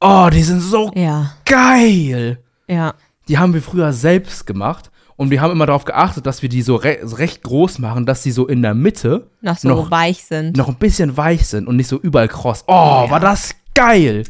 [0.00, 2.38] Oh, die sind so Ja, geil.
[2.68, 2.94] ja.
[3.28, 4.90] Die haben wir früher selbst gemacht.
[5.16, 8.22] Und wir haben immer darauf geachtet, dass wir die so re recht groß machen, dass
[8.22, 10.56] sie so in der Mitte Noch so Noch- weich sind.
[10.58, 12.64] noch ein bisschen weich sind und nicht so überall kross.
[12.66, 14.24] Oh, war das geil.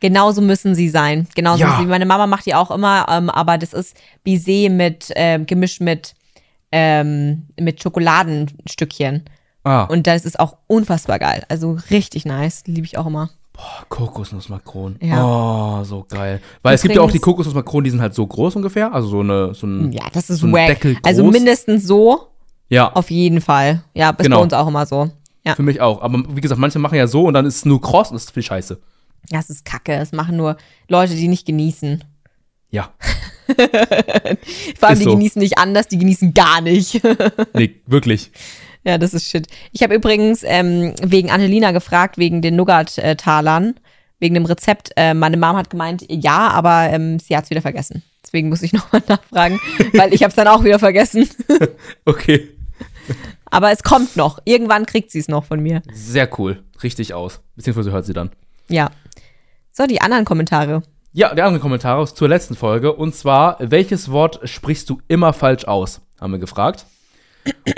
[0.00, 1.28] Genauso müssen sie sein.
[1.34, 1.82] Genauso Ja.
[1.82, 3.94] Meine Mama macht die auch immer, ähm, aber das ist
[4.24, 6.14] Baiser mit, ähm, gemischt mit,
[6.72, 9.24] ähm, mit Schokoladenstückchen.
[9.62, 11.44] Ah, Und das ist auch unfassbar geil.
[11.50, 12.62] Also richtig nice.
[12.66, 13.28] Liebe ich auch immer.
[13.60, 14.98] Boah, Kokosnussmakronen.
[15.02, 15.24] Ja.
[15.80, 16.40] Oh, so geil.
[16.62, 18.92] Weil es gibt ja auch die Übrigens- Kokosnussmakronen, die sind halt so groß ungefähr.
[18.92, 20.66] Also so eine, so ein, Ja, das ist so wack.
[20.68, 21.04] Deckel groß.
[21.04, 22.28] Also mindestens so,
[22.68, 22.92] ja.
[22.92, 23.82] auf jeden Fall.
[23.94, 24.36] Ja, ist Genau.
[24.38, 25.10] bei uns auch immer so.
[25.44, 25.54] Ja.
[25.54, 26.02] Für mich auch.
[26.02, 28.24] Aber wie gesagt, manche machen ja so und dann ist es nur kross und das
[28.24, 28.78] ist viel Scheiße.
[29.30, 29.96] Das ist kacke.
[29.98, 30.56] Das machen nur
[30.88, 32.04] Leute, die nicht genießen.
[32.70, 32.90] Ja.
[34.78, 35.10] Vor allem, Ist die so.
[35.12, 37.00] genießen nicht anders, die genießen gar nicht.
[37.54, 38.30] Nee, wirklich.
[38.84, 39.46] ja, das ist shit.
[39.72, 43.74] Ich habe übrigens ähm, wegen Annelina gefragt, wegen den Nougat-Talern,
[44.18, 44.90] wegen dem Rezept.
[44.96, 48.02] Äh, meine Mom hat gemeint, ja, aber ähm, sie hat es wieder vergessen.
[48.24, 49.58] Deswegen muss ich nochmal nachfragen,
[49.92, 51.28] weil ich habe es dann auch wieder vergessen.
[52.04, 52.48] Okay.
[53.46, 54.38] Aber es kommt noch.
[54.44, 55.82] Irgendwann kriegt sie es noch von mir.
[55.92, 56.62] Sehr cool.
[56.82, 57.40] Richtig aus.
[57.56, 58.30] Beziehungsweise hört sie dann.
[58.68, 58.90] Ja.
[59.72, 60.82] So, die anderen Kommentare.
[61.12, 62.92] Ja, der andere Kommentar ist zur letzten Folge.
[62.92, 66.00] Und zwar, welches Wort sprichst du immer falsch aus?
[66.20, 66.86] Haben wir gefragt.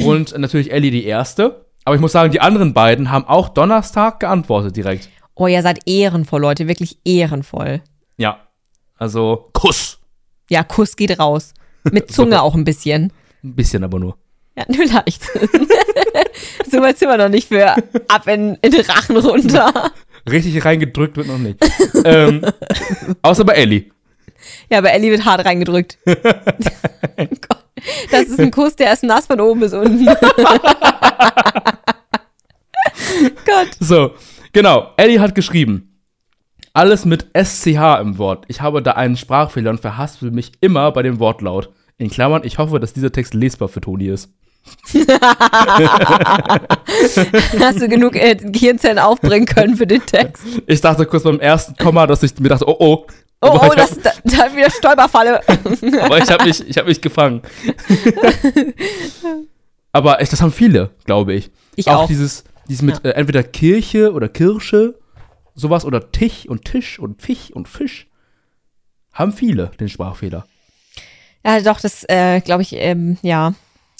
[0.05, 1.67] Und natürlich Ellie die erste.
[1.85, 5.09] Aber ich muss sagen, die anderen beiden haben auch Donnerstag geantwortet direkt.
[5.35, 6.69] Oh, ihr seid ehrenvoll, Leute.
[6.69, 7.83] Wirklich ehrenvoll.
[8.17, 8.47] Ja.
[8.97, 9.99] Also, Kuss.
[10.49, 11.55] Ja, Kuss geht raus.
[11.85, 13.13] Mit Zunge auch ein bisschen.
[13.43, 14.17] Ein bisschen aber nur.
[14.57, 15.23] Ja, nur leicht.
[16.71, 17.75] so weit sind wir noch nicht für
[18.09, 19.91] ab in, in den Rachen runter.
[20.31, 21.59] Richtig reingedrückt wird noch nicht.
[22.05, 22.43] ähm,
[23.23, 23.87] außer bei Ellie.
[24.71, 25.99] Ja, aber Ellie wird hart reingedrückt.
[26.05, 27.62] Gott,
[28.11, 30.07] das ist ein Kuss, der ist nass von oben bis unten.
[33.45, 33.69] Gott.
[33.81, 34.13] So,
[34.53, 34.91] genau.
[34.97, 35.89] Ellie hat geschrieben.
[36.75, 38.45] Alles mit SCH im Wort.
[38.49, 41.71] Ich habe da einen Sprachfehler und verhaspel mich immer bei dem Wortlaut.
[41.99, 44.31] In Klammern, ich hoffe, dass dieser Text lesbar für Toni ist.
[47.61, 50.45] Hast du genug äh, Gehirnzellen aufbringen können für den Text?
[50.67, 53.07] Ich dachte kurz beim ersten Komma, dass ich mir dachte, oh oh.
[53.45, 55.41] Oh, Aber oh, das, da, da wieder Stolperfalle.
[56.01, 57.43] Aber ich habe mich, ich hab mich gefangen.
[59.93, 61.51] aber echt, das haben viele, glaube ich.
[61.75, 62.07] Ich auch.
[62.07, 64.95] dieses, dieses mit äh, entweder Kirche oder Kirsche,
[65.57, 68.07] sowas, oder Tich und Tisch und Fisch und Fisch.
[69.13, 70.47] Haben viele den Sprachfehler.
[71.45, 73.55] Ja, doch, das äh, glaube ich, ähm, ja.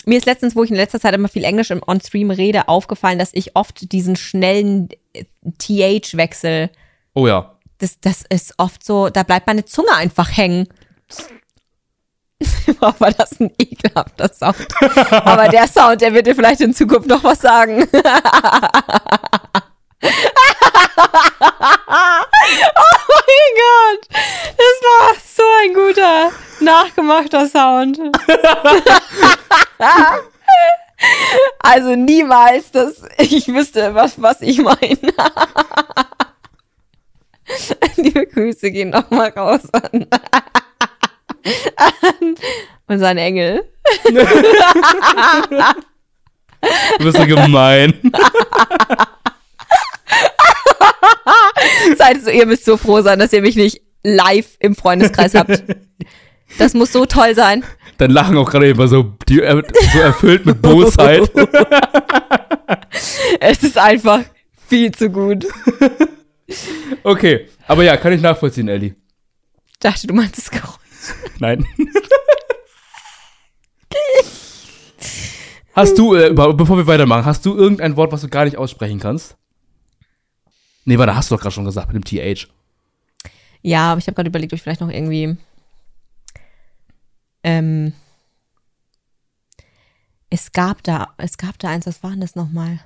[0.07, 3.19] Mir ist letztens, wo ich in letzter Zeit immer viel Englisch im On-Stream rede, aufgefallen,
[3.19, 5.25] dass ich oft diesen schnellen äh,
[5.59, 6.71] TH-Wechsel,
[7.15, 7.52] Oh ja.
[7.83, 10.69] Das, das ist oft so, da bleibt meine Zunge einfach hängen.
[12.79, 14.69] Boah, war das ein ekelhafter Sound.
[15.11, 17.89] Aber der Sound, der wird dir vielleicht in Zukunft noch was sagen.
[17.93, 17.99] oh
[23.11, 24.09] mein Gott.
[24.11, 26.31] Das war so ein guter,
[26.61, 27.99] nachgemachter Sound.
[31.59, 34.99] Also niemals, dass ich wüsste, was, was ich meine.
[37.97, 40.07] Liebe Grüße gehen nochmal raus an,
[41.77, 42.35] an
[42.87, 43.69] unseren Engel.
[46.99, 47.93] Du bist so gemein.
[51.97, 55.65] Seid so, ihr müsst so froh sein, dass ihr mich nicht live im Freundeskreis habt.
[56.59, 57.65] Das muss so toll sein.
[57.99, 59.61] Dein Lachen auch gerade immer so, die, äh,
[59.93, 61.31] so erfüllt mit Bosheit.
[63.41, 64.21] Es ist einfach
[64.69, 65.47] viel zu gut.
[67.05, 68.95] Okay, aber ja, kann ich nachvollziehen, Ellie.
[69.81, 70.77] Dachte, du meinst das Geräusch.
[71.39, 71.67] Nein.
[75.75, 78.57] Hast du, äh, be- bevor wir weitermachen, hast du irgendein Wort, was du gar nicht
[78.59, 79.37] aussprechen kannst?
[80.85, 82.49] Nee, warte, hast du doch gerade schon gesagt, mit dem TH.
[83.63, 85.37] Ja, aber ich habe gerade überlegt, ob ich vielleicht noch irgendwie.
[87.45, 87.93] Ähm,
[90.29, 92.81] es gab da, es gab da eins, was war denn das nochmal?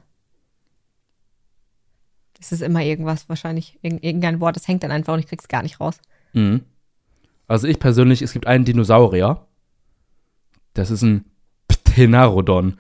[2.41, 5.49] Es ist immer irgendwas, wahrscheinlich irg irgendein Wort, das hängt dann einfach und ich krieg's
[5.49, 6.01] gar nicht raus.
[6.33, 6.63] Mhm.
[7.47, 9.47] Also ich persönlich, es gibt einen Dinosaurier.
[10.75, 11.25] Das ist ein
[11.69, 12.79] Ptenarodon.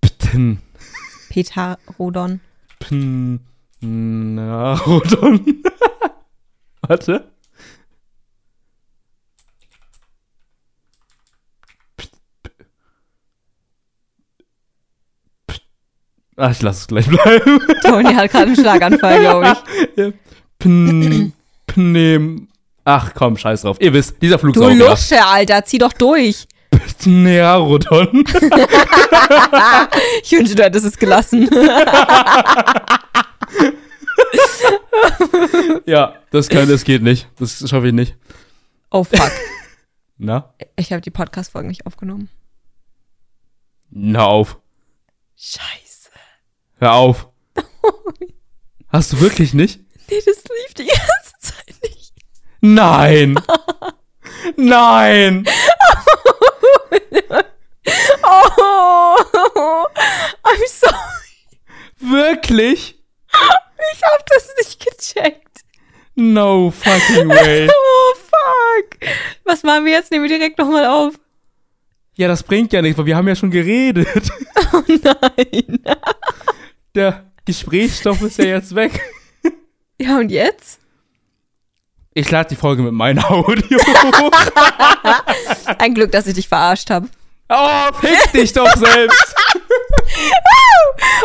[0.00, 0.58] Pten,
[1.30, 2.40] Petarodon.
[2.78, 3.40] Ptenarodon.
[6.82, 7.30] Warte.
[16.36, 17.60] Ach, ich lasse es gleich bleiben.
[17.82, 19.58] Tony hat gerade einen Schlaganfall, glaube ich.
[19.96, 20.10] Ja.
[20.58, 21.32] Pn,
[21.66, 22.48] Pnem.
[22.84, 23.78] Ach komm, scheiß drauf.
[23.80, 24.88] Ihr wisst, dieser Du Flugsaurier.
[24.90, 26.46] Lusche, Alter, zieh doch durch.
[26.70, 28.24] Ptenarodon.
[30.22, 31.48] Ich wünsche, du hättest es gelassen.
[35.86, 37.28] ja, das kann, das geht nicht.
[37.38, 38.16] Das schaffe ich nicht.
[38.90, 39.30] Oh fuck.
[40.18, 40.54] Na?
[40.76, 42.28] Ich habe die Podcast-Folgen nicht aufgenommen.
[43.90, 44.58] Na auf.
[45.36, 45.85] Scheiße.
[46.78, 47.28] Hör auf.
[48.88, 49.80] Hast du wirklich nicht?
[50.10, 52.12] Nee, das lief die ganze Zeit nicht.
[52.60, 53.40] Nein.
[54.56, 55.46] Nein.
[58.22, 59.16] Oh,
[60.44, 60.94] I'm sorry.
[62.00, 62.98] Wirklich?
[63.92, 65.64] Ich hab das nicht gecheckt.
[66.14, 67.68] No fucking way.
[67.98, 69.10] Oh, fuck.
[69.44, 70.10] Was machen wir jetzt?
[70.10, 71.14] Nehmen wir direkt nochmal auf.
[72.14, 74.30] Ja, das bringt ja nichts, weil wir haben ja schon geredet.
[74.72, 75.80] Oh nein.
[76.96, 79.00] Der Gesprächsstoff ist ja jetzt weg.
[79.98, 80.78] Ja, und jetzt?
[82.12, 84.30] Ich lade die Folge mit meinem Audio hoch.
[85.78, 87.08] Ein Glück, dass ich dich verarscht habe.
[87.48, 89.34] Oh, fick dich doch selbst.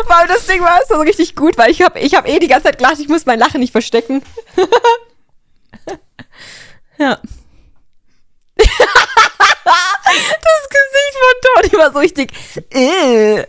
[0.06, 2.64] Wow, das Ding war so richtig gut, weil ich habe ich hab eh die ganze
[2.64, 4.22] Zeit gelacht, ich muss mein Lachen nicht verstecken.
[6.96, 7.18] ja.
[8.56, 8.66] Das
[11.22, 11.34] von
[11.70, 12.32] Toni war so richtig.
[12.70, 13.44] Äh.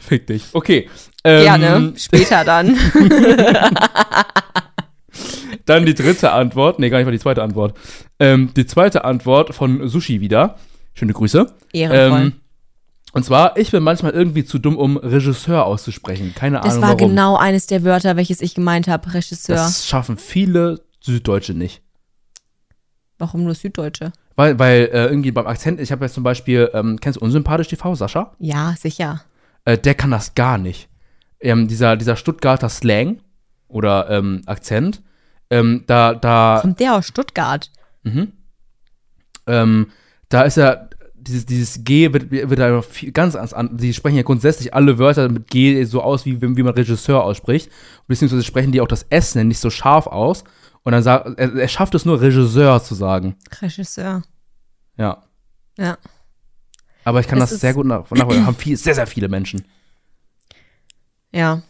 [0.00, 0.44] Fick dich.
[0.52, 0.88] Okay.
[1.24, 2.78] Ähm, Gerne, später dann.
[5.66, 6.78] Dann die dritte Antwort.
[6.78, 7.76] Nee, gar nicht mal die zweite Antwort.
[8.18, 10.56] Ähm, die zweite Antwort von Sushi wieder.
[10.92, 11.46] Schöne Grüße.
[11.72, 12.20] Ehrenvoll.
[12.20, 12.32] Ähm,
[13.14, 16.34] und zwar, ich bin manchmal irgendwie zu dumm, um Regisseur auszusprechen.
[16.34, 17.10] Keine das Ahnung war warum.
[17.10, 19.54] genau eines der Wörter, welches ich gemeint habe, Regisseur.
[19.54, 21.83] Das schaffen viele Süddeutsche nicht.
[23.24, 24.12] Warum nur Süddeutsche?
[24.36, 27.68] Weil, weil äh, irgendwie beim Akzent, ich habe jetzt zum Beispiel, ähm, kennst du Unsympathisch
[27.68, 28.32] TV, Sascha?
[28.38, 29.22] Ja, sicher.
[29.64, 30.90] Äh, der kann das gar nicht.
[31.40, 33.20] Ähm, dieser, dieser Stuttgarter Slang
[33.66, 35.02] oder ähm, Akzent,
[35.48, 37.70] ähm, da, da, Kommt der aus Stuttgart?
[39.46, 39.86] ähm,
[40.28, 43.78] da ist ja, dieses, dieses G wird, wird da viel, ganz anders an.
[43.78, 47.70] Sie sprechen ja grundsätzlich alle Wörter mit G so aus, wie, wie man Regisseur ausspricht.
[48.06, 50.44] Beziehungsweise sprechen die auch das S nicht so scharf aus.
[50.84, 53.36] Und dann sagt, er, er schafft es nur, Regisseur zu sagen.
[53.60, 54.22] Regisseur.
[54.96, 55.24] Ja.
[55.78, 55.98] Ja.
[57.04, 58.46] Aber ich kann Es das sehr gut nach, nachvollziehen.
[58.46, 59.64] Haben viel, sehr, sehr viele Menschen.
[61.32, 61.62] Ja.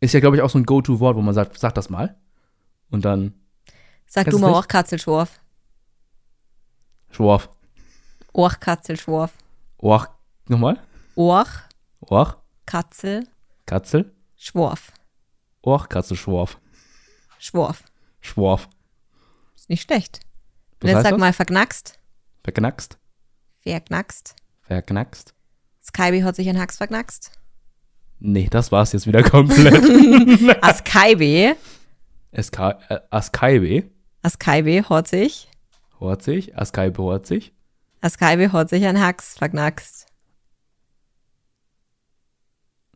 [0.00, 2.16] Ist ja, glaube ich, auch so ein Go-To-Wort, wo man sagt, sag das mal.
[2.90, 3.34] Und dann
[4.06, 4.56] Sag du mal nicht?
[4.56, 5.40] auch Katzelschworf.
[7.10, 7.48] Schworf.
[8.32, 9.32] Och Katzelschworf.
[9.78, 10.06] Oach,
[10.48, 10.78] nochmal?
[11.16, 11.46] Och
[12.00, 13.26] Oach, Katzel
[13.66, 14.92] Katzel, Schworf.
[15.62, 16.58] Oach, Katzel, Schworf.
[18.20, 18.68] Schworf.
[19.56, 20.20] Ist nicht schlecht.
[20.82, 21.20] Und Was jetzt sag das?
[21.20, 21.98] mal verknackst.
[22.44, 22.98] Verknackst.
[23.62, 24.34] Verknackst.
[24.62, 25.34] Verknackst.
[25.84, 27.32] Skyby hat sich ein Hax verknackst.
[28.18, 29.82] Nee, das war's jetzt wieder komplett.
[30.62, 31.56] Askaibe.
[32.38, 33.84] SK, äh, Askaibe.
[34.22, 35.48] Askaibe hat sich.
[35.98, 36.56] Hort sich.
[36.56, 37.52] Askaibe hort sich.
[38.02, 40.06] Askaibe hat sich ein Hax verknackst.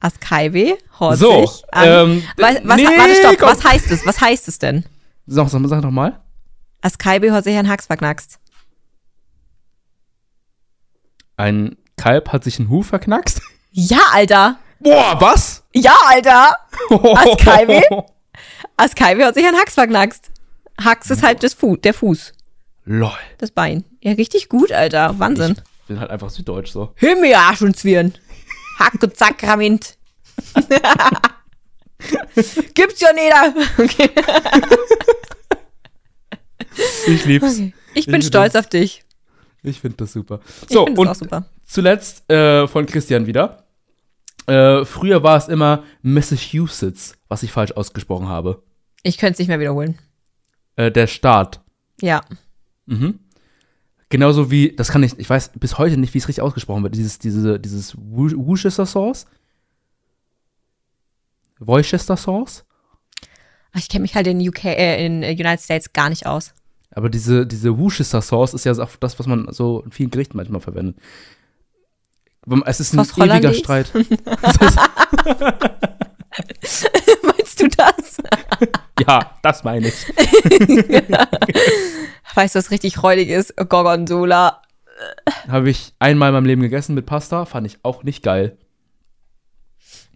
[0.01, 3.39] Askaibe hat So, sich ähm, nee, warte, stopp.
[3.39, 3.49] komm.
[3.49, 4.07] Was heißt es?
[4.07, 4.85] Was heißt es denn?
[5.27, 6.21] Sag, sag, sag doch mal.
[6.83, 8.39] Askaibe hat sich ein Hax verknackst.
[11.37, 13.41] Ein Kalb hat sich einen Huf verknackst.
[13.73, 14.59] Ja, Alter.
[14.81, 15.65] Boah, was?
[15.73, 16.57] Ja, Alter.
[16.91, 17.83] Askaibe?
[18.77, 20.31] Askaibe hat sich ein Hax verknackst.
[20.83, 22.33] Hax ist halt das Fu der Fuß,
[22.85, 23.13] Lol.
[23.39, 23.85] das Bein.
[24.01, 25.19] Ja, richtig gut, Alter.
[25.19, 25.57] Wahnsinn.
[25.83, 26.93] Ich bin halt einfach süddeutsch so.
[26.97, 28.15] Himmel, Arsch und Zwirn.
[28.79, 29.97] Hack und Sakrament.
[32.75, 33.69] Gibt's ja nicht.
[33.79, 34.11] Okay.
[37.07, 37.61] Ich lieb's.
[37.95, 39.05] Ich bin Ich stolz auf dich.
[39.63, 40.41] Ich finde das super.
[40.69, 41.45] Ich So, finde und es auch super.
[41.65, 43.65] zuletzt äh, von Christian wieder.
[44.47, 48.63] Äh, früher war es immer Massachusetts, was ich falsch ausgesprochen habe.
[49.03, 49.99] Ich könnte es nicht mehr wiederholen.
[50.77, 51.61] Äh, der Staat.
[52.01, 52.23] Ja.
[54.11, 56.95] Genauso wie, das kann ich, ich weiß bis heute nicht, wie es richtig ausgesprochen wird.
[56.95, 59.27] Dieses, diese, dieses Wor- Worcester Sauce.
[61.59, 62.65] Worcester Sauce.
[63.73, 66.55] Ach, Ich kenne mich halt in UK, äh, in äh, United States gar nicht aus.
[66.91, 70.37] Aber diese, diese Worcester Sauce ist ja auch das, was man so in vielen Gerichten
[70.37, 70.97] manchmal verwendet.
[72.67, 73.55] Es ist ein ewiger?
[73.55, 73.91] Streit.
[77.23, 78.17] Meinst du das?
[79.07, 79.95] ja, das meine ich.
[82.35, 83.57] Weißt du, was richtig räudig ist?
[83.57, 84.61] Gorgonzola.
[85.49, 88.57] Habe ich einmal in meinem Leben gegessen mit Pasta, fand ich auch nicht geil.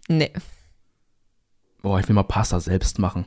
[0.07, 0.31] Nee.
[1.81, 3.25] Boah, ich will mal Pasta selbst machen.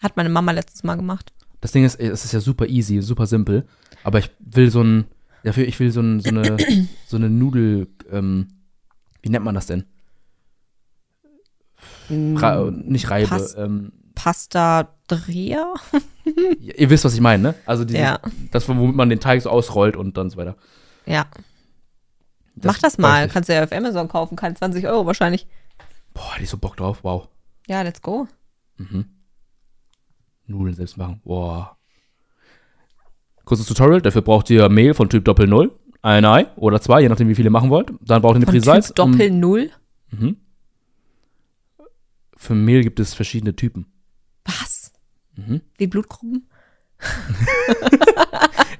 [0.00, 1.32] Hat meine Mama letztes Mal gemacht.
[1.60, 3.66] Das Ding ist, es ist ja super easy, super simpel.
[4.04, 5.06] Aber ich will so ein,
[5.44, 6.56] dafür, ich will so, ein, so eine,
[7.06, 8.48] so eine Nudel, ähm,
[9.22, 9.84] wie nennt man das denn?
[12.10, 13.28] Ra nicht Reibe.
[13.28, 15.74] Pas- Ähm, Pasta Dreher?
[16.60, 17.54] ihr wisst, was ich meine, ne?
[17.66, 18.18] Also dieses, Ja.
[18.50, 20.56] das, womit man den Teig so ausrollt und dann so weiter.
[21.06, 21.26] Ja.
[22.56, 23.28] Das Mach das mal.
[23.28, 24.34] Kannst du ja auf Amazon kaufen.
[24.36, 25.46] Keine 20 Euro wahrscheinlich.
[26.14, 27.04] Boah, hätte ich so Bock drauf.
[27.04, 27.28] Wow.
[27.68, 28.26] Ja, let's go.
[30.46, 31.20] Nudeln selbst machen.
[31.24, 31.76] Boah.
[33.44, 34.00] Kurzes Tutorial.
[34.00, 35.78] Dafür braucht ihr Mehl von Typ Doppel Null.
[36.00, 37.92] Ein Ei oder zwei, je nachdem, wie viele ihr machen wollt.
[38.00, 38.94] Dann braucht ihr eine Prise typ Salz.
[38.94, 39.70] Doppel Null.
[42.36, 43.86] Für Mehl gibt es verschiedene Typen.
[44.44, 44.92] Was?
[45.36, 45.60] Mhm.
[45.76, 46.48] Wie Blutgruppen?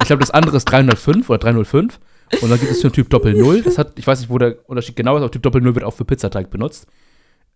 [0.00, 2.00] Ich glaube, das andere ist 305 oder 305.
[2.40, 3.62] Und dann gibt es den Typ Doppel Null.
[3.62, 5.84] Das hat, ich weiß nicht, wo der Unterschied genau ist, aber Typ Doppel Null wird
[5.84, 6.86] auch für Pizzateig benutzt.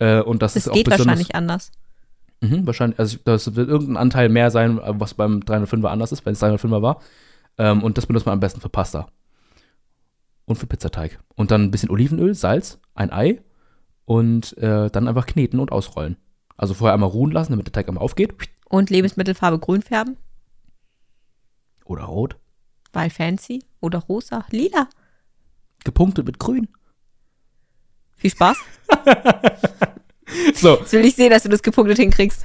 [0.03, 1.71] Äh, und das, Das ist auch geht wahrscheinlich anders.
[2.41, 6.33] Mhm, wahrscheinlich, also das wird irgendein Anteil mehr sein, was beim 305er anders ist, wenn
[6.33, 7.01] es 305er war.
[7.59, 9.07] Ähm, und das benutzt man am besten für Pasta.
[10.45, 11.21] und für Pizzateig.
[11.37, 13.41] Und dann ein bisschen Olivenöl, Salz, ein Ei
[14.07, 16.17] und äh, dann einfach kneten und ausrollen.
[16.57, 18.35] Also vorher einmal ruhen lassen, damit der Teig einmal aufgeht.
[18.69, 20.17] Und Lebensmittelfarbe grün färben,
[21.85, 22.37] Oder rot.
[22.93, 23.65] weil fancy.
[23.81, 24.89] Oder rosa, lila.
[25.85, 26.69] Gepunktet mit grün.
[28.23, 28.57] Viel Spaß.
[30.55, 32.45] So, Jetzt will ich sehen, dass du das gepunktet hinkriegst.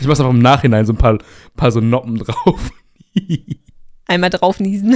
[0.00, 1.18] ich mach's einfach im Nachhinein so ein paar,
[1.54, 2.70] paar so Noppen drauf.
[4.06, 4.94] Einmal drauf niesen.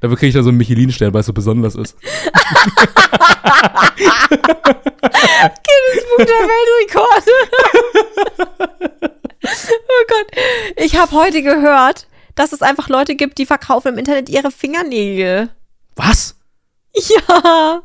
[0.00, 1.96] Dafür kriege ich da so einen Michelin-Stern, weil es so besonders ist.
[6.16, 7.32] Buch der Weltrekorde.
[9.44, 10.26] oh Gott.
[10.76, 15.50] Ich habe heute gehört, dass es einfach Leute gibt, die verkaufen im Internet ihre Fingernägel.
[15.96, 16.36] Was?
[16.94, 17.82] Ja.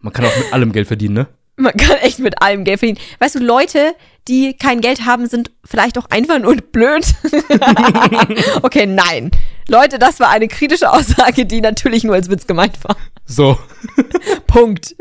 [0.00, 1.26] Man kann auch mit allem Geld verdienen, ne?
[1.56, 3.00] Man kann echt mit allem Geld verdienen.
[3.18, 3.94] Weißt du, Leute,
[4.28, 7.04] die kein Geld haben, sind vielleicht auch einfach nur blöd.
[8.62, 9.32] okay, nein.
[9.66, 12.96] Leute, das war eine kritische Aussage, die natürlich nur als Witz gemeint war.
[13.26, 13.58] So,
[14.46, 14.94] Punkt.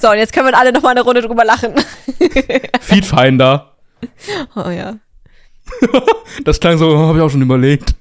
[0.00, 1.74] So, und jetzt können wir alle noch mal eine Runde drüber lachen.
[2.80, 3.76] Feedfinder.
[4.56, 4.96] Oh ja.
[6.44, 7.94] Das klang so, habe ich auch schon überlegt.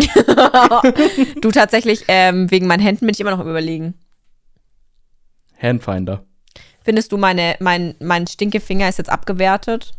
[1.40, 3.94] Du tatsächlich, ähm, wegen meinen Händen bin ich immer noch am überlegen.
[5.60, 6.24] Handfinder.
[6.82, 9.92] Findest du, meine, mein, mein Stinkefinger ist jetzt abgewertet?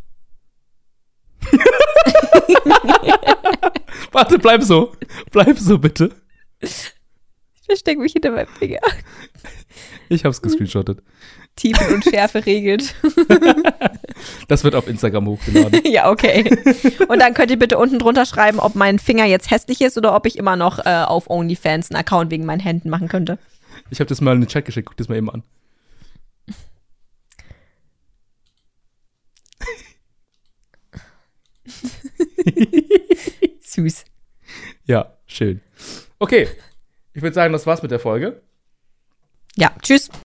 [4.12, 4.94] Warte, bleib so.
[5.32, 6.12] Bleib so, bitte.
[6.60, 6.92] Ich
[7.66, 8.80] verstecke mich hinter meinem Finger.
[10.12, 11.02] Ich hab's gescreenshottet.
[11.56, 12.94] Tiefen und Schärfe regelt.
[14.50, 15.82] Das wird auf Instagram hochgeladen.
[15.90, 16.44] ja, okay.
[17.08, 20.14] Und dann könnt ihr bitte unten drunter schreiben, ob mein Finger jetzt hässlich ist oder
[20.14, 23.40] ob ich immer noch äh, auf OnlyFans einen Account wegen meinen Händen machen könnte.
[23.90, 25.44] Ich habe das mal in den Chat geschickt, guck das mal eben an.
[33.62, 34.04] Süß.
[34.84, 35.62] Ja, schön.
[36.20, 36.50] Okay.
[37.14, 38.42] Ich würde sagen, das war's mit der Folge.
[39.56, 40.10] Ja, tschüss.